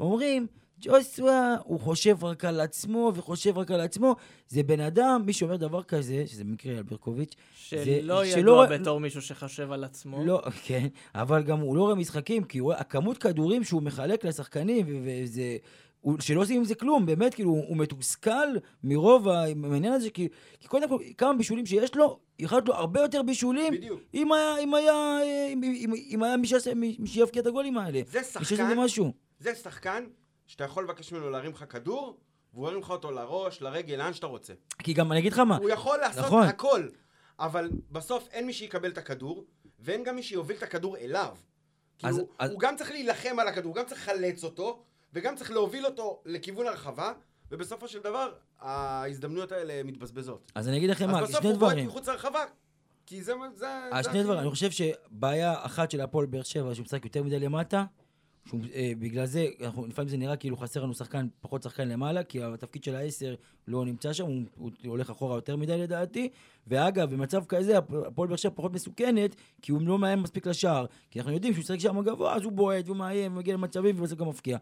ואומרים, 0.00 0.46
ג'וסווה, 0.84 1.56
הוא 1.64 1.80
חושב 1.80 2.24
רק 2.24 2.44
על 2.44 2.60
עצמו 2.60 3.12
וחושב 3.14 3.58
רק 3.58 3.70
על 3.70 3.80
עצמו. 3.80 4.16
זה 4.48 4.62
בן 4.62 4.80
אדם, 4.80 5.22
מי 5.26 5.32
שאומר 5.32 5.56
דבר 5.56 5.82
כזה, 5.82 6.24
שזה 6.26 6.44
במקרה 6.44 6.76
על 6.76 6.82
ברקוביץ', 6.82 7.34
שלא 7.54 8.26
ידוע 8.26 8.66
בתור 8.66 9.00
מישהו 9.00 9.22
שחושב 9.22 9.72
על 9.72 9.84
עצמו. 9.84 10.24
לא, 10.24 10.42
כן, 10.64 10.86
אבל 11.14 11.42
גם 11.42 11.60
הוא 11.60 11.76
לא 11.76 11.82
רואה 11.82 11.94
משחקים, 11.94 12.44
כי 12.44 12.58
הוא 12.58 12.72
הכמות 12.72 13.18
כדורים 13.18 13.64
שהוא 13.64 13.82
מחלק 13.82 14.24
לשחקנים, 14.24 14.86
וזה... 15.04 15.56
הוא, 16.00 16.16
שלא 16.20 16.40
עושים 16.40 16.56
עם 16.56 16.64
זה 16.64 16.74
כלום, 16.74 17.06
באמת, 17.06 17.34
כאילו, 17.34 17.50
הוא 17.50 17.76
מתוסכל 17.76 18.48
מרוב 18.84 19.28
העניין 19.28 19.92
הזה, 19.92 20.10
כי, 20.10 20.28
כי 20.60 20.68
קודם 20.68 20.88
כל, 20.88 20.98
כמה 21.18 21.34
בישולים 21.34 21.66
שיש 21.66 21.96
לו, 21.96 22.18
יכול 22.38 22.56
להיות 22.56 22.68
לו 22.68 22.74
הרבה 22.74 23.00
יותר 23.00 23.22
בישולים, 23.22 23.72
בדיוק. 23.72 24.00
אם 24.14 24.32
היה, 24.32 24.58
אם 24.58 24.74
היה, 24.74 25.18
אם, 25.52 25.62
אם, 25.62 25.92
אם 26.10 26.22
היה 26.22 26.36
מי, 26.74 26.96
שיבקיע 27.06 27.42
את 27.42 27.46
הגולים 27.46 27.78
האלה. 27.78 28.00
זה 28.06 28.22
שחקן, 28.22 28.68
זה, 28.68 28.74
משהו. 28.76 29.12
זה 29.38 29.54
שחקן 29.54 30.04
שאתה 30.46 30.64
יכול 30.64 30.84
לבקש 30.84 31.12
ממנו 31.12 31.30
להרים 31.30 31.50
לך 31.50 31.64
כדור, 31.68 32.18
והוא 32.54 32.68
ירים 32.68 32.80
לך 32.80 32.90
אותו 32.90 33.10
לראש, 33.10 33.62
לרגל, 33.62 33.96
לאן 33.96 34.12
שאתה 34.12 34.26
רוצה. 34.26 34.52
כי 34.78 34.92
גם, 34.92 35.12
אני 35.12 35.20
אגיד 35.20 35.32
לך 35.32 35.38
מה. 35.38 35.56
הוא 35.56 35.70
יכול 35.70 35.98
לעשות 35.98 36.24
נכון. 36.24 36.42
הכל, 36.42 36.88
אבל 37.38 37.70
בסוף 37.90 38.28
אין 38.30 38.46
מי 38.46 38.52
שיקבל 38.52 38.90
את 38.90 38.98
הכדור, 38.98 39.44
ואין 39.80 40.04
גם 40.04 40.16
מי 40.16 40.22
שיוביל 40.22 40.56
את 40.56 40.62
הכדור 40.62 40.96
אליו. 40.96 41.36
אז, 42.02 42.14
כאילו, 42.14 42.28
אז... 42.38 42.50
הוא 42.50 42.60
גם 42.60 42.76
צריך 42.76 42.90
להילחם 42.90 43.38
על 43.38 43.48
הכדור, 43.48 43.68
הוא 43.68 43.76
גם 43.76 43.86
צריך 43.86 44.08
לחלץ 44.08 44.44
אותו, 44.44 44.82
וגם 45.12 45.36
צריך 45.36 45.50
להוביל 45.50 45.86
אותו 45.86 46.22
לכיוון 46.24 46.66
הרחבה, 46.66 47.12
ובסופו 47.50 47.88
של 47.88 47.98
דבר, 47.98 48.32
ההזדמנויות 48.60 49.52
האלה 49.52 49.82
מתבזבזות. 49.82 50.52
אז 50.54 50.68
אני 50.68 50.76
אגיד 50.76 50.90
לכם 50.90 51.10
מה, 51.10 51.18
שני 51.18 51.26
דברים. 51.26 51.34
אז 51.34 51.40
בסוף 51.40 51.44
הוא 51.44 51.58
בועט 51.58 51.78
מחוץ 51.78 52.08
לרחבה, 52.08 52.44
כי 53.06 53.22
זה... 53.22 53.32
זה, 53.54 53.66
אז 53.92 54.04
שני 54.04 54.22
דברים, 54.22 54.40
אני 54.40 54.50
חושב 54.50 54.70
שבעיה 54.70 55.54
אחת 55.66 55.90
של 55.90 56.00
הפועל 56.00 56.26
באר 56.26 56.42
שבע, 56.42 56.74
שהוא 56.74 56.84
משחק 56.84 57.04
יותר 57.04 57.22
מדי 57.22 57.38
למטה, 57.38 57.84
שהוא, 58.46 58.60
אה, 58.74 58.92
בגלל 58.98 59.26
זה, 59.26 59.46
אנחנו, 59.60 59.86
לפעמים 59.86 60.08
זה 60.08 60.16
נראה 60.16 60.36
כאילו 60.36 60.56
חסר 60.56 60.82
לנו 60.82 60.94
שחקן, 60.94 61.26
פחות 61.40 61.62
שחקן 61.62 61.88
למעלה, 61.88 62.24
כי 62.24 62.42
התפקיד 62.42 62.84
של 62.84 62.96
העשר 62.96 63.34
לא 63.68 63.84
נמצא 63.84 64.12
שם, 64.12 64.24
הוא, 64.24 64.42
הוא 64.56 64.70
הולך 64.84 65.10
אחורה 65.10 65.36
יותר 65.36 65.56
מדי 65.56 65.78
לדעתי. 65.78 66.28
ואגב, 66.66 67.10
במצב 67.10 67.44
כזה, 67.44 67.78
הפועל 67.78 68.28
באר 68.28 68.36
שבע 68.36 68.52
פחות 68.54 68.72
מסוכנת, 68.72 69.36
כי 69.62 69.72
הוא 69.72 69.82
לא 69.82 69.98
מאיים 69.98 70.22
מספיק 70.22 70.46
לשער. 70.46 70.86
כי 71.10 71.18
אנחנו 71.18 71.32
יודעים 71.32 71.54
שהוא 71.54 71.62
משחק 71.62 71.78
שם 71.78 72.00
גבוה, 72.00 72.34
אז 72.34 72.42
הוא 72.42 72.52
בועט, 72.52 72.84
והוא 72.86 72.96
מאיים, 72.96 73.32
ומגיע 73.32 73.54
למצבים, 73.54 73.98
ובסוף 73.98 74.18
גם 74.18 74.28
מפקיע. 74.28 74.58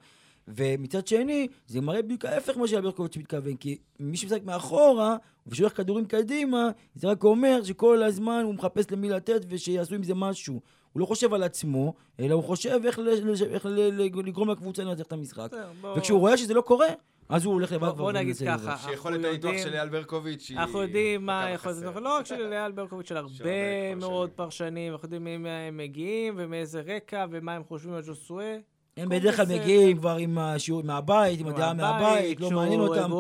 ומצד 0.49 1.07
שני, 1.07 1.49
זה 1.67 1.81
מראה 1.81 2.03
בדיוק 2.03 2.25
ההפך 2.25 2.57
ממה 2.57 2.69
שאלברקוביץ' 2.69 3.17
מתכוון, 3.17 3.57
כי 3.57 3.79
מי 4.01 4.17
שמשחק 4.17 4.45
מאחורה, 4.45 5.17
ושולח 5.47 5.73
כדורים 5.73 6.05
קדימה, 6.05 6.71
זה 6.95 7.09
רק 7.09 7.25
אומר 7.25 7.65
שכל 7.65 8.03
הזמן 8.03 8.43
הוא 8.45 8.55
מחפש 8.55 8.91
למי 8.91 9.09
לתת 9.09 9.47
ושיעשו 9.49 9.95
עם 9.95 10.03
זה 10.03 10.15
משהו. 10.15 10.61
הוא 10.93 11.01
לא 11.01 11.07
חושב 11.07 11.35
על 11.35 11.43
עצמו, 11.43 11.95
אלא 12.21 12.35
הוא 12.35 12.45
חושב 12.45 12.81
איך, 12.85 12.99
איך 13.43 13.67
לגרום 14.15 14.51
לקבוצה 14.51 14.85
לנצח 14.85 15.05
את 15.05 15.13
המשחק. 15.13 15.51
וכשהוא 15.97 16.21
רואה 16.21 16.37
שזה 16.37 16.55
לא 16.55 16.61
קורה, 16.61 16.87
אז 17.29 17.45
הוא 17.45 17.55
הולך 17.55 17.73
לבד. 17.73 17.89
בוא 17.89 18.13
נגיד 18.13 18.37
ככה. 18.47 18.77
שיכולת 18.77 19.25
הניתוח 19.25 19.53
של 19.63 19.75
אייל 19.75 19.89
ברקוביץ' 19.89 20.47
היא... 20.51 20.59
אנחנו 20.59 20.83
יודעים 20.83 21.27
מה 21.27 21.51
יכולת 21.51 21.77
הניתוח, 21.77 21.97
לא 21.97 22.17
רק 22.17 22.27
של 22.27 22.53
אייל 22.53 22.73
ברקוביץ', 22.73 23.09
של 23.09 23.17
הרבה 23.17 23.95
מאוד 23.95 24.31
פרשנים, 24.31 24.93
אנחנו 24.93 25.07
יודעים 25.07 25.25
מי 25.43 25.49
הם 25.49 25.77
מגיעים 25.77 26.35
ומאיזה 26.37 26.81
רקע 26.81 27.27
ומה 27.31 27.55
הם 27.55 27.65
חושבים 27.65 27.95
על 27.95 28.03
ג'וסואה. 28.07 28.59
הם 28.97 29.09
בדרך 29.09 29.37
כלל 29.37 29.47
מגיעים 29.47 29.97
כבר 29.97 30.17
עם 30.17 30.39
השיעור 30.39 30.83
מהבית, 30.83 31.41
עם 31.41 31.47
הדעה 31.47 31.75
מהבית, 31.75 32.41
לא 32.41 32.51
מעניין 32.51 32.81
אותם. 32.81 33.11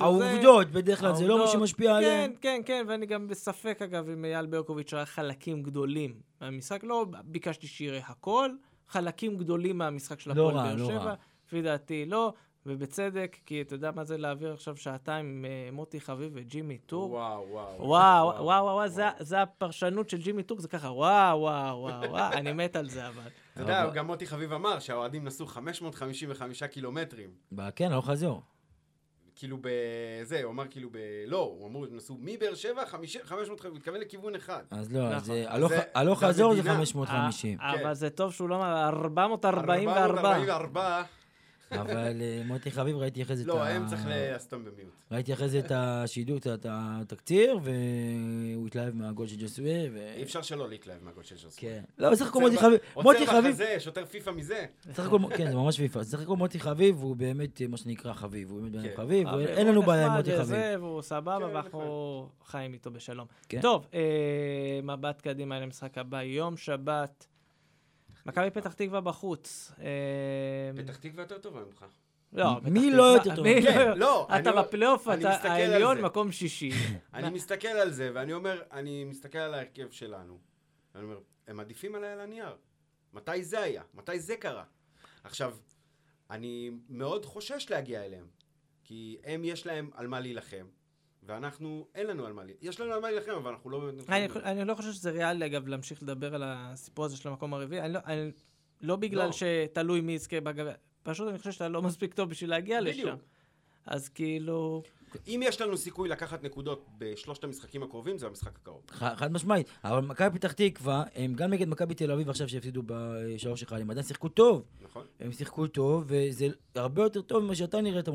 העובדות, 0.00 0.70
בדרך 0.70 1.00
כלל 1.00 1.14
זה 1.14 1.26
לא 1.26 1.38
מה 1.38 1.46
שמשפיע 1.46 1.96
עליהם. 1.96 2.30
כן, 2.30 2.36
כן, 2.40 2.60
כן, 2.64 2.84
ואני 2.88 3.06
גם 3.06 3.28
בספק, 3.28 3.82
אגב, 3.82 4.08
אם 4.08 4.24
אייל 4.24 4.46
ברקוביץ' 4.46 4.94
ראה 4.94 5.06
חלקים 5.06 5.62
גדולים 5.62 6.14
מהמשחק. 6.40 6.84
לא 6.84 7.06
ביקשתי 7.24 7.66
שיראה 7.66 8.00
הכל, 8.06 8.50
חלקים 8.88 9.36
גדולים 9.36 9.78
מהמשחק 9.78 10.20
של 10.20 10.32
לא 10.34 10.48
הפועל 10.48 10.66
באר 10.66 10.76
לא 10.76 10.86
שבע. 10.86 11.14
לפי 11.46 11.62
דעתי 11.62 12.04
לא, 12.06 12.32
ובצדק, 12.66 13.36
כי 13.46 13.62
אתה 13.62 13.74
יודע 13.74 13.90
מה 13.90 14.04
זה 14.04 14.18
להעביר 14.18 14.52
עכשיו 14.52 14.76
שעתיים 14.76 15.26
עם 15.26 15.44
אה, 15.44 15.68
מוטי 15.72 16.00
חביב 16.00 16.32
וג'ימי 16.34 16.78
טור? 16.78 17.10
וואו, 17.12 17.46
וואו. 17.50 17.88
וואו, 17.88 18.44
וואו, 18.44 18.64
וואו, 18.64 18.88
זה 19.18 19.42
הפרשנות 19.42 20.10
של 20.10 20.18
ג'ימי 20.18 20.42
טור, 20.42 20.60
זה 20.60 20.68
ככה, 20.68 20.88
וואו, 20.88 21.40
וואו, 21.40 21.82
וואו, 21.82 22.32
אני 22.32 22.52
מת 22.52 22.76
על 22.76 22.88
זה, 22.88 23.08
אבל. 23.08 23.28
אתה 23.56 23.64
יודע, 23.64 23.90
גם 23.94 24.06
מוטי 24.06 24.26
חביב 24.26 24.52
אמר 24.52 24.78
שהאוהדים 24.78 25.24
נסעו 25.24 25.46
555 25.46 26.62
קילומטרים. 26.62 27.30
כן, 27.76 27.92
הלוך 27.92 28.06
חזור. 28.06 28.42
כאילו 29.34 29.58
בזה, 29.60 30.42
הוא 30.42 30.52
אמר 30.52 30.64
כאילו 30.70 30.90
ב... 30.92 30.96
לא, 31.26 31.54
הוא 31.58 31.68
אמרו, 31.68 31.84
הם 31.84 31.96
נסעו 31.96 32.16
מבאר 32.20 32.54
שבע, 32.54 32.86
500, 32.86 33.64
הוא 33.64 33.76
מתכוון 33.76 34.00
לכיוון 34.00 34.34
אחד. 34.34 34.62
אז 34.70 34.92
לא, 34.92 35.06
אז 35.08 35.30
נכון. 35.30 35.76
הלוך 35.94 36.24
חזור 36.24 36.54
זה 36.54 36.62
550. 36.62 37.58
אבל 37.60 37.78
כן. 37.78 37.94
זה 37.94 38.10
טוב 38.10 38.32
שהוא 38.32 38.48
לא 38.48 38.56
אמר 38.56 38.88
444. 38.88 40.04
444. 40.04 41.02
אבל 41.70 42.22
אה, 42.22 42.42
מוטי 42.46 42.70
חביב, 42.70 42.96
ראיתי 42.96 43.22
אחרי 43.22 43.36
זה 43.36 43.42
את 43.42 43.48
ה... 43.48 43.52
לא, 43.52 43.66
הם 43.66 43.86
צריך 43.86 44.02
לעשותם 44.06 44.64
במיעוט. 44.64 44.92
ראיתי 45.10 45.32
אחרי 45.32 45.48
זה 45.48 45.58
את 45.58 45.72
השידור, 45.74 46.36
את 46.36 46.66
התקציר, 46.68 47.58
והוא 47.62 48.66
התלהב 48.66 48.94
מהגול 48.94 49.26
של 49.26 49.36
ג'וסווה. 49.38 49.84
אי 50.16 50.22
אפשר 50.22 50.42
שלא 50.42 50.68
להתלהב 50.68 51.04
מהגול 51.04 51.24
של 51.24 51.34
ג'וסווה. 51.34 51.50
כן. 51.56 51.82
לא, 51.98 52.10
בסך 52.10 52.26
הכל 52.26 52.40
מוטי 52.40 52.58
חביב... 52.58 52.78
מוטי 52.96 53.26
חביב... 53.26 53.36
עוצר 53.36 53.48
בחזה, 53.48 53.80
שוטר 53.80 54.04
פיפא 54.04 54.30
מזה. 54.30 54.66
בסך 54.90 55.06
הכל, 55.06 55.18
כן, 55.36 55.50
זה 55.50 55.56
ממש 55.56 55.76
פיפא. 55.76 56.00
בסך 56.00 56.20
הכל 56.20 56.36
מוטי 56.36 56.60
חביב 56.60 56.96
הוא 56.96 57.16
באמת 57.16 57.62
מה 57.68 57.76
שנקרא 57.76 58.12
חביב. 58.12 58.50
הוא 58.50 58.60
באמת 58.60 58.72
בן 58.72 58.82
כן. 58.82 58.96
חביב, 58.96 59.28
אין 59.28 59.66
לנו 59.66 59.82
בעיה 59.82 60.06
עם 60.06 60.12
מוטי 60.12 60.38
חביב. 60.38 60.82
הוא 60.82 61.02
סבבה, 61.02 61.38
כן, 61.38 61.54
ואנחנו 61.54 62.28
חיים 62.44 62.72
איתו 62.72 62.90
בשלום. 62.90 63.26
כן. 63.48 63.60
טוב, 63.60 63.86
אה, 63.94 64.80
מבט 64.82 65.20
קדימה 65.20 65.60
למשחק 65.60 65.98
הבא, 65.98 66.22
יום 66.22 66.56
שבת. 66.56 67.26
מכבי 68.26 68.50
פתח 68.50 68.72
תקווה 68.72 69.00
בחוץ. 69.00 69.72
אה, 69.78 70.82
פתח 70.82 70.96
תקווה 70.96 71.22
יותר 71.22 71.38
טובה 71.38 71.60
ממך. 71.64 71.84
לא, 72.32 72.60
מי 72.62 72.90
לא 72.90 73.02
יותר 73.02 73.36
טוב? 73.36 73.46
כן, 73.62 73.98
לא. 73.98 74.28
אתה 74.40 74.52
בפלייאוף, 74.52 75.08
אתה 75.08 75.52
העליון, 75.52 76.00
מקום 76.00 76.32
שישי. 76.32 76.70
אני 77.14 77.30
מסתכל 77.30 77.68
על 77.68 77.92
זה, 77.92 78.10
ואני 78.14 78.32
אומר, 78.32 78.62
אני 78.72 79.04
מסתכל 79.04 79.38
על 79.38 79.54
ההרכב 79.54 79.90
שלנו. 79.90 80.38
ואני 80.94 81.04
אומר, 81.04 81.20
הם 81.46 81.60
עדיפים 81.60 81.94
עליי 81.94 82.12
על 82.12 82.20
הנייר. 82.20 82.56
מתי 83.12 83.44
זה 83.44 83.60
היה? 83.60 83.82
מתי 83.94 84.20
זה 84.20 84.36
קרה? 84.36 84.64
עכשיו, 85.24 85.56
אני 86.30 86.70
מאוד 86.88 87.26
חושש 87.26 87.66
להגיע 87.70 88.04
אליהם. 88.04 88.26
כי 88.84 89.18
הם, 89.24 89.44
יש 89.44 89.66
להם 89.66 89.90
על 89.94 90.06
מה 90.06 90.20
להילחם. 90.20 90.66
ואנחנו, 91.26 91.86
אין 91.94 92.06
לנו 92.06 92.26
על 92.26 92.32
מה, 92.32 92.42
יש 92.62 92.80
לנו 92.80 92.92
על 92.92 93.00
מה 93.00 93.10
להילחם, 93.10 93.32
אבל 93.32 93.50
אנחנו 93.50 93.70
לא 93.70 93.78
באמת... 93.78 94.10
אני, 94.10 94.26
אני 94.44 94.64
לא 94.64 94.74
חושב 94.74 94.92
שזה 94.92 95.10
ריאלי, 95.10 95.46
אגב, 95.46 95.68
להמשיך 95.68 96.02
לדבר 96.02 96.34
על 96.34 96.42
הסיפור 96.46 97.04
הזה 97.04 97.16
של 97.16 97.28
המקום 97.28 97.54
הרביעי. 97.54 97.80
אני 97.82 97.92
לא, 97.92 98.00
אני, 98.06 98.30
לא 98.80 98.96
בגלל 98.96 99.26
לא. 99.26 99.32
שתלוי 99.32 100.00
מי 100.00 100.12
יזכה 100.12 100.40
בגביע, 100.40 100.72
פשוט 101.02 101.28
אני 101.28 101.38
חושב 101.38 101.52
שאתה 101.52 101.68
לא 101.68 101.82
מספיק 101.82 102.14
טוב 102.14 102.30
בשביל 102.30 102.50
להגיע 102.50 102.80
בדיוק. 102.80 102.96
לשם. 102.96 103.16
אז 103.86 104.08
כאילו... 104.08 104.82
אם 105.28 105.40
יש 105.44 105.60
לנו 105.60 105.76
סיכוי 105.76 106.08
לקחת 106.08 106.42
נקודות 106.44 106.86
בשלושת 106.98 107.44
המשחקים 107.44 107.82
הקרובים, 107.82 108.18
זה 108.18 108.26
המשחק 108.26 108.56
הקרוב. 108.62 108.82
חד 108.90 109.32
משמעית. 109.32 109.66
אבל 109.84 110.00
מכבי 110.06 110.38
פתח 110.38 110.52
תקווה, 110.52 111.04
הם 111.14 111.34
גם 111.34 111.50
נגד 111.50 111.68
מכבי 111.68 111.94
תל 111.94 112.12
אביב 112.12 112.30
עכשיו 112.30 112.48
שהפסידו 112.48 112.82
בשלוש 112.86 113.62
אחד, 113.62 113.80
הם 113.80 113.90
עדיין 113.90 114.06
שיחקו 114.06 114.28
טוב. 114.28 114.62
נכון. 114.82 115.04
הם 115.20 115.32
שיחקו 115.32 115.66
טוב, 115.66 116.04
וזה 116.06 116.46
הרבה 116.74 117.02
יותר 117.02 117.22
טוב 117.22 117.44
ממה 117.44 117.54
שאתה 117.54 117.80
נראית 117.80 118.08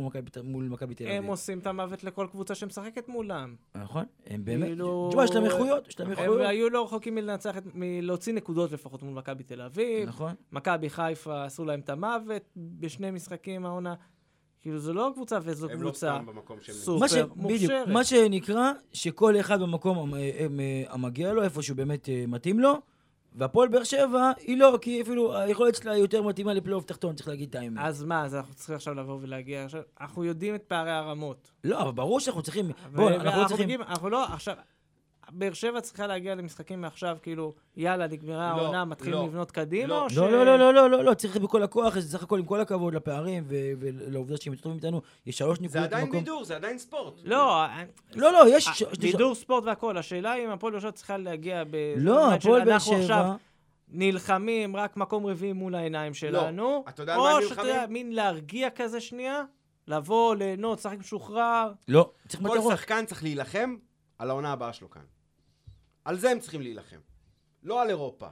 מול 0.43 0.65
מכבי 0.65 0.95
תל 0.95 1.03
אביב. 1.03 1.17
הם 1.17 1.25
עושים 1.25 1.59
את 1.59 1.67
המוות 1.67 2.03
לכל 2.03 2.27
קבוצה 2.31 2.55
שמשחקת 2.55 3.07
מולם. 3.07 3.55
נכון, 3.75 4.05
הם 4.27 4.45
באמת, 4.45 4.67
כאילו- 4.67 5.07
תשמע, 5.11 5.23
יש 5.23 5.31
להם 5.31 5.45
איכויות, 5.45 5.87
יש 5.87 5.99
להם 5.99 6.11
איכויות. 6.11 6.39
הם 6.41 6.47
היו 6.47 6.69
לא 6.69 6.85
רחוקים 6.85 7.15
מלנצח, 7.15 7.55
מלהוציא 7.73 8.33
נקודות 8.33 8.71
לפחות 8.71 9.03
מול 9.03 9.13
מכבי 9.13 9.43
תל 9.43 9.61
אביב. 9.61 10.09
נכון. 10.09 10.33
מכבי 10.51 10.89
חיפה 10.89 11.45
עשו 11.45 11.65
להם 11.65 11.79
את 11.79 11.89
המוות 11.89 12.43
בשני 12.55 13.11
משחקים 13.11 13.65
העונה. 13.65 13.95
כאילו 14.61 14.79
זו 14.79 14.93
לא 14.93 15.11
קבוצה 15.13 15.39
וזו 15.43 15.67
קבוצה 15.69 16.19
סופר 16.71 16.99
מוכשרת. 16.99 17.29
בדיוק, 17.37 17.71
מה 17.87 18.03
שנקרא, 18.03 18.71
שכל 18.93 19.39
אחד 19.39 19.61
במקום 19.61 20.13
המגיע 20.89 21.33
לו, 21.33 21.43
איפה 21.43 21.61
שהוא 21.61 21.77
באמת 21.77 22.09
אה, 22.09 22.23
מתאים 22.27 22.59
לו, 22.59 22.73
והפועל 23.35 23.67
באר 23.67 23.83
שבע 23.83 24.31
היא 24.39 24.57
לא, 24.57 24.77
כי 24.81 25.01
אפילו 25.01 25.37
היכולת 25.37 25.75
שלה 25.75 25.97
יותר 25.97 26.21
מתאימה 26.21 26.53
לפלייאוף 26.53 26.85
תחתון, 26.85 27.15
צריך 27.15 27.27
להגיד 27.27 27.49
את 27.49 27.55
האמת. 27.55 27.83
אז 27.85 28.03
מה, 28.03 28.25
אז 28.25 28.35
אנחנו 28.35 28.53
צריכים 28.53 28.75
עכשיו 28.75 28.93
לבוא 28.93 29.17
ולהגיע 29.21 29.65
עכשיו, 29.65 29.81
אנחנו 30.01 30.23
יודעים 30.23 30.55
את 30.55 30.63
פערי 30.63 30.91
הרמות. 30.91 31.51
לא, 31.63 31.81
אבל 31.81 31.91
ברור 31.91 32.19
שאנחנו 32.19 32.41
צריכים, 32.41 32.71
בואו, 32.91 33.09
אנחנו 33.09 33.41
לא 33.41 33.47
צריכים... 33.47 33.81
אנחנו 33.81 34.09
לא, 34.09 34.25
עכשיו, 34.25 34.55
באר 35.33 35.53
שבע 35.53 35.81
צריכה 35.81 36.07
להגיע 36.07 36.35
למשחקים 36.35 36.81
מעכשיו, 36.81 37.17
כאילו, 37.21 37.53
יאללה, 37.77 38.07
נגמרה 38.07 38.53
לא, 38.57 38.61
העונה, 38.61 38.85
מתחילים 38.85 39.19
לא, 39.19 39.25
לבנות 39.25 39.51
קדימה, 39.51 39.87
לא, 39.87 40.03
או 40.03 40.09
ש... 40.09 40.17
לא, 40.17 40.31
לא, 40.31 40.45
לא, 40.45 40.57
לא, 40.57 40.73
לא, 40.73 40.89
לא, 40.89 41.03
לא, 41.03 41.13
צריך 41.13 41.37
בכל 41.37 41.63
הכוח, 41.63 41.99
זה 41.99 42.17
סך 42.17 42.23
הכל 42.23 42.39
עם 42.39 42.45
כל 42.45 42.59
הכבוד 42.61 42.93
לפערים 42.93 43.43
ולעובדה 43.47 44.37
שהם 44.37 44.53
יותר 44.53 44.63
טובים 44.63 44.77
איתנו, 44.77 45.01
יש 45.25 45.37
שלוש 45.37 45.61
נקודות 45.61 45.81
במקום... 45.81 45.89
זה 45.89 45.97
עדיין 45.97 46.11
בידור, 46.11 46.43
זה 46.43 46.55
עדיין 46.55 46.77
ספורט. 46.77 47.13
לא, 47.23 47.65
לא, 48.15 48.33
לא, 48.33 48.45
יש... 48.49 48.83
בידור 48.99 49.35
ספורט 49.35 49.63
והכל, 49.63 49.97
השאלה 49.97 50.35
אם 50.35 50.49
הפועל 50.49 50.73
באר 50.73 50.81
שבע 50.81 50.91
צריכה 50.91 51.17
להגיע 51.17 51.63
ב... 51.63 51.93
לא, 51.97 52.33
הפועל 52.33 52.65
באר 52.65 52.79
שבע... 52.79 53.35
נלחמים 53.93 54.75
רק 54.75 54.97
מקום 54.97 55.25
רביעי 55.25 55.53
מול 55.53 55.75
העיניים 55.75 56.13
שלנו. 56.13 56.63
לא, 56.63 56.83
אתה 56.89 57.03
יודע 57.03 57.13
על 57.13 57.19
מה 57.19 57.25
נלחמים? 57.27 57.43
או 57.43 57.55
שאתה 57.55 57.61
יודע, 57.61 57.85
מין 57.89 58.13
להרגיע 58.13 58.69
כזה 58.69 59.01
שנייה, 59.01 59.43
לבוא, 59.87 60.35
ליהנות, 60.35 60.79
לשחק 60.79 60.97
משוחרר. 60.97 61.71
לא, 61.87 62.11
צריך 62.27 62.41
מטרות. 62.41 62.57
כל 62.63 62.71
שחקן 62.71 63.05
צריך 63.05 63.23
להילחם 63.23 63.75
על 64.19 64.29
העונה 64.29 64.51
הבאה 64.51 64.73
שלו 64.73 64.89
כאן. 64.89 65.01
על 66.05 66.17
זה 66.17 66.31
הם 66.31 66.39
צריכים 66.39 66.61
להילחם. 66.61 66.99
לא 67.63 67.81
על 67.81 67.89
אירופה. 67.89 68.27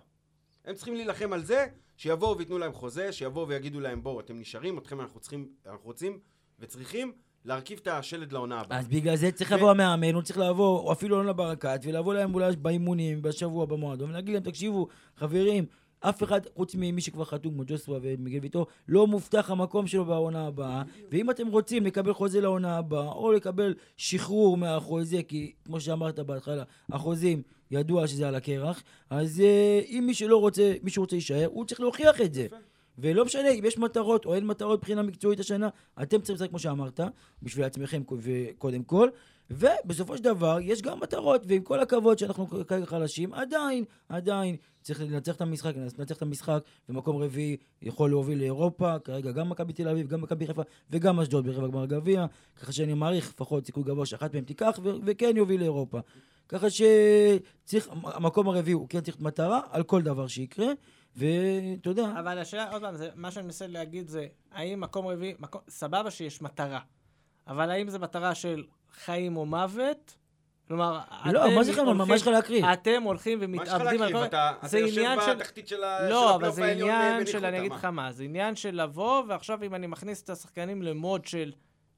הם 0.65 0.76
צריכים 0.76 0.95
להילחם 0.95 1.34
על 1.34 1.43
זה 1.43 1.67
שיבואו 1.97 2.38
וייתנו 2.38 2.57
להם 2.57 2.74
חוזה, 2.74 3.11
שיבואו 3.11 3.47
ויגידו 3.47 3.80
להם, 3.80 4.03
בואו, 4.03 4.20
אתם 4.20 4.39
נשארים, 4.39 4.78
אתכם 4.78 5.01
אנחנו 5.01 5.20
צריכים, 5.20 5.49
אנחנו 5.65 5.86
רוצים 5.86 6.20
וצריכים 6.59 7.13
להרכיב 7.45 7.80
את 7.82 7.88
השלד 7.88 8.32
לעונה 8.32 8.59
הבאה. 8.59 8.80
אז 8.80 8.88
בגלל 8.88 9.15
זה 9.15 9.32
צריך 9.32 9.51
לבוא 9.51 9.72
המאמן, 9.72 10.13
הוא 10.13 10.22
צריך 10.22 10.38
לבוא, 10.39 10.80
או 10.80 10.91
אפילו 10.91 11.24
לא 11.24 11.34
ברקת, 11.34 11.80
ולבוא 11.84 12.13
להם 12.13 12.34
אולי 12.34 12.55
באימונים, 12.55 13.22
בשבוע, 13.22 13.65
במועדון, 13.65 14.09
ולהגיד 14.09 14.34
להם, 14.34 14.43
תקשיבו, 14.43 14.88
חברים, 15.15 15.65
אף 16.00 16.24
אחד, 16.24 16.41
חוץ 16.56 16.76
ממי 16.76 17.02
שכבר 17.02 17.26
חתום, 17.26 17.54
כמו 17.54 17.64
ג'וסווה 17.68 18.00
ומיגל 18.02 18.39
ויטור, 18.41 18.68
לא 18.88 19.08
מובטח 19.08 19.52
המקום 19.52 19.88
שלו 19.88 20.06
בעונה 20.06 20.47
הבאה. 20.47 20.84
ואם 21.12 21.30
אתם 21.30 21.47
רוצים 21.47 21.86
לקבל 21.86 22.14
חוזה 22.14 22.41
לעונה 22.41 22.78
הבאה, 22.78 23.12
או 23.12 23.32
לקבל 23.32 23.74
שחרור 23.97 24.58
מהחוזה, 24.58 25.24
כי 25.28 25.52
כמו 25.66 25.80
שאמרת 25.80 26.20
בהתחלה, 26.20 26.64
החוזים, 26.91 27.41
ידוע 27.72 28.08
שזה 28.08 28.28
על 28.28 28.36
הקרח, 28.36 28.84
אז 29.10 29.39
uh, 29.39 29.86
אם 29.89 30.04
מי 30.08 30.14
שלא 30.14 30.38
רוצה, 30.38 30.74
מי 30.84 30.89
שרוצה 30.89 31.16
להישאר, 31.16 31.47
הוא 31.52 31.66
צריך 31.66 31.82
להוכיח 31.82 32.22
את 32.22 32.34
זה. 32.34 32.47
ולא 33.02 33.26
משנה 33.26 33.50
אם 33.50 33.66
יש 33.66 33.78
מטרות 33.78 34.26
או 34.26 34.36
אין 34.36 34.47
מטרות 34.47 34.80
מבחינה 34.80 35.02
מקצועית 35.02 35.39
השנה, 35.39 35.70
אתם 36.02 36.18
צריכים 36.18 36.36
לשחק 36.36 36.50
כמו 36.50 36.60
שאמרת, 36.60 37.00
בשביל 37.43 37.66
עצמכם 37.66 38.02
קודם 38.58 38.84
כל, 38.84 39.10
ובסופו 39.52 40.18
של 40.18 40.24
דבר 40.24 40.58
יש 40.62 40.82
גם 40.82 41.00
מטרות, 41.00 41.41
ועם 41.47 41.62
כל 41.62 41.80
הכבוד 41.80 42.20
שאנחנו 42.20 42.47
כרגע 42.68 42.86
חלשים, 42.86 43.34
עדיין, 43.34 43.84
עדיין 44.10 44.56
צריך 44.82 45.02
לנצח 45.02 45.36
את 45.36 45.41
המשחק, 45.41 45.74
לנצח 45.97 46.18
את 46.18 46.22
המשחק, 46.22 46.64
ומקום 46.89 47.18
רביעי 47.18 47.58
יכול 47.82 48.10
להוביל 48.10 48.39
לאירופה, 48.39 49.00
כרגע 49.00 49.32
גם 49.32 49.50
מכבי 49.50 49.74
תל 49.74 49.88
אביב, 49.88 50.08
גם 50.08 50.22
מכבי 50.22 50.47
חיפה 50.47 50.62
וגם 50.89 51.20
אשדוד 51.20 51.45
ברבע 51.47 51.68
גמר 51.68 51.86
גביע, 51.86 52.26
ככה 52.56 52.72
שאני 52.72 52.93
מעריך 52.93 53.30
לפחות 53.30 53.66
סיכוי 53.66 53.84
גבוה 53.84 54.06
שאחת 54.06 54.34
מהם 54.34 54.43
תיקח 54.43 54.80
וכן 55.06 55.38
יוביל 55.38 55.60
לאירופה. 55.60 56.00
ככה 56.50 56.68
שצריך, 56.70 57.89
המקום 58.04 58.47
הרביעי 58.47 58.74
הוא 58.74 58.88
כן 58.89 59.02
צריך 59.02 59.20
מטרה 59.20 59.62
על 59.70 59.84
כל 59.84 60.02
דבר 60.02 60.28
שיקרה. 60.28 60.68
ואתה 61.16 61.89
יודע... 61.89 62.05
אבל 62.20 62.39
השאלה, 62.39 62.72
עוד 62.72 62.82
פעם, 62.82 62.95
זה, 62.95 63.10
מה 63.16 63.32
שאני 63.32 63.45
מנסה 63.45 63.68
להגיד 63.68 64.07
זה, 64.07 64.28
האם 64.51 64.80
מקום 64.80 65.07
רביעי, 65.07 65.34
מקום, 65.39 65.62
סבבה 65.70 66.12
שיש 66.12 66.41
מטרה, 66.41 66.80
אבל 67.47 67.72
האם 67.72 67.89
זו 67.89 67.99
מטרה 67.99 68.36
של 68.36 68.64
חיים 68.91 69.38
או 69.38 69.45
מוות? 69.45 70.16
כלומר, 70.68 70.99
לא, 71.26 71.55
מה 71.55 71.64
זה 71.64 71.74
חיים? 71.74 71.88
מה 71.88 72.16
יש 72.16 72.22
לך 72.22 72.28
להקריא? 72.28 72.74
אתם 72.74 73.03
הולכים 73.03 73.39
ומתאבדים 73.41 74.01
על 74.01 74.14
כל... 74.14 74.26
אתה, 74.26 74.51
אתה 74.66 74.80
יושב 74.80 75.16
בתחתית 75.36 75.68
של 75.68 75.84
הפלייאוף 75.84 76.12
העליון 76.14 76.30
לא, 76.30 76.36
אבל 76.36 76.51
זה 76.51 76.66
עניין 76.66 77.26
של, 77.26 77.45
אני 77.45 77.60
אגיד 77.60 77.72
לך 77.72 77.86
מה, 77.86 78.12
זה 78.12 78.24
עניין 78.24 78.55
של 78.55 78.82
לבוא, 78.84 79.24
ועכשיו 79.28 79.64
אם 79.64 79.76
אני 79.76 79.88
מכניס 79.88 80.24
את 80.24 80.30
השחקנים 80.30 80.82
למוד 80.82 81.26
של 81.26 81.51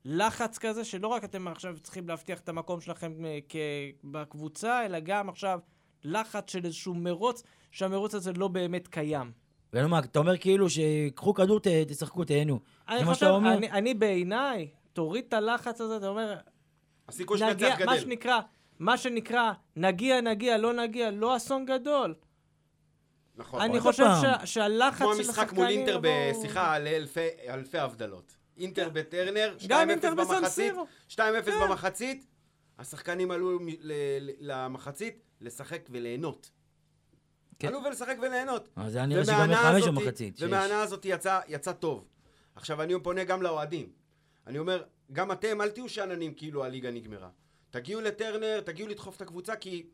לחץ 0.05 0.57
כזה, 0.57 0.85
שלא 0.85 1.07
רק 1.07 1.23
אתם 1.23 1.47
עכשיו 1.47 1.75
צריכים 1.83 2.07
להבטיח 2.07 2.39
את 2.39 2.49
המקום 2.49 2.81
שלכם 2.81 3.25
אה, 3.25 3.39
בקבוצה, 4.03 4.85
אלא 4.85 4.99
גם 4.99 5.29
עכשיו 5.29 5.59
לחץ 6.03 6.51
של 6.51 6.65
איזשהו 6.65 6.93
מרוץ, 6.93 7.43
שהמרוץ 7.71 8.15
הזה 8.15 8.31
לא 8.33 8.47
באמת 8.47 8.87
קיים. 8.87 9.31
ולמה, 9.73 9.99
אתה 9.99 10.19
אומר 10.19 10.37
כאילו 10.37 10.67
שקחו 10.69 11.33
כדור, 11.33 11.59
תשחקו, 11.87 12.23
תהנו. 12.23 12.59
זה 12.97 13.05
מה 13.05 13.15
שאתה 13.15 13.29
אומר? 13.29 13.57
אני, 13.57 13.71
אני 13.71 13.93
בעיניי, 13.93 14.67
תוריד 14.93 15.25
את 15.27 15.33
הלחץ 15.33 15.81
הזה, 15.81 15.97
אתה 15.97 16.07
אומר... 16.07 16.35
הסיכוי 17.07 17.37
שנצח 17.37 17.75
גדל. 17.77 17.85
מה 17.85 17.97
שנקרא, 17.99 18.39
מה 18.79 18.97
שנקרא, 18.97 19.51
נגיע, 19.75 20.21
נגיע, 20.21 20.57
לא 20.57 20.73
נגיע, 20.73 21.11
לא 21.11 21.37
אסון 21.37 21.65
גדול. 21.65 22.13
נכון. 23.35 23.61
אני 23.61 23.79
חושב 23.79 24.05
שה, 24.21 24.45
שהלחץ 24.45 24.99
של 24.99 25.05
השחקנים... 25.05 25.25
כמו 25.25 25.27
המשחק 25.27 25.53
מול 25.53 25.67
אינטר 25.67 25.99
בשיחה 26.01 26.73
על 26.73 26.87
אלפי 27.47 27.77
הבדלות. 27.77 28.35
אינטר 28.57 28.89
בטרנר, 28.89 29.55
2-0 29.59 29.71
במחצית, 30.15 30.73
2-0 31.09 31.17
כן. 31.17 31.51
במחצית, 31.61 32.25
השחקנים 32.79 33.31
עלו 33.31 33.59
למחצית 34.39 35.21
לשחק 35.41 35.81
וליהנות. 35.89 36.51
כן. 37.61 37.67
עלו 37.67 37.83
ולשחק 37.83 38.15
וליהנות. 38.21 38.69
זה 38.87 38.97
היה 38.97 39.07
נראה 39.07 39.25
שגם 39.25 39.51
מחמש 39.51 39.87
במחצית. 39.87 40.37
ומהענה 40.39 40.81
הזאת 40.81 41.05
יצא, 41.05 41.39
יצא 41.47 41.71
טוב. 41.71 42.07
עכשיו 42.55 42.81
אני 42.81 42.93
פונה 43.03 43.23
גם 43.23 43.41
לאוהדים. 43.41 43.89
אני 44.47 44.59
אומר, 44.59 44.83
גם 45.11 45.31
אתם 45.31 45.61
אל 45.61 45.69
תהיו 45.69 45.89
שאננים 45.89 46.33
כאילו 46.33 46.63
הליגה 46.63 46.91
נגמרה. 46.91 47.29
תגיעו 47.69 48.01
לטרנר, 48.01 48.61
תגיעו 48.61 48.89
לדחוף 48.89 49.15
את 49.15 49.21
הקבוצה, 49.21 49.55
כי 49.55 49.85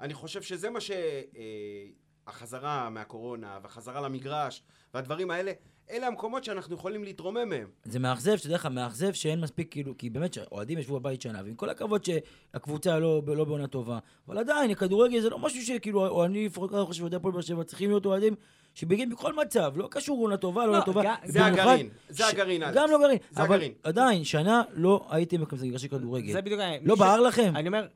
אני 0.00 0.14
חושב 0.14 0.42
שזה 0.42 0.70
מה 0.70 0.78
שהחזרה 0.80 2.84
אה, 2.84 2.90
מהקורונה 2.90 3.58
והחזרה 3.62 4.00
למגרש 4.00 4.62
והדברים 4.94 5.30
האלה, 5.30 5.52
אלה 5.90 6.06
המקומות 6.06 6.44
שאנחנו 6.44 6.74
יכולים 6.74 7.04
להתרומם 7.04 7.48
מהם. 7.48 7.66
זה 7.84 7.98
מאכזב, 7.98 8.36
שתדע 8.36 8.54
לך, 8.54 8.66
מאכזב 8.66 9.12
שאין 9.12 9.40
מספיק, 9.40 9.70
כאילו, 9.70 9.98
כי 9.98 10.10
באמת 10.10 10.34
שאוהדים 10.34 10.78
ישבו 10.78 11.00
בבית 11.00 11.22
שנה, 11.22 11.40
ועם 11.44 11.54
כל 11.54 11.70
הכבוד 11.70 12.04
שהקבוצה 12.04 12.98
לא, 12.98 13.22
לא 13.26 13.44
בעונה 13.44 13.66
טובה, 13.66 13.98
אבל 14.28 14.38
עדיין, 14.38 14.70
הכדורגל 14.70 15.20
זה 15.20 15.30
לא 15.30 15.38
משהו 15.38 15.62
שכאילו, 15.62 16.06
או 16.08 16.24
אני 16.24 16.46
לפחות 16.46 16.72
לא 16.72 16.84
חושב, 16.84 17.02
אוהדי 17.02 17.16
הפועל 17.16 17.32
באר 17.32 17.42
שבע 17.42 17.64
צריכים 17.64 17.90
להיות 17.90 18.06
אוהדים 18.06 18.34
שבגיל 18.74 19.12
בכל 19.12 19.32
מצב, 19.32 19.72
לא 19.76 19.88
קשור 19.90 20.22
עונה 20.22 20.36
טובה, 20.36 20.66
לא 20.66 20.70
עונה 20.70 20.84
טובה. 20.84 21.14
זה 21.24 21.46
הגרעין, 21.46 21.88
זה 22.08 22.26
הגרעין, 22.26 22.62
אלכס. 22.62 22.76
גם 22.76 22.90
לא 22.90 22.98
גרעין, 22.98 23.18
אבל 23.36 23.62
עדיין, 23.82 24.24
שנה 24.24 24.62
לא 24.72 25.06
הייתם 25.10 25.36
במגרשי 25.60 25.88
כדורגל. 25.88 26.32
זה 26.32 26.40
בדיוק, 26.42 26.60
לא 26.82 26.94
בער 26.94 27.20
לכם. 27.20 27.52
אני 27.56 27.68
אומר, 27.68 27.86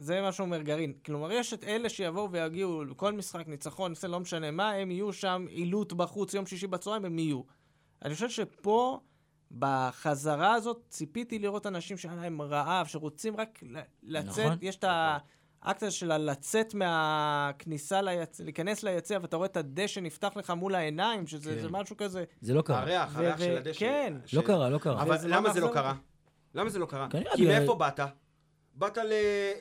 זה 0.00 0.20
מה 0.20 0.32
שאומר 0.32 0.62
גרעין. 0.62 0.92
כלומר, 1.06 1.32
יש 1.32 1.54
את 1.54 1.64
אלה 1.64 1.88
שיבואו 1.88 2.30
ויגיעו 2.30 2.84
לכל 2.84 3.12
משחק, 3.12 3.48
ניצחון, 3.48 3.92
לא 4.08 4.20
משנה 4.20 4.50
מה, 4.50 4.70
הם 4.70 4.90
יהיו 4.90 5.12
שם 5.12 5.46
עילוט 5.48 5.92
בחוץ, 5.92 6.34
יום 6.34 6.46
שישי 6.46 6.66
בצהריים, 6.66 7.04
הם 7.04 7.18
יהיו. 7.18 7.42
אני 8.04 8.14
חושב 8.14 8.28
שפה, 8.30 9.00
בחזרה 9.58 10.54
הזאת, 10.54 10.84
ציפיתי 10.88 11.38
לראות 11.38 11.66
אנשים 11.66 11.96
שהיה 11.96 12.14
להם 12.14 12.42
רעב, 12.42 12.86
שרוצים 12.86 13.36
רק 13.36 13.60
לצאת, 14.02 14.46
נכון. 14.46 14.58
יש 14.62 14.76
את 14.76 14.84
האקט 14.84 15.82
הזה 15.82 15.90
של 15.90 16.16
לצאת 16.16 16.74
מהכניסה 16.74 18.02
ליצ... 18.02 18.40
להיכנס 18.40 18.82
ליציע, 18.82 19.18
ואתה 19.22 19.36
רואה 19.36 19.46
את 19.46 19.56
הדשא 19.56 20.00
נפתח 20.00 20.32
לך 20.36 20.50
מול 20.50 20.74
העיניים, 20.74 21.26
שזה 21.26 21.58
כן. 21.62 21.66
משהו 21.70 21.96
כזה. 21.96 22.24
זה 22.40 22.54
לא 22.54 22.62
קרה. 22.62 22.80
הריח, 22.80 23.16
הריח 23.16 23.38
של 23.38 23.56
הדשא. 23.56 23.80
כן. 23.80 24.14
ש... 24.26 24.34
לא 24.34 24.42
קרה, 24.42 24.70
לא 24.70 24.78
קרה. 24.78 25.02
אבל 25.02 25.18
למה 25.22 25.52
זה 25.52 25.60
לא 25.60 25.70
קרה? 25.74 25.94
למה 26.54 26.70
זה 26.70 26.78
לא 26.78 26.86
קרה? 26.86 27.08
כי 27.36 27.44
מאיפה 27.44 27.74
באת? 27.74 28.00
באת 28.74 28.98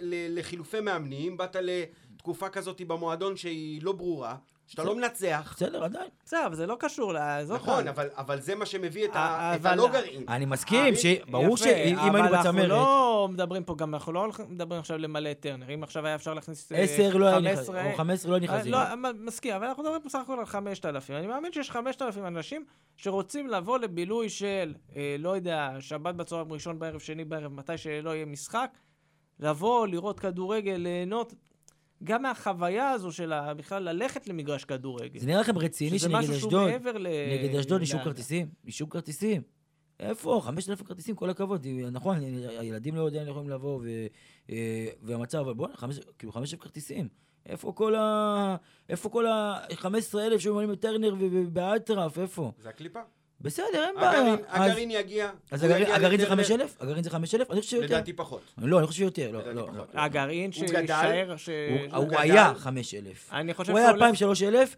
לחילופי 0.02 0.80
מאמנים, 0.80 1.38
באת 1.38 1.56
לתקופה 1.62 2.50
כזאת 2.50 2.82
במועדון 2.82 3.38
שהיא 3.38 3.84
לא 3.84 3.92
ברורה. 3.92 4.36
שאתה 4.70 4.84
לא 4.84 4.96
מנצח. 4.96 5.54
בסדר, 5.56 5.84
עדיין. 5.84 6.10
בסדר, 6.26 6.46
אבל 6.46 6.56
זה 6.56 6.68
לא 6.68 6.76
קשור 6.80 7.14
לזאת. 7.14 7.62
נכון, 7.62 7.84
אבל 8.18 8.42
זה 8.42 8.56
מה 8.56 8.66
שמביא 8.66 9.06
את 9.06 9.66
הלא 9.66 9.90
גרעין. 9.92 10.24
אני 10.28 10.46
מסכים, 10.46 10.94
ברור 11.32 11.58
שאם 11.58 12.00
היינו 12.00 12.28
בצמרת... 12.28 12.46
אבל 12.46 12.48
אנחנו 12.48 12.68
לא 12.68 13.28
מדברים 13.32 13.64
פה, 13.64 13.76
גם 13.76 13.94
אנחנו 13.94 14.14
לא 14.14 14.28
מדברים 14.50 14.80
עכשיו 14.80 14.98
למלא 14.98 15.34
טרנר. 15.34 15.74
אם 15.74 15.84
עכשיו 15.84 16.06
היה 16.06 16.16
אפשר 16.16 16.34
להכניס 16.34 16.72
10 16.76 17.18
לא 17.18 17.28
היה 17.28 17.40
נכנס, 17.40 17.70
או 17.70 17.74
15 17.98 18.32
לא 18.32 18.40
נכנסים. 18.40 18.72
לא, 18.72 18.80
מסכים, 19.20 19.54
אבל 19.54 19.66
אנחנו 19.66 19.84
מדברים 19.84 20.02
בסך 20.06 20.20
הכל 20.24 20.40
על 20.40 20.46
5,000. 20.46 21.16
אני 21.16 21.28
מאמין 21.28 21.52
שיש 21.52 21.72
5,000 21.72 22.26
אנשים 22.26 22.66
שרוצים 22.98 23.48
לבוא 23.48 23.80
לבילוי 23.80 24.30
של, 24.30 24.74
אה, 24.96 25.16
לא 25.20 25.36
יודע, 25.36 25.70
שבת 25.80 26.16
בצהריים, 26.16 26.54
ראשון 26.54 26.80
בערב, 26.80 27.00
שני 27.00 27.26
בערב, 27.26 27.54
מתי 27.54 27.78
שלא 27.78 28.16
יהיה 28.16 28.26
משחק. 28.26 28.72
לבוא, 29.40 29.88
לראות 29.88 30.20
כדורגל, 30.20 30.76
ליהנות. 30.76 31.34
גם 32.04 32.22
מהחוויה 32.22 32.90
הזו 32.90 33.12
של 33.12 33.34
בכלל 33.58 33.84
ללכת 33.84 34.28
למגרש 34.28 34.66
כדורגל. 34.66 35.20
זה 35.20 35.28
נראה 35.28 35.42
לכם 35.42 35.58
רציני 35.58 36.00
שנגד 36.00 36.30
אשדוד, 36.30 36.70
נגד 37.34 37.56
אשדוד 37.60 37.82
אישור 37.82 38.04
כרטיסים? 38.04 38.48
אישור 38.66 38.90
כרטיסים. 38.90 39.42
איפה? 40.00 40.42
5,000 40.44 40.86
כרטיסים, 40.86 41.16
כל 41.16 41.30
הכבוד. 41.30 41.68
נכון, 41.92 42.18
הילדים 42.60 42.96
לא 42.96 43.02
יודעים 43.02 43.28
יכולים 43.28 43.50
לבוא, 43.50 43.84
אה, 44.50 44.88
והמצב, 45.02 45.38
אבל 45.38 45.54
בוא'נה, 45.54 45.74
כאילו 46.18 46.32
5,000 46.34 46.60
כרטיסים. 46.60 47.08
איפה 47.46 47.72
כל 47.76 47.96
ה... 47.96 48.56
איפה 48.90 49.10
כל 49.10 49.26
ה-15,000 49.26 50.40
שהיו 50.40 50.54
ממלאים 50.54 50.72
בטרנר 50.72 51.16
ובאטרף, 51.20 52.20
איפה? 52.20 52.52
זה 52.58 52.70
הקליפה. 52.70 53.00
בסדר, 53.42 53.66
אין 53.74 53.96
בעיה. 53.96 54.36
הגרעין 54.48 54.92
יגיע. 54.92 55.30
אז 55.52 55.64
הגרעין 55.64 56.20
זה 56.20 56.26
5,000? 56.26 56.76
הגרעין 56.80 57.04
זה 57.04 57.10
5,000? 57.10 57.52
אני 57.52 57.60
חושב 57.60 57.70
שיותר. 57.70 57.86
לדעתי 57.86 58.14
פחות. 58.14 58.42
לא, 58.58 58.80
אני 58.80 58.88
חושב 58.88 58.98
שיותר. 58.98 59.32
לא, 59.32 59.54
לא. 59.54 59.68
הגרעין 59.94 60.52
שיישאר... 60.52 61.36
הוא 61.96 62.18
היה 62.18 62.54
5,000. 62.56 63.30
אני 63.32 63.54
חושב 63.54 63.72
שהוא 63.72 63.80
היה 63.80 63.90
2,000, 63.90 64.16
3,000, 64.16 64.76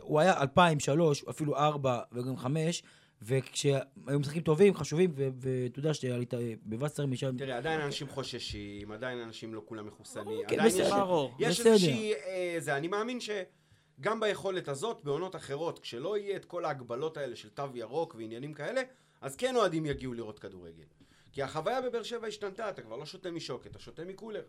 הוא 0.00 0.20
היה 0.20 0.40
2,000, 0.40 0.80
3, 0.80 1.24
אפילו 1.30 1.56
4 1.56 2.00
וגם 2.12 2.36
5. 2.36 2.82
וכשהיו 3.22 3.78
משחקים 3.96 4.42
טובים, 4.42 4.74
חשובים, 4.74 5.12
ואתה 5.16 5.78
יודע 5.78 5.94
שאתה 5.94 6.14
עלית 6.14 6.34
בווסטר 6.62 7.06
משם... 7.06 7.36
תראה, 7.36 7.56
עדיין 7.56 7.80
אנשים 7.80 8.08
חוששים, 8.08 8.92
עדיין 8.92 9.18
אנשים 9.18 9.54
לא 9.54 9.62
כולם 9.64 9.86
מחוסנים. 9.86 10.40
כן, 10.48 10.64
בסדר. 10.64 11.26
יש 11.38 11.66
איזושהי... 11.66 12.12
אה, 12.66 12.76
אני 12.76 12.88
מאמין 12.88 13.20
ש... 13.20 13.30
גם 14.00 14.20
ביכולת 14.20 14.68
הזאת, 14.68 15.04
בעונות 15.04 15.36
אחרות, 15.36 15.78
כשלא 15.78 16.18
יהיה 16.18 16.36
את 16.36 16.44
כל 16.44 16.64
ההגבלות 16.64 17.16
האלה 17.16 17.36
של 17.36 17.48
תו 17.48 17.64
ירוק 17.74 18.14
ועניינים 18.14 18.54
כאלה, 18.54 18.82
אז 19.20 19.36
כן 19.36 19.56
אוהדים 19.56 19.86
יגיעו 19.86 20.14
לראות 20.14 20.38
כדורגל. 20.38 20.84
כי 21.32 21.42
החוויה 21.42 21.82
בבאר 21.82 22.02
שבע 22.02 22.26
השתנתה, 22.26 22.70
אתה 22.70 22.82
כבר 22.82 22.96
לא 22.96 23.06
שותה 23.06 23.30
משוקת, 23.30 23.70
אתה 23.70 23.78
שותה 23.78 24.04
מקולר. 24.04 24.42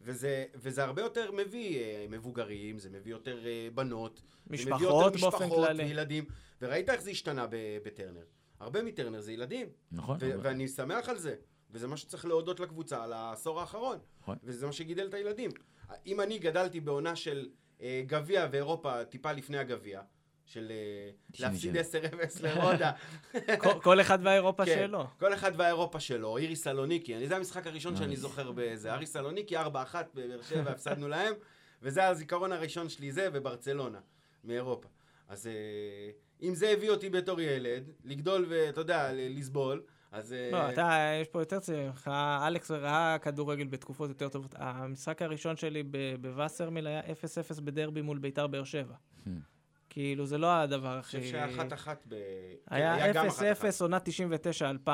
וזה, 0.00 0.44
וזה 0.54 0.84
הרבה 0.84 1.02
יותר 1.02 1.32
מביא 1.32 1.78
אה, 1.78 2.06
מבוגרים, 2.08 2.78
זה 2.78 2.90
מביא 2.90 3.12
יותר 3.12 3.46
אה, 3.46 3.68
בנות, 3.74 4.22
משפחות 4.46 4.80
מביא 4.80 4.88
יותר 4.88 5.28
משפחות 5.28 5.68
וילדים. 5.78 6.24
וראית 6.62 6.90
איך 6.90 7.00
זה 7.00 7.10
השתנה 7.10 7.46
בטרנר. 7.84 8.24
הרבה 8.60 8.82
מטרנר 8.82 9.20
זה 9.20 9.32
ילדים. 9.32 9.66
נכון. 9.92 10.16
ו- 10.20 10.42
ואני 10.42 10.68
שמח 10.68 11.08
על 11.08 11.18
זה. 11.18 11.34
וזה 11.70 11.86
מה 11.86 11.96
שצריך 11.96 12.24
להודות 12.24 12.60
לקבוצה 12.60 13.04
על 13.04 13.12
העשור 13.12 13.60
האחרון. 13.60 13.98
נכון. 14.20 14.36
וזה 14.42 14.66
מה 14.66 14.72
שגידל 14.72 15.06
את 15.06 15.14
הילדים. 15.14 15.50
אם 16.06 16.20
אני 16.20 16.38
גדלתי 16.38 16.80
בעונה 16.80 17.16
של 17.16 17.48
גביע 17.82 18.46
ואירופה 18.50 19.04
טיפה 19.04 19.32
לפני 19.32 19.58
הגביע, 19.58 20.00
של 20.48 20.70
אה, 20.70 21.10
להפסיד 21.40 21.76
10-0 21.76 21.80
לרודה. 22.42 22.92
כל 23.82 24.00
אחד 24.00 24.18
והאירופה 24.22 24.64
כן, 24.64 24.74
שלו. 24.86 25.06
כל 25.20 25.34
אחד 25.34 25.52
והאירופה 25.56 26.00
שלו. 26.00 26.38
אירי 26.38 26.56
סלוניקי, 26.56 27.26
זה 27.28 27.36
המשחק 27.36 27.66
הראשון 27.66 27.96
שאני 27.96 28.16
זוכר 28.16 28.52
באיזה. 28.52 28.94
ארי 28.94 29.06
סלוניקי, 29.06 29.58
4-1 29.58 29.60
בבאר 30.14 30.42
שבע, 30.42 30.70
הפסדנו 30.70 31.08
להם, 31.14 31.34
וזה 31.82 32.06
הזיכרון 32.06 32.52
הראשון 32.52 32.88
שלי, 32.88 33.12
זה 33.12 33.28
וברצלונה, 33.32 33.98
מאירופה. 34.44 34.88
אז 35.28 35.46
אה, 35.46 36.10
אם 36.42 36.54
זה 36.54 36.68
הביא 36.68 36.90
אותי 36.90 37.10
בתור 37.10 37.40
ילד, 37.40 37.90
לגדול 38.04 38.46
ואתה 38.48 38.80
יודע, 38.80 39.10
לסבול, 39.12 39.82
אז... 40.12 40.32
אה, 40.32 40.50
לא, 40.52 40.70
אתה, 40.70 40.98
יש 41.22 41.28
פה 41.28 41.40
יותר 41.40 41.60
צעיר. 41.60 41.92
אלכס 42.46 42.70
ראה 42.70 43.16
כדורגל 43.18 43.66
בתקופות 43.66 44.08
יותר 44.08 44.28
טובות. 44.28 44.54
המשחק 44.58 45.22
הראשון 45.22 45.56
שלי 45.56 45.82
בווסרמיל 46.20 46.86
היה 46.86 47.00
0-0 47.00 47.60
בדרבי 47.60 48.02
מול 48.02 48.18
ביתר 48.18 48.46
באר 48.46 48.64
שבע. 48.64 48.94
Hmm. 49.24 49.28
כאילו, 49.90 50.26
זה 50.26 50.38
לא 50.38 50.52
הדבר 50.52 50.98
הכי... 50.98 51.16
אני 51.16 51.22
חושב 51.24 51.32
שהיה 51.32 51.54
אחת-אחת 51.54 52.04
ב... 52.08 52.14
היה 52.70 53.12
0-0, 53.12 53.34
עונה 53.80 53.98
99-2000. 54.86 54.90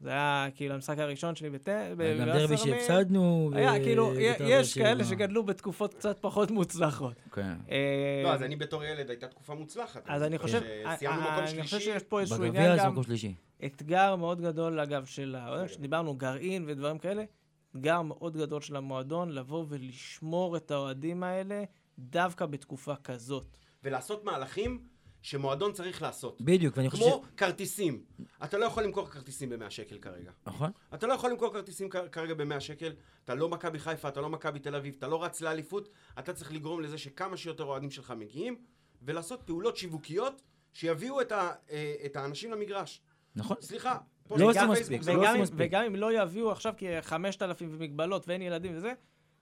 זה 0.00 0.10
היה 0.10 0.48
כאילו 0.54 0.74
המשחק 0.74 0.98
הראשון 0.98 1.36
שלי 1.36 1.50
בווסרמיל. 1.50 2.20
גם 2.20 2.26
דרבי 2.26 2.56
שהפסדנו. 2.56 3.50
היה, 3.54 3.78
כאילו, 3.78 4.12
יש 4.40 4.78
כאלה 4.78 5.04
שגדלו 5.04 5.42
בתקופות 5.42 5.94
קצת 5.94 6.18
פחות 6.20 6.50
מוצלחות. 6.50 7.14
כן. 7.32 7.54
אה, 7.70 8.22
לא, 8.24 8.32
אז 8.32 8.42
אני 8.42 8.56
בתור 8.56 8.84
ילד 8.84 9.10
הייתה 9.10 9.28
תקופה 9.28 9.54
מוצלחת. 9.54 10.02
אז 10.06 10.22
אני 10.22 10.38
חושב, 10.38 10.60
סיימנו 10.96 11.20
מקום 11.20 11.46
שלישי. 11.46 11.54
אני 11.54 11.62
חושב 11.62 11.80
שיש 11.80 12.02
פה 12.02 12.20
איזשהו 12.20 12.44
עניין 12.44 12.78
גם... 12.78 12.92
מקום 12.92 13.02
שלישי. 13.02 13.34
אתגר 13.64 14.16
מאוד 14.16 14.40
גדול, 14.40 14.80
אגב, 14.80 15.04
של 15.04 15.36
ה... 15.38 15.64
דיברנו 15.78 16.14
גרעין 16.14 16.64
ודברים 16.68 16.98
כאלה, 16.98 17.24
אתגר 17.70 18.02
מאוד 18.02 18.36
גדול 18.36 18.60
של 18.60 18.76
המועדון, 18.76 19.30
לבוא 19.30 19.64
ולשמור 19.68 20.56
את 20.56 20.70
האוהדים 20.70 21.22
האלה 21.22 21.64
דווקא 21.98 22.46
בתקופה 22.46 22.96
כזאת. 22.96 23.58
ולעשות 23.84 24.24
מהלכים 24.24 24.82
שמועדון 25.22 25.72
צריך 25.72 26.02
לעשות. 26.02 26.40
בדיוק, 26.40 26.76
ואני 26.76 26.90
חושב... 26.90 27.04
כמו 27.04 27.24
ש... 27.24 27.36
כרטיסים. 27.36 28.04
אתה 28.44 28.58
לא 28.58 28.64
יכול 28.64 28.82
למכור 28.82 29.06
כרטיסים 29.06 29.50
ב-100 29.50 29.70
שקל 29.70 29.98
כרגע. 29.98 30.30
נכון. 30.46 30.70
אתה 30.94 31.06
לא 31.06 31.12
יכול 31.12 31.30
למכור 31.30 31.52
כרטיסים 31.52 31.88
כרגע 32.12 32.34
ב-100 32.34 32.60
שקל. 32.60 32.92
אתה 33.24 33.34
לא 33.34 33.48
מכבי 33.48 33.78
חיפה, 33.78 34.08
אתה 34.08 34.20
לא 34.20 34.28
מכבי 34.28 34.58
תל 34.58 34.74
אביב, 34.74 34.94
אתה 34.98 35.08
לא 35.08 35.24
רץ 35.24 35.40
לאליפות. 35.40 35.88
אתה 36.18 36.32
צריך 36.32 36.52
לגרום 36.52 36.80
לזה 36.80 36.98
שכמה 36.98 37.36
שיותר 37.36 37.64
אוהדים 37.64 37.90
שלך 37.90 38.12
מגיעים, 38.16 38.56
ולעשות 39.02 39.42
פעולות 39.42 39.76
שיווקיות 39.76 40.42
שיביאו 40.72 41.20
את, 41.20 41.32
ה, 41.32 41.52
אה, 41.70 41.94
את 42.06 42.16
האנשים 42.16 42.50
למגרש. 42.50 43.00
נכון. 43.38 43.56
סליחה. 43.60 43.98
לא 44.30 44.50
עושים 44.50 44.68
מספיק, 44.70 45.02
לא 45.06 45.28
עושים 45.28 45.42
מספיק. 45.42 45.58
וגם 45.58 45.84
אם 45.84 45.96
לא 45.96 46.22
יביאו 46.22 46.50
עכשיו 46.50 46.74
כ-5,000 46.76 47.42
ומגבלות 47.60 48.28
ואין 48.28 48.42
ילדים 48.42 48.72
וזה, 48.76 48.92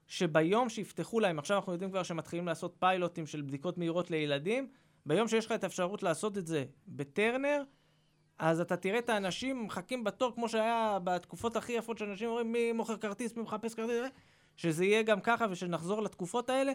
שביום 0.07 0.69
שיפתחו 0.69 1.21
להם, 1.21 1.39
עכשיו 1.39 1.57
אנחנו 1.57 1.73
יודעים 1.73 1.91
כבר 1.91 2.03
שמתחילים 2.03 2.47
לעשות 2.47 2.77
פיילוטים 2.79 3.27
של 3.27 3.43
בדיקות 3.43 3.79
מהירות 3.79 4.11
לילדים, 4.11 4.69
ביום 5.07 5.29
שיש 5.29 5.47
לך 5.47 5.53
את 5.53 5.65
האפשרות 5.65 6.03
לעשות 6.03 6.39
את 6.39 6.47
זה 6.47 6.65
בטרנר, 6.89 7.63
אז 8.39 8.61
אתה 8.61 8.77
תראה 8.77 8.99
את 8.99 9.09
האנשים 9.09 9.65
מחכים 9.65 10.05
בתור, 10.05 10.35
כמו 10.35 10.49
שהיה 10.49 10.99
בתקופות 11.05 11.57
הכי 11.57 11.73
יפות 11.73 11.99
שאנשים 11.99 12.29
אומרים 12.29 12.53
מי 12.53 12.73
מוכר 12.73 12.97
כרטיס, 12.97 13.37
מי 13.37 13.43
מחפש 13.43 13.75
כרטיס, 13.75 14.01
שזה 14.57 14.85
יהיה 14.85 15.03
גם 15.03 15.21
ככה 15.21 15.47
ושנחזור 15.51 16.03
לתקופות 16.03 16.51
האלה, 16.51 16.73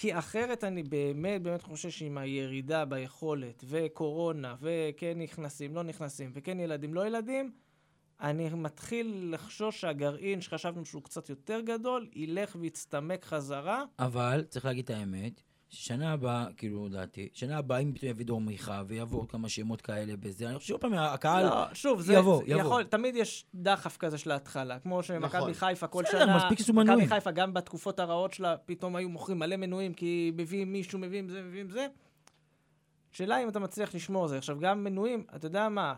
כי 0.00 0.18
אחרת 0.18 0.64
אני 0.64 0.82
באמת 0.82 1.42
באמת 1.42 1.62
חושב 1.62 1.90
שעם 1.90 2.18
הירידה 2.18 2.84
ביכולת, 2.84 3.64
וקורונה, 3.68 4.54
וכן 4.60 5.18
נכנסים, 5.18 5.74
לא 5.74 5.82
נכנסים, 5.82 6.30
וכן 6.34 6.60
ילדים, 6.60 6.94
לא 6.94 7.06
ילדים, 7.06 7.52
אני 8.20 8.48
מתחיל 8.48 9.30
לחשוש 9.34 9.80
שהגרעין 9.80 10.40
שחשבנו 10.40 10.84
שהוא 10.84 11.02
קצת 11.02 11.28
יותר 11.28 11.60
גדול, 11.60 12.08
ילך 12.14 12.56
ויצטמק 12.60 13.24
חזרה. 13.24 13.84
אבל, 13.98 14.44
צריך 14.48 14.64
להגיד 14.64 14.84
את 14.84 14.90
האמת, 14.90 15.42
שנה 15.70 16.12
הבאה, 16.12 16.46
כאילו, 16.56 16.86
לדעתי, 16.86 17.28
שנה 17.32 17.58
הבאה, 17.58 17.78
אם 17.78 17.92
פתאום 17.92 18.10
יביא 18.10 18.26
דור 18.26 18.40
מיכה 18.40 18.82
ויבואו 18.86 19.20
עוד 19.20 19.30
כמה 19.30 19.48
שמות 19.48 19.80
כאלה 19.80 20.16
בזה, 20.16 20.48
אני 20.48 20.56
חושב 20.56 20.68
שעוד 20.68 20.80
פעם 20.80 20.94
הקהל 20.94 21.46
לא, 21.46 21.74
שוב, 21.74 22.00
זה, 22.00 22.12
יבוא, 22.14 22.42
זה 22.46 22.52
יבוא. 22.52 22.62
יכול, 22.62 22.84
תמיד 22.84 23.16
יש 23.16 23.44
דחף 23.54 23.96
כזה 23.96 24.18
של 24.18 24.30
ההתחלה, 24.30 24.78
כמו 24.78 25.02
שמכבי 25.02 25.38
נכון. 25.38 25.52
חיפה 25.52 25.86
כל 25.86 26.02
בסדר, 26.08 26.26
שנה. 26.26 26.36
מכבי 26.72 27.06
חיפה 27.06 27.30
גם 27.30 27.54
בתקופות 27.54 28.00
הרעות 28.00 28.32
שלה, 28.32 28.56
פתאום 28.56 28.96
היו 28.96 29.08
מוכרים 29.08 29.38
מלא 29.38 29.56
מנויים, 29.56 29.94
כי 29.94 30.32
מביאים 30.36 30.72
מישהו, 30.72 30.98
מביאים 30.98 31.28
זה, 31.28 31.42
מביאים 31.42 31.70
זה. 31.70 31.86
שאלה 33.12 33.42
אם 33.42 33.48
אתה 33.48 33.58
מצליח 33.58 33.94
לשמור 33.94 34.28
זה. 34.28 34.38
עכשיו, 34.38 34.58
גם 34.60 34.84
מנויים, 34.84 35.24
אתה 35.36 35.46
יודע 35.46 35.68
מה, 35.68 35.94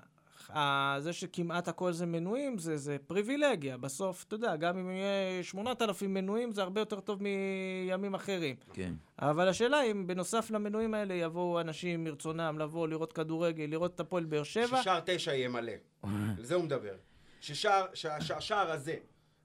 זה 0.99 1.13
שכמעט 1.13 1.69
הכל 1.69 1.93
זה 1.93 2.07
מנויים, 2.07 2.59
זה, 2.59 2.77
זה 2.77 2.97
פריבילגיה. 3.07 3.77
בסוף, 3.77 4.25
אתה 4.25 4.35
יודע, 4.35 4.57
גם 4.57 4.79
אם 4.79 4.91
יהיה 4.91 5.43
8,000 5.43 6.15
מנויים, 6.15 6.53
זה 6.53 6.63
הרבה 6.63 6.81
יותר 6.81 7.01
טוב 7.01 7.23
מימים 7.23 8.15
אחרים. 8.15 8.57
כן. 8.73 8.93
אבל 9.19 9.49
השאלה 9.49 9.83
אם 9.83 10.07
בנוסף 10.07 10.51
למנויים 10.51 10.95
האלה 10.95 11.15
יבואו 11.15 11.61
אנשים 11.61 12.05
מרצונם 12.05 12.57
לבוא, 12.59 12.89
לראות 12.89 13.13
כדורגל, 13.13 13.65
לראות 13.65 13.95
את 13.95 14.01
הפועל 14.01 14.25
באר 14.25 14.43
שבע. 14.43 14.83
ששער 14.83 15.01
תשע 15.05 15.35
יהיה 15.35 15.49
מלא. 15.49 15.73
על 16.39 16.45
זה 16.45 16.55
הוא 16.55 16.65
מדבר. 16.65 16.95
ששער, 17.41 17.87
שהשער 17.95 18.71
הזה, 18.71 18.97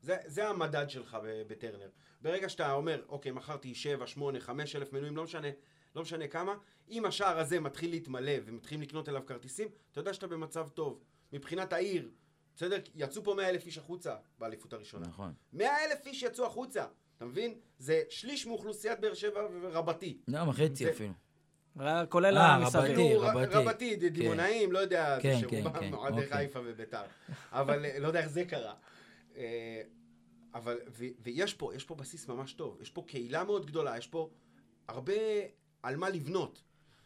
זה, 0.02 0.18
זה 0.26 0.48
המדד 0.48 0.90
שלך 0.90 1.18
בטרנר. 1.48 1.90
ברגע 2.22 2.50
שאתה 2.50 2.72
אומר, 2.72 3.02
אוקיי, 3.10 3.32
מכרתי 3.32 3.76
7, 3.76 4.08
8, 4.08 4.40
5 4.40 4.76
אלף 4.76 4.94
מנויים, 4.94 5.18
לא 5.18 5.24
משנה, 5.24 5.48
לא 5.96 6.02
משנה 6.02 6.28
כמה, 6.28 6.56
אם 6.90 7.06
השער 7.06 7.40
הזה 7.40 7.60
מתחיל 7.60 7.90
להתמלא 7.90 8.34
ומתחילים 8.46 8.82
לקנות 8.82 9.10
אליו 9.10 9.22
כרטיסים, 9.26 9.68
אתה 9.92 10.00
יודע 10.00 10.14
שאתה 10.14 10.28
במצב 10.28 10.68
טוב. 10.70 11.00
מבחינת 11.34 11.74
העיר, 11.74 12.10
בסדר? 12.56 12.78
יצאו 12.96 13.24
פה 13.24 13.34
100 13.34 13.50
אלף 13.50 13.66
איש 13.66 13.78
החוצה 13.78 14.16
באליפות 14.40 14.74
הראשונה. 14.74 15.08
נכון. 15.08 15.34
100 15.54 15.86
אלף 15.86 16.06
איש 16.06 16.24
יצאו 16.24 16.46
החוצה, 16.46 16.86
אתה 17.18 17.26
מבין? 17.26 17.54
זה 17.78 18.02
שליש 18.10 18.48
מאוכלוסיית 18.48 19.00
באר 19.00 19.14
שבע 19.14 19.42
רבתי. 19.72 20.18
לא, 20.28 20.52
חצי 20.52 20.90
אפילו. 20.90 21.14
כולל 22.10 22.38
אה, 22.38 22.56
המסביב. 22.56 23.20
רבתי, 23.20 23.56
רבתי, 23.56 24.00
כן. 24.00 24.08
דימונאים, 24.08 24.72
לא 24.72 24.80
יודע, 24.80 25.18
כן, 25.22 25.40
שרובם 25.42 25.80
כן, 25.80 25.94
אוהדי 25.94 26.24
אוקיי. 26.24 26.38
חיפה 26.38 26.60
וביתר. 26.66 27.04
אבל 27.52 27.86
אה, 27.86 28.00
לא 28.00 28.08
יודע 28.08 28.20
איך 28.20 28.30
זה 28.30 28.46
קרה. 28.46 28.74
אה, 29.38 29.82
אבל, 30.54 30.80
ויש 31.20 31.54
פה, 31.54 31.76
יש 31.76 31.84
פה 31.84 31.96
בסיס 31.96 32.28
ממש 32.28 32.54
טוב. 32.54 32.82
יש 32.82 32.90
פה 32.90 33.04
קהילה 33.08 33.44
מאוד 33.44 33.66
גדולה, 33.66 33.98
יש 33.98 34.08
פה 34.08 34.30
הרבה 34.88 35.14
על 35.86 35.96
מה 35.96 36.10
לבנות. 36.10 36.62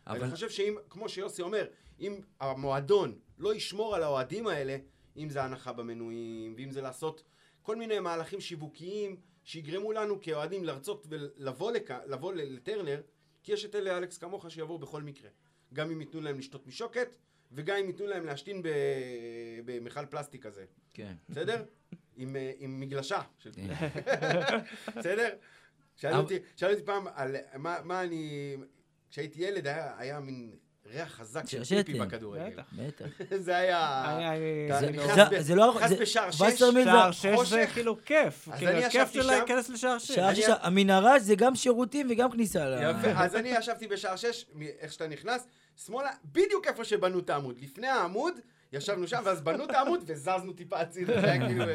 אבל... 0.07 0.23
אני 0.23 0.32
חושב 0.32 0.49
שאם, 0.49 0.75
כמו 0.89 1.09
שיוסי 1.09 1.41
אומר, 1.41 1.67
אם 1.99 2.21
המועדון 2.39 3.19
לא 3.38 3.55
ישמור 3.55 3.95
על 3.95 4.03
האוהדים 4.03 4.47
האלה, 4.47 4.77
אם 5.17 5.30
זה 5.30 5.43
הנחה 5.43 5.73
במנויים, 5.73 6.53
ואם 6.57 6.71
זה 6.71 6.82
לעשות 6.82 7.23
כל 7.61 7.75
מיני 7.75 7.99
מהלכים 7.99 8.41
שיווקיים 8.41 9.15
שיגרמו 9.43 9.91
לנו 9.91 10.21
כאוהדים 10.21 10.65
לרצות 10.65 11.07
ולבוא 11.09 11.71
לכ... 11.71 11.93
לבוא 12.07 12.34
לטרנר, 12.34 13.01
כי 13.43 13.51
יש 13.51 13.65
את 13.65 13.75
אלה 13.75 13.97
אלכס 13.97 14.17
כמוך 14.17 14.51
שיבואו 14.51 14.80
בכל 14.80 15.03
מקרה. 15.03 15.30
גם 15.73 15.91
אם 15.91 16.01
ייתנו 16.01 16.21
להם 16.21 16.39
לשתות 16.39 16.67
משוקת, 16.67 17.09
וגם 17.51 17.77
אם 17.77 17.88
ייתנו 17.88 18.07
להם 18.07 18.25
להשתין 18.25 18.61
במכל 19.65 20.05
פלסטיק 20.05 20.43
כזה. 20.43 20.65
כן. 20.93 21.13
בסדר? 21.30 21.63
עם, 22.17 22.36
אה, 22.36 22.51
עם 22.57 22.80
מגלשה. 22.80 23.21
בסדר? 24.97 25.36
שאלו 26.00 26.18
אותי, 26.18 26.39
שאלו 26.56 26.72
אותי 26.74 26.84
פעם 26.84 27.08
על 27.16 27.36
מה, 27.58 27.78
מה 27.84 28.02
אני... 28.02 28.56
כשהייתי 29.10 29.41
ילד 29.41 29.68
היה, 29.68 29.91
היה 29.97 30.20
מין 30.20 30.52
ריח 30.86 31.12
חזק 31.12 31.47
של 31.47 31.64
פיפי 31.64 32.00
בכדורגל. 32.00 32.52
בטח, 32.52 32.64
בטח. 32.76 33.26
זה 33.45 33.58
היה... 33.58 34.04
זה 35.39 35.56
לא... 35.56 35.74
נכנס 35.76 36.00
בשער 36.00 36.32
שש. 36.32 36.38
שער 37.12 37.12
שש 37.12 37.50
זה 37.50 37.66
כאילו 37.74 37.97
כיף. 38.06 38.50
אז 38.52 38.58
כאילו, 38.58 38.72
אני 38.72 38.80
ישבתי 38.86 39.22
שם... 39.22 39.28
להיכנס 39.28 39.70
לשער 39.70 39.97
שש. 39.97 40.12
שער 40.12 40.34
שש, 40.34 40.45
המנהרה 40.62 41.20
זה 41.20 41.36
גם 41.36 41.56
שירותים 41.56 42.08
וגם 42.10 42.32
כניסה 42.32 42.70
ל... 42.70 42.74
יפה, 42.82 43.12
אז 43.12 43.36
אני 43.36 43.50
ישבתי 43.50 43.88
בשער 43.88 44.16
שש, 44.16 44.45
איך 44.80 44.93
שאתה 44.93 45.08
נכנס, 45.08 45.47
שמאלה, 45.86 46.12
בדיוק 46.26 46.68
איפה 46.68 46.84
שבנו 46.84 47.20
את 47.20 47.30
העמוד. 47.30 47.58
לפני 47.62 47.88
העמוד, 47.88 48.34
ישבנו 48.74 49.08
שם, 49.08 49.22
ואז 49.26 49.41
בנו 49.41 49.64
את 49.64 49.72
העמוד 49.72 50.04
וזזנו 50.06 50.54
טיפה 50.54 50.80
הצידה, 50.80 51.22
זה 51.22 51.32
היה 51.32 51.47
כאילו... 51.47 51.66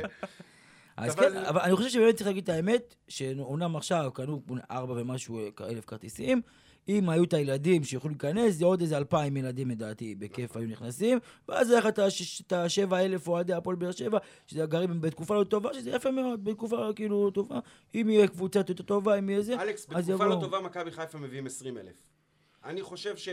אז 0.97 1.15
כן, 1.15 1.37
אבל 1.37 1.61
אני 1.61 1.77
חושב 1.77 1.89
שבאמת 1.89 2.15
צריך 2.15 2.27
להגיד 2.27 2.43
את 2.43 2.49
האמת, 2.49 2.95
שאומנם 3.09 3.77
עכשיו 3.77 4.11
קנו 4.15 4.43
ארבע 4.71 4.95
ומשהו 4.97 5.41
אלף 5.61 5.85
כרטיסים, 5.85 6.43
אם 6.89 7.09
היו 7.09 7.25
את 7.25 7.33
הילדים 7.33 7.85
שיכולו 7.85 8.15
להיכנס, 8.15 8.55
זה 8.55 8.65
עוד 8.65 8.81
איזה 8.81 8.97
אלפיים 8.97 9.37
ילדים 9.37 9.71
לדעתי, 9.71 10.15
בכיף 10.15 10.57
היו 10.57 10.69
נכנסים, 10.69 11.19
ואז 11.49 11.71
היה 11.71 11.81
לך 11.81 11.87
את 12.41 12.53
השבע 12.53 13.05
אלף 13.05 13.29
אוהדי 13.29 13.53
הפועל 13.53 13.77
באר 13.77 13.91
שבע, 13.91 14.19
שזה 14.47 14.67
גרים 14.67 15.01
בתקופה 15.01 15.35
לא 15.35 15.45
טובה, 15.45 15.75
שזה 15.75 15.91
יפה 15.91 16.11
מאוד, 16.11 16.45
בתקופה 16.45 16.89
כאילו 16.97 17.31
טובה. 17.31 17.59
אם 17.95 18.09
יהיה 18.11 18.29
קבוצה 18.29 18.59
יותר 18.59 18.83
טובה, 18.83 19.19
אם 19.19 19.31
יהיה 19.31 19.43
זה, 19.43 19.63
אלכס, 19.63 19.87
בתקופה 19.87 20.27
לא 20.27 20.39
טובה 20.41 20.61
מכבי 20.61 20.91
חיפה 20.91 21.19
מביאים 21.19 21.47
עשרים 21.47 21.79
אלף. 21.79 21.97
אני 22.65 22.83
חושב 22.83 23.17
ש... 23.17 23.29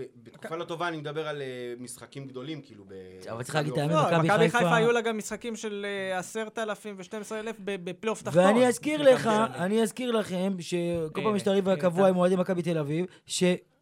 אה, 0.00 0.04
בתקופה 0.22 0.56
לא 0.56 0.64
טובה 0.64 0.88
אני 0.88 0.96
מדבר 0.96 1.28
על 1.28 1.42
אה, 1.42 1.74
משחקים 1.78 2.26
גדולים, 2.26 2.62
כאילו 2.62 2.84
ב... 2.88 2.92
אבל 3.30 3.42
צריך 3.42 3.54
להגיד 3.54 3.72
את 3.72 3.78
האמת, 3.78 3.92
לא, 3.92 4.18
מכבי 4.18 4.50
חיפה... 4.50 4.76
היו 4.76 4.92
לה 4.92 5.00
גם 5.00 5.18
משחקים 5.18 5.56
של 5.56 5.86
אה, 5.88 6.18
עשרת 6.18 6.58
אלפים 6.58 6.94
ושתים 6.98 7.20
עשרה 7.20 7.40
אלף 7.40 7.56
בפלייאוף 7.60 8.22
תחתון. 8.22 8.44
ואני 8.44 8.66
אזכיר 8.66 9.02
לך, 9.02 9.30
אני 9.54 9.82
אזכיר 9.82 10.10
לכם, 10.10 10.52
שכל 10.60 11.22
פעם 11.22 11.36
יש 11.36 11.42
את 11.42 11.46
הריב 11.46 11.68
הקבוע 11.68 12.08
עם 12.08 12.16
אוהדי 12.16 12.36
מכבי 12.36 12.62
תל 12.62 12.78
אביב, 12.78 13.06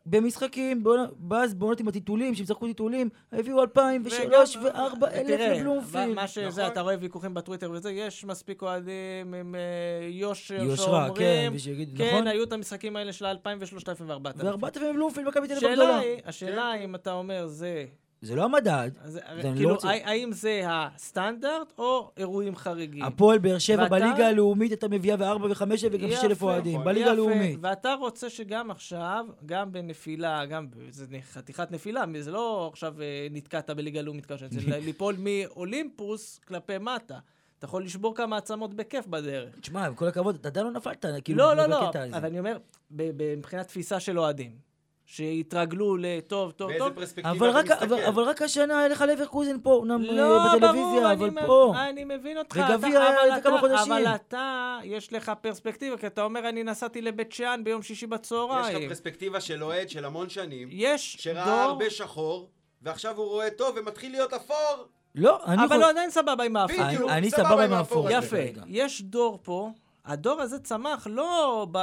במשחקים, 0.06 0.84
באז 1.18 1.54
בעונות 1.54 1.80
עם 1.80 1.88
הטיטולים, 1.88 2.34
שהם 2.34 2.46
שחקו 2.46 2.66
טיטולים, 2.66 3.08
הביאו 3.32 3.62
2003 3.62 4.56
ו-4 4.56 5.06
אלף 5.12 5.40
לבלומפילד. 5.40 6.14
מה 6.14 6.28
שזה, 6.28 6.48
נכון. 6.48 6.72
אתה 6.72 6.80
רואה 6.80 6.94
ויכוחים 7.00 7.34
בטוויטר 7.34 7.70
וזה, 7.70 7.90
יש 7.90 8.24
מספיק 8.24 8.62
אוהדים 8.62 9.34
עם 9.34 9.54
אה, 9.54 10.08
יושר 10.08 10.62
יושרה, 10.62 11.08
כן, 11.14 11.52
ושיגיד, 11.54 11.94
כן, 11.98 12.08
נכון? 12.08 12.26
היו 12.26 12.44
את 12.44 12.52
המשחקים 12.52 12.96
האלה 12.96 13.12
של 13.12 13.26
2003 13.26 14.00
ו-4000. 14.00 14.44
ו-4000 14.44 14.80
בלומפילד, 14.94 15.28
מכבי 15.28 15.48
תל 15.48 15.54
אביב 15.54 15.68
הגדולה. 15.68 16.00
השאלה 16.24 16.70
היא, 16.70 16.84
אם 16.84 16.94
אתה 16.94 17.12
אומר, 17.12 17.46
זה 17.46 17.84
זה 18.24 18.34
לא 18.34 18.44
המדד. 18.44 18.90
אז, 19.00 19.20
כאילו, 19.54 19.68
לא 19.68 19.74
רוצה... 19.74 19.88
האם 19.88 20.32
זה 20.32 20.62
הסטנדרט 20.66 21.72
או 21.78 22.10
אירועים 22.16 22.56
חריגים? 22.56 23.02
הפועל 23.02 23.38
באר 23.38 23.58
שבע 23.58 23.82
ואתה... 23.82 23.90
בליגה 23.90 24.28
הלאומית 24.28 24.72
אתה 24.72 24.88
מביאה 24.88 25.16
וארבע 25.18 25.46
וחמש 25.50 25.84
וגם 25.90 26.10
שש 26.10 26.24
אלף 26.24 26.42
אוהדים, 26.42 26.84
בליגה 26.84 27.10
הלאומית. 27.10 27.58
ואתה 27.60 27.94
רוצה 27.94 28.30
שגם 28.30 28.70
עכשיו, 28.70 29.26
גם 29.46 29.72
בנפילה, 29.72 30.46
גם, 30.46 30.66
זה 30.90 31.06
חתיכת 31.32 31.70
נפילה, 31.70 32.04
זה 32.20 32.30
לא 32.30 32.68
עכשיו 32.72 33.02
אה, 33.02 33.26
נתקעת 33.30 33.70
בליגה 33.70 34.00
הלאומית 34.00 34.26
כזה, 34.26 34.46
זה 34.50 34.60
ליפול 34.86 35.16
מאולימפוס 35.18 36.40
כלפי 36.46 36.78
מטה. 36.78 37.18
אתה 37.58 37.64
יכול 37.64 37.84
לשבור 37.84 38.14
כמה 38.14 38.36
עצמות 38.36 38.74
בכיף 38.74 39.06
בדרך. 39.06 39.58
תשמע, 39.60 39.86
עם 39.86 39.94
כל 39.94 40.08
הכבוד, 40.08 40.34
אתה 40.34 40.48
עדיין 40.48 40.66
לא 40.66 40.72
נפלת, 40.72 41.04
כאילו, 41.24 41.38
לא, 41.38 41.54
לא, 41.54 41.66
לא, 41.66 41.90
אבל 42.12 42.26
אני 42.26 42.38
אומר, 42.38 42.56
מבחינת 42.90 43.68
תפיסה 43.68 44.00
של 44.00 44.18
אוהדים. 44.18 44.73
שהתרגלו 45.06 45.96
לטוב, 45.96 46.52
טוב, 46.52 46.68
באיזה 46.68 46.84
טוב. 46.84 46.94
באיזה 46.94 47.14
פרספקטיבה 47.14 47.50
אתה 47.50 47.62
מסתכל? 47.62 47.84
אבל, 47.84 48.04
אבל 48.04 48.22
רק 48.22 48.42
השנה 48.42 48.78
היה 48.78 48.88
לך 48.88 49.04
לברקוזן 49.08 49.60
פה, 49.62 49.72
אומנם 49.72 50.02
לא, 50.02 50.38
אה, 50.38 50.56
בטלוויזיה, 50.56 50.82
ברור, 50.82 51.12
אבל 51.12 51.26
אני 51.26 51.46
פה. 51.46 51.74
אני 51.88 52.04
מבין 52.04 52.38
אותך. 52.38 52.60
וגביע 52.68 53.02
היה 53.02 53.40
כמה 53.40 53.60
חודשים. 53.60 53.92
אבל 53.92 54.06
אתה, 54.06 54.78
יש 54.84 55.12
לך 55.12 55.32
פרספקטיבה, 55.40 55.96
כי 55.96 56.06
אתה 56.06 56.22
אומר, 56.22 56.48
אני 56.48 56.62
נסעתי 56.62 57.00
לבית 57.00 57.32
שאן 57.32 57.60
ביום 57.64 57.82
שישי 57.82 58.06
בצהריים. 58.06 58.76
יש 58.76 58.82
לך 58.82 58.88
פרספקטיבה 58.88 59.40
של 59.40 59.64
אוהד 59.64 59.88
של 59.90 60.04
המון 60.04 60.28
שנים. 60.28 60.68
יש 60.70 61.16
שראה 61.20 61.44
דור... 61.44 61.54
הרבה 61.54 61.90
שחור, 61.90 62.50
ועכשיו 62.82 63.16
הוא 63.16 63.26
רואה 63.26 63.50
טוב 63.50 63.76
ומתחיל 63.78 64.12
להיות 64.12 64.32
אפור. 64.32 64.86
לא, 65.14 65.44
אני... 65.46 65.64
אבל 65.64 65.82
הוא 65.82 65.90
עדיין 65.90 66.10
סבבה 66.10 66.44
עם 66.44 66.56
האפור. 66.56 66.84
בדיוק, 66.84 67.10
אני 67.10 67.30
סבבה 67.30 67.64
עם 67.64 67.72
האפור. 67.72 68.10
יפה, 68.10 68.36
יש 68.66 69.02
דור 69.02 69.38
פה 69.42 69.70
הדור 70.06 70.40
הזה 70.40 70.58
צמח 70.58 71.06
לא 71.10 71.66
ב, 71.72 71.78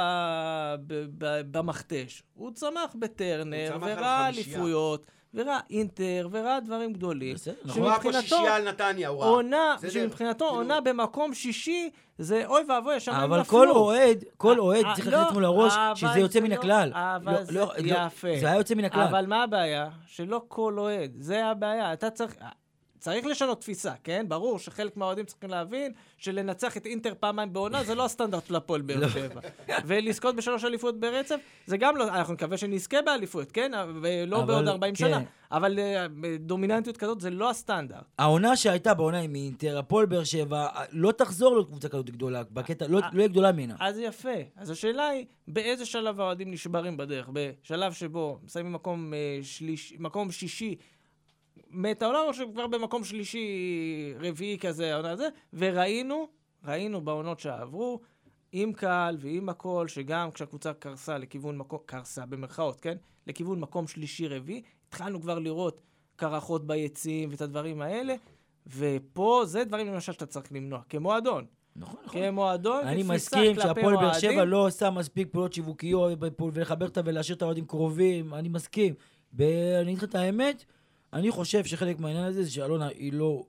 ב, 0.86 1.04
ב, 1.18 1.40
במכתש, 1.50 2.22
הוא 2.34 2.50
צמח 2.54 2.94
בטרנר, 2.98 3.76
וראה 3.80 4.28
אליפויות, 4.28 5.06
וראה 5.34 5.58
אינטר, 5.70 6.28
וראה 6.30 6.60
דברים 6.60 6.92
גדולים. 6.92 7.34
בסדר, 7.34 7.54
נכון. 7.64 7.82
הוא 7.82 7.90
ראה 7.90 8.00
פה 8.00 8.12
שישייה 8.12 8.56
על 8.56 8.68
נתניה, 8.68 9.08
הוא 9.08 9.20
ראה. 9.20 9.28
עונה, 9.28 9.76
שמבחינתו 9.92 10.44
כאילו- 10.44 10.60
עונה 10.60 10.80
במקום 10.80 11.34
שישי, 11.34 11.90
זה 12.18 12.42
אוי 12.46 12.62
ואבוי, 12.68 12.94
השמיים 12.94 13.22
נפלו. 13.22 13.34
אבל 13.36 13.44
כל 13.44 13.70
אוהד, 13.70 14.24
כל 14.36 14.58
אוהד 14.58 14.86
צריך 14.94 15.06
לקחת 15.06 15.26
עצמו 15.26 15.40
לראש 15.40 15.72
שזה 15.94 16.18
יוצא 16.20 16.40
מן 16.40 16.50
לא- 16.50 16.54
הכלל. 16.54 16.92
אבל 16.94 17.32
לא, 17.32 17.44
זה 17.44 17.52
לא, 17.52 17.72
יפה. 17.78 18.28
זה 18.40 18.46
היה 18.46 18.56
יוצא 18.56 18.74
מן 18.74 18.84
הכלל. 18.84 19.02
אבל 19.02 19.26
מה 19.26 19.42
הבעיה? 19.42 19.88
שלא 20.06 20.42
כל 20.48 20.74
אוהד, 20.78 21.12
זה 21.18 21.46
הבעיה. 21.46 21.92
אתה 21.92 22.10
צריך... 22.10 22.34
צריך 23.02 23.26
לשנות 23.26 23.60
תפיסה, 23.60 23.92
כן? 24.04 24.26
ברור 24.28 24.58
שחלק 24.58 24.96
מהאוהדים 24.96 25.24
צריכים 25.24 25.50
להבין 25.50 25.92
שלנצח 26.18 26.76
את 26.76 26.86
אינטר 26.86 27.12
פעמיים 27.20 27.52
בעונה 27.52 27.84
זה 27.84 27.94
לא 27.94 28.04
הסטנדרט 28.04 28.46
של 28.46 28.56
הפועל 28.56 28.80
באר 28.80 29.00
לא. 29.00 29.08
שבע. 29.08 29.40
ולזכות 29.86 30.36
בשלוש 30.36 30.64
אליפויות 30.64 31.00
ברצף, 31.00 31.36
זה 31.66 31.76
גם 31.76 31.96
לא, 31.96 32.08
אנחנו 32.08 32.34
נקווה 32.34 32.56
שנזכה 32.56 33.02
באליפויות, 33.02 33.52
כן? 33.52 33.72
ולא 34.02 34.44
בעוד 34.44 34.68
40 34.68 34.94
שנה. 34.94 35.18
כן. 35.20 35.24
אבל 35.52 35.78
אה, 35.78 36.06
דומיננטיות 36.38 36.96
כזאת 36.96 37.20
זה 37.20 37.30
לא 37.30 37.50
הסטנדרט. 37.50 38.04
העונה 38.18 38.56
שהייתה 38.56 38.94
בעונה 38.94 39.20
עם 39.20 39.34
אינטר, 39.34 39.78
הפועל 39.78 40.06
באר 40.06 40.24
שבע, 40.24 40.68
לא 40.92 41.12
תחזור 41.12 41.58
לקבוצה 41.58 41.88
כזאת 41.88 42.10
גדולה, 42.10 42.42
בקטע, 42.50 42.86
לא 42.88 43.00
תהיה 43.10 43.28
גדולה 43.28 43.52
ממנה. 43.52 43.74
אז 43.80 43.98
יפה. 43.98 44.28
אז 44.56 44.70
השאלה 44.70 45.08
היא, 45.08 45.26
באיזה 45.48 45.86
שלב 45.86 46.20
האוהדים 46.20 46.50
נשברים 46.50 46.96
בדרך? 46.96 47.28
בשלב 47.32 47.92
שבו 47.92 48.38
מסיימים 48.44 48.72
מקום, 48.72 49.14
אה, 49.14 49.38
שליש, 49.42 49.94
מקום 49.98 50.30
שישי 50.30 50.76
מת 51.70 52.02
העולם, 52.02 52.24
או 52.28 52.34
שכבר 52.34 52.66
במקום 52.66 53.04
שלישי, 53.04 53.46
רביעי 54.20 54.58
כזה, 54.58 54.94
העונה 54.94 55.10
הזה, 55.10 55.28
וראינו, 55.52 56.28
ראינו 56.64 57.00
בעונות 57.00 57.40
שעברו, 57.40 58.00
עם 58.52 58.72
קהל 58.72 59.16
ועם 59.20 59.48
הכל, 59.48 59.88
שגם 59.88 60.30
כשהקבוצה 60.30 60.72
קרסה 60.72 61.18
לכיוון 61.18 61.58
מקום, 61.58 61.78
קרסה 61.86 62.26
במרכאות, 62.26 62.80
כן? 62.80 62.96
לכיוון 63.26 63.60
מקום 63.60 63.86
שלישי-רביעי, 63.86 64.62
התחלנו 64.88 65.20
כבר 65.20 65.38
לראות 65.38 65.80
קרחות 66.16 66.66
ביציעים 66.66 67.30
ואת 67.30 67.40
הדברים 67.40 67.82
האלה, 67.82 68.14
ופה 68.66 69.42
זה 69.46 69.64
דברים 69.64 69.86
למשל 69.86 70.12
שאתה 70.12 70.26
צריך 70.26 70.52
למנוע, 70.52 70.80
כמועדון. 70.88 71.44
נכון, 71.76 72.00
נכון. 72.04 72.22
כמועדון, 72.22 72.86
אני 72.86 73.02
מסכים 73.02 73.54
שהפועל 73.54 73.96
באר 73.96 74.12
שבע 74.12 74.44
לא 74.44 74.66
עושה 74.66 74.90
מספיק 74.90 75.28
פעולות 75.32 75.52
שיווקיות 75.52 76.12
ולחבר 76.52 76.86
אותה 76.86 77.00
ולהשאיר 77.04 77.36
את 77.36 77.42
האוהדים 77.42 77.66
קרובים, 77.66 78.34
אני 78.34 78.48
מסכים. 78.48 78.94
אני 79.38 79.82
אגיד 79.82 79.98
לך 79.98 80.04
את 80.04 80.14
האמת, 80.14 80.64
אני 81.12 81.30
חושב 81.30 81.64
שחלק 81.64 82.00
מהעניין 82.00 82.24
הזה 82.24 82.42
זה 82.42 82.50
שאלונה 82.50 82.86
היא 82.86 83.12
לא 83.12 83.44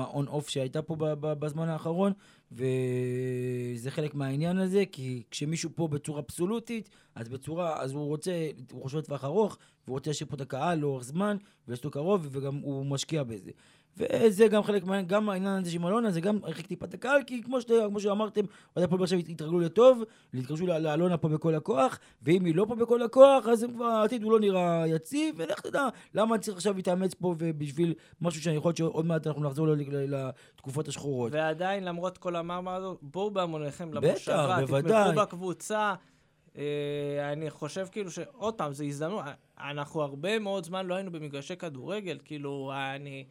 און 0.00 0.26
אוף 0.26 0.48
שהייתה 0.48 0.82
פה 0.82 0.96
בזמן 1.20 1.68
האחרון, 1.68 2.12
וזה 2.52 3.90
חלק 3.90 4.14
מהעניין 4.14 4.58
הזה, 4.58 4.84
כי 4.92 5.22
כשמישהו 5.30 5.70
פה 5.74 5.88
בצורה 5.88 6.20
אבסולוטית, 6.20 6.90
אז 7.14 7.28
בצורה, 7.28 7.82
אז 7.82 7.92
הוא 7.92 8.06
רוצה, 8.06 8.32
הוא 8.72 8.82
חושב 8.82 8.98
לטווח 8.98 9.24
ארוך, 9.24 9.58
והוא 9.84 9.94
רוצה 9.94 10.10
להשאיר 10.10 10.28
פה 10.28 10.36
את 10.36 10.40
הקהל 10.40 10.78
לאורך 10.78 11.04
זמן, 11.04 11.36
ויש 11.68 11.84
לו 11.84 11.90
קרוב, 11.90 12.28
וגם 12.30 12.56
הוא 12.56 12.86
משקיע 12.86 13.22
בזה. 13.22 13.50
וזה 13.96 14.48
גם 14.48 14.62
חלק 14.62 14.84
מה... 14.84 15.02
גם 15.02 15.28
העניין 15.28 15.60
הזה 15.60 15.70
של 15.70 15.86
אלונה, 15.86 16.10
זה 16.10 16.20
גם 16.20 16.38
הרחיק 16.42 16.66
טיפה 16.66 16.86
את 16.86 16.94
הקהל, 16.94 17.22
כי 17.26 17.42
כמו, 17.42 17.60
שת, 17.60 17.70
כמו 17.88 18.00
שאמרתם, 18.00 18.40
אוהדי 18.76 18.84
הפועל 18.84 18.98
באר 18.98 19.06
שבע 19.06 19.18
התרגלו 19.18 19.60
לטוב, 19.60 20.02
התקשרו 20.34 20.66
לאלונה 20.66 21.16
פה 21.16 21.28
בכל 21.28 21.54
הכוח, 21.54 21.98
ואם 22.22 22.44
היא 22.44 22.54
לא 22.54 22.64
פה 22.68 22.74
בכל 22.74 23.02
הכוח, 23.02 23.48
אז 23.48 23.66
כבר 23.74 23.84
העתיד 23.84 24.22
הוא 24.22 24.32
לא 24.32 24.40
נראה 24.40 24.84
יציב, 24.86 25.34
ולך 25.38 25.60
תדע, 25.60 25.88
למה 26.14 26.38
צריך 26.38 26.56
עכשיו 26.56 26.76
להתאמץ 26.76 27.14
פה 27.14 27.34
ובשביל 27.38 27.94
משהו 28.20 28.42
שאני 28.42 28.56
יכול 28.56 28.68
להיות 28.68 28.76
שעוד 28.76 29.06
מעט 29.06 29.26
אנחנו 29.26 29.42
נחזור 29.42 29.66
לתקופות 29.92 30.88
השחורות. 30.88 31.32
ועדיין, 31.32 31.84
למרות 31.84 32.18
כל 32.18 32.36
המאמר 32.36 32.74
הזו, 32.74 32.98
בואו 33.02 33.30
בהמוניכם 33.30 33.94
למושבה, 33.94 34.58
תתמכו 34.66 35.12
בקבוצה. 35.16 35.94
אה, 36.58 37.32
אני 37.32 37.50
חושב 37.50 37.86
כאילו 37.92 38.10
שעוד 38.10 38.54
פעם, 38.54 38.72
זו 38.72 38.84
הזדמנות, 38.84 39.24
אנחנו 39.60 40.02
הרבה 40.02 40.38
מאוד 40.38 40.64
זמן 40.64 40.86
לא 40.86 40.94
היינו 40.94 41.12
במגרשי 41.12 41.56
כדורגל, 41.56 42.18
כאילו, 42.24 42.72
אני... 42.74 43.24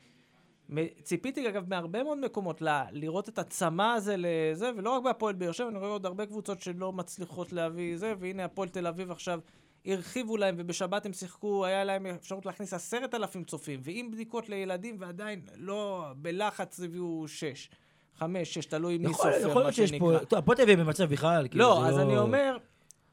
ציפיתי 1.03 1.49
אגב 1.49 1.69
מהרבה 1.69 2.03
מאוד 2.03 2.17
מקומות 2.17 2.61
ל- 2.61 2.84
לראות 2.91 3.30
את 3.30 3.39
הצמא 3.39 3.93
הזה 3.95 4.15
לזה, 4.17 4.72
ולא 4.78 4.89
רק 4.89 5.03
בהפועל 5.03 5.36
באר 5.36 5.51
שבע, 5.51 5.67
אני 5.67 5.78
רואה 5.78 5.89
עוד 5.89 6.05
הרבה 6.05 6.26
קבוצות 6.26 6.61
שלא 6.61 6.93
מצליחות 6.93 7.53
להביא 7.53 7.97
זה, 7.97 8.13
והנה 8.19 8.45
הפועל 8.45 8.69
תל 8.69 8.88
אביב 8.88 9.11
עכשיו 9.11 9.39
הרחיבו 9.86 10.38
להם, 10.38 10.55
ובשבת 10.57 11.05
הם 11.05 11.13
שיחקו, 11.13 11.65
היה 11.65 11.84
להם 11.84 12.05
אפשרות 12.05 12.45
להכניס 12.45 12.74
עשרת 12.74 13.15
אלפים 13.15 13.43
צופים, 13.43 13.80
ועם 13.84 14.11
בדיקות 14.11 14.49
לילדים, 14.49 14.95
ועדיין 14.99 15.41
לא, 15.55 16.05
בלחץ 16.15 16.80
הביאו 16.80 17.28
שש. 17.28 17.69
חמש, 18.15 18.53
שש, 18.53 18.65
תלוי 18.65 18.97
מי 18.97 19.13
סופר, 19.13 19.28
מה 19.28 19.34
שנקרא. 19.34 19.49
יכול 19.49 19.61
להיות 19.61 19.76
שיש 19.76 19.91
פה, 19.99 20.11
טוב, 20.30 20.39
הפועל 20.39 20.57
תל 20.57 20.63
אביב 20.63 20.80
במצב 20.80 21.03
בכלל, 21.03 21.47
כאילו 21.47 21.63
לא, 21.63 21.86
אז 21.86 21.97
לא... 21.97 22.01
אני 22.01 22.17
אומר, 22.17 22.57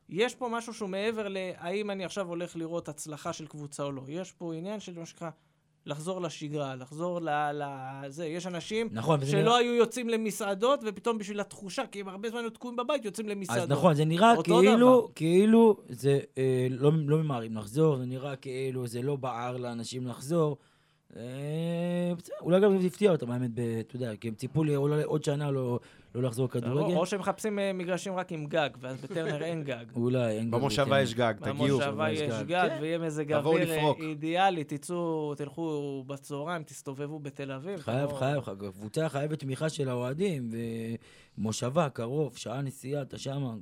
יש 0.09 0.35
פה 0.35 0.49
משהו 0.49 0.75
שהוא 0.75 0.89
מעבר 0.89 1.29
להאם 1.29 1.91
אני 1.91 2.05
עכשיו 2.05 2.29
הולך 2.29 2.57
לראות 2.57 2.89
הצלחה 2.89 3.33
של 3.33 3.47
קבוצה 3.47 3.83
או 3.83 3.93
לא. 3.93 4.03
יש 4.09 4.33
פה 4.33 4.55
עניין 4.55 4.81
של 4.81 4.99
מה 4.99 5.07
שנקרא... 5.07 5.31
לחזור 5.89 6.21
לשגרה, 6.21 6.75
לחזור 6.75 7.21
לזה. 7.25 8.27
יש 8.27 8.47
אנשים 8.47 8.89
נכון, 8.93 9.27
שלא 9.27 9.41
נראה... 9.41 9.57
היו 9.57 9.75
יוצאים 9.75 10.09
למסעדות, 10.09 10.81
ופתאום 10.87 11.19
בשביל 11.19 11.41
התחושה, 11.41 11.83
כי 11.87 12.01
הם 12.01 12.09
הרבה 12.09 12.31
זמן 12.31 12.41
היו 12.41 12.51
תקועים 12.51 12.77
בבית, 12.77 13.05
יוצאים 13.05 13.29
למסעדות. 13.29 13.63
אז 13.63 13.69
נכון, 13.71 13.95
זה 13.95 14.05
נראה 14.05 14.43
כאילו, 14.43 14.77
דבר. 14.77 15.07
כאילו 15.15 15.77
זה 15.89 16.19
אה, 16.39 16.67
לא, 16.71 16.93
לא 17.07 17.19
ממהרים 17.19 17.57
לחזור, 17.57 17.97
זה 17.97 18.07
נראה 18.07 18.37
כאילו 18.37 18.87
זה 18.87 19.03
לא 19.03 19.17
בער 19.17 19.57
לאנשים 19.57 20.07
לחזור. 20.07 20.57
אה, 21.17 22.13
אולי 22.41 22.61
גם 22.61 22.79
זה 22.81 22.87
הפתיע 22.87 23.11
אותם, 23.11 23.31
האמת, 23.31 23.51
אתה 23.81 23.97
יודע, 23.97 24.17
כי 24.17 24.29
הם 24.29 24.35
ציפו 24.35 24.65
לי 24.65 24.75
עוד 25.05 25.25
שנה 25.25 25.51
לא, 25.51 25.81
לא 26.15 26.23
לחזור 26.23 26.47
לכדורגל. 26.47 26.97
או 26.97 27.07
שהם 27.07 27.21
מחפשים 27.21 27.59
אה, 27.59 27.73
מגרשים 27.73 28.15
רק 28.15 28.33
עם 28.33 28.47
גג, 28.47 28.71
ואז 28.81 29.01
בטרנר 29.01 29.43
אין 29.43 29.65
גג. 29.65 29.85
אולי, 29.97 30.39
אין 30.39 30.51
גג. 30.51 30.57
במושבה 30.59 31.01
יש 31.01 31.15
גג, 31.15 31.35
תגיעו. 31.41 31.79
במושבה 31.79 32.11
יש 32.11 32.43
גג, 32.47 32.69
כן. 32.69 32.79
ויהיה 32.81 32.99
מזג 32.99 33.33
אוויר 33.33 33.69
אידיאלי, 34.01 34.65
תצאו, 34.65 35.35
תלכו 35.35 36.05
בצהריים, 36.07 36.63
תסתובבו 36.63 37.19
בתל 37.19 37.53
אביב. 37.53 37.81
חייב, 37.81 38.13
חייב, 38.13 38.43
קבוצה 38.73 39.09
חייבת 39.09 39.39
תמיכה 39.39 39.69
של 39.69 39.89
האוהדים, 39.89 40.51
ומושבה, 41.39 41.89
קרוב, 41.89 42.37
שעה 42.37 42.63
נסיעה, 42.63 43.03
אתה 43.03 43.19
שמה. 43.19 43.55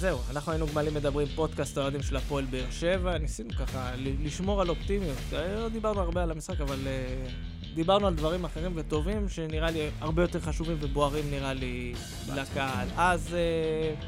זהו, 0.00 0.18
אנחנו 0.30 0.52
היינו 0.52 0.66
גמלים 0.66 0.94
מדברים 0.94 1.26
פודקאסט 1.34 1.78
האוהדים 1.78 2.02
של 2.02 2.16
הפועל 2.16 2.44
באר 2.44 2.70
שבע, 2.70 3.18
ניסינו 3.18 3.50
ככה 3.50 3.90
לשמור 3.96 4.60
על 4.60 4.68
אופטימיות. 4.68 5.16
לא 5.32 5.68
דיברנו 5.68 6.00
הרבה 6.00 6.22
על 6.22 6.30
המשחק, 6.30 6.60
אבל 6.60 6.78
uh, 6.84 7.74
דיברנו 7.74 8.06
על 8.06 8.14
דברים 8.14 8.44
אחרים 8.44 8.72
וטובים, 8.74 9.28
שנראה 9.28 9.70
לי 9.70 9.90
הרבה 10.00 10.22
יותר 10.22 10.40
חשובים 10.40 10.76
ובוערים 10.80 11.30
נראה 11.30 11.52
לי 11.52 11.94
לקהל. 12.34 12.88
אז 12.96 13.28
uh, 13.28 14.04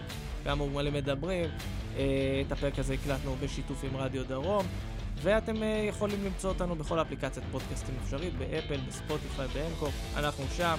גם 0.46 0.58
גמלים 0.58 0.94
מדברים, 0.94 1.44
uh, 1.44 1.98
את 2.46 2.52
הפרק 2.52 2.78
הזה 2.78 2.94
הקלטנו 2.94 3.36
בשיתוף 3.42 3.84
עם 3.84 3.96
רדיו 3.96 4.24
דרום. 4.24 4.66
ואתם 5.22 5.54
יכולים 5.88 6.24
למצוא 6.24 6.50
אותנו 6.50 6.76
בכל 6.76 7.00
אפליקציית 7.00 7.46
פודקאסטים 7.52 7.94
אפשרית, 8.04 8.34
באפל, 8.38 8.80
בספוטיפיי, 8.88 9.48
באנקור, 9.54 9.90
אנחנו 10.16 10.44
שם. 10.56 10.76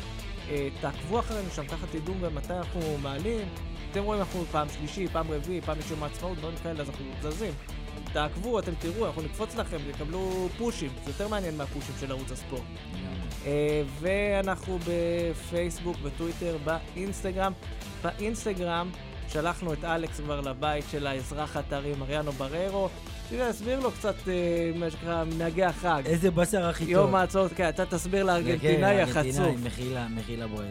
אה, 0.50 0.70
תעקבו 0.82 1.20
אחרינו 1.20 1.50
שם, 1.56 1.68
ככה 1.68 1.88
תדעו 1.88 2.16
מתי 2.34 2.54
אנחנו 2.54 2.98
מעלים. 3.02 3.48
אתם 3.92 4.04
רואים 4.04 4.22
אנחנו 4.22 4.46
פעם 4.52 4.68
שלישי, 4.70 5.08
פעם 5.08 5.32
רביעי, 5.32 5.62
פעם 5.62 5.78
יום 5.92 6.04
העצמאות, 6.04 6.38
דברים 6.38 6.56
כאלה, 6.64 6.82
אז 6.82 6.90
אנחנו 6.90 7.06
זזים. 7.22 7.54
תעקבו, 8.14 8.60
אתם 8.60 8.72
תראו, 8.80 9.06
אנחנו 9.06 9.22
נקפוץ 9.22 9.56
לכם, 9.56 9.78
תקבלו 9.92 10.50
פושים, 10.58 10.90
זה 11.04 11.10
יותר 11.10 11.28
מעניין 11.28 11.58
מהפושים 11.58 11.96
של 12.00 12.12
ערוץ 12.12 12.32
הספורט. 12.32 12.62
אה, 13.46 13.84
ואנחנו 14.00 14.80
בפייסבוק, 14.88 15.98
בטוויטר, 15.98 16.58
באינסטגרם. 16.64 17.54
באינסטגרם 18.04 18.90
שלחנו 19.30 19.74
את 19.74 19.84
אלכס 19.84 20.20
כבר 20.20 20.42
לבית 20.42 20.86
של 20.92 21.08
האזרח 21.08 21.58
הטרי 21.58 21.94
מריאנו 21.96 22.32
בררו. 22.32 22.90
תראה, 23.30 23.54
תסביר 23.54 23.80
לו 23.80 23.92
קצת, 23.92 24.16
אה, 24.28 24.72
מה 24.76 24.90
שנקרא, 24.90 25.24
מנהגי 25.24 25.64
החג. 25.64 26.02
איזה 26.06 26.32
בשר 26.32 26.66
הכי 26.66 26.84
טוב. 26.84 26.94
יום 26.94 27.16
העצמאות, 27.16 27.52
כן, 27.56 27.70
אתה 27.70 27.86
תסביר 27.86 28.24
לארגנטינאי 28.24 29.02
החצוף. 29.02 29.26
ארגנטינאי, 29.26 29.56
מחילה, 29.68 30.08
מחילה 30.08 30.48
בוער. 30.48 30.66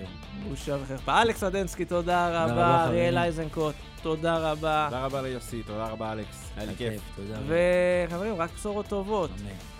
בושה 0.48 0.76
וחרפה. 0.82 1.22
אלכס 1.22 1.42
אדנסקי, 1.44 1.84
תודה 1.84 2.44
רבה. 2.44 2.84
אריאל 2.84 3.18
אייזנקוט, 3.18 3.74
תודה 4.03 4.38
רבה. 4.38 4.86
תודה 4.90 5.05
רבה 5.05 5.22
ליוסי, 5.22 5.62
תודה 5.62 5.86
רבה 5.86 6.12
אלכס. 6.12 6.50
היה 6.57 6.66
לי 6.66 6.72
כיף. 6.76 7.00
וחברים, 7.46 8.34
רק 8.36 8.50
בשורות 8.57 8.86
טובות. 8.86 9.30
אמן. 9.40 9.71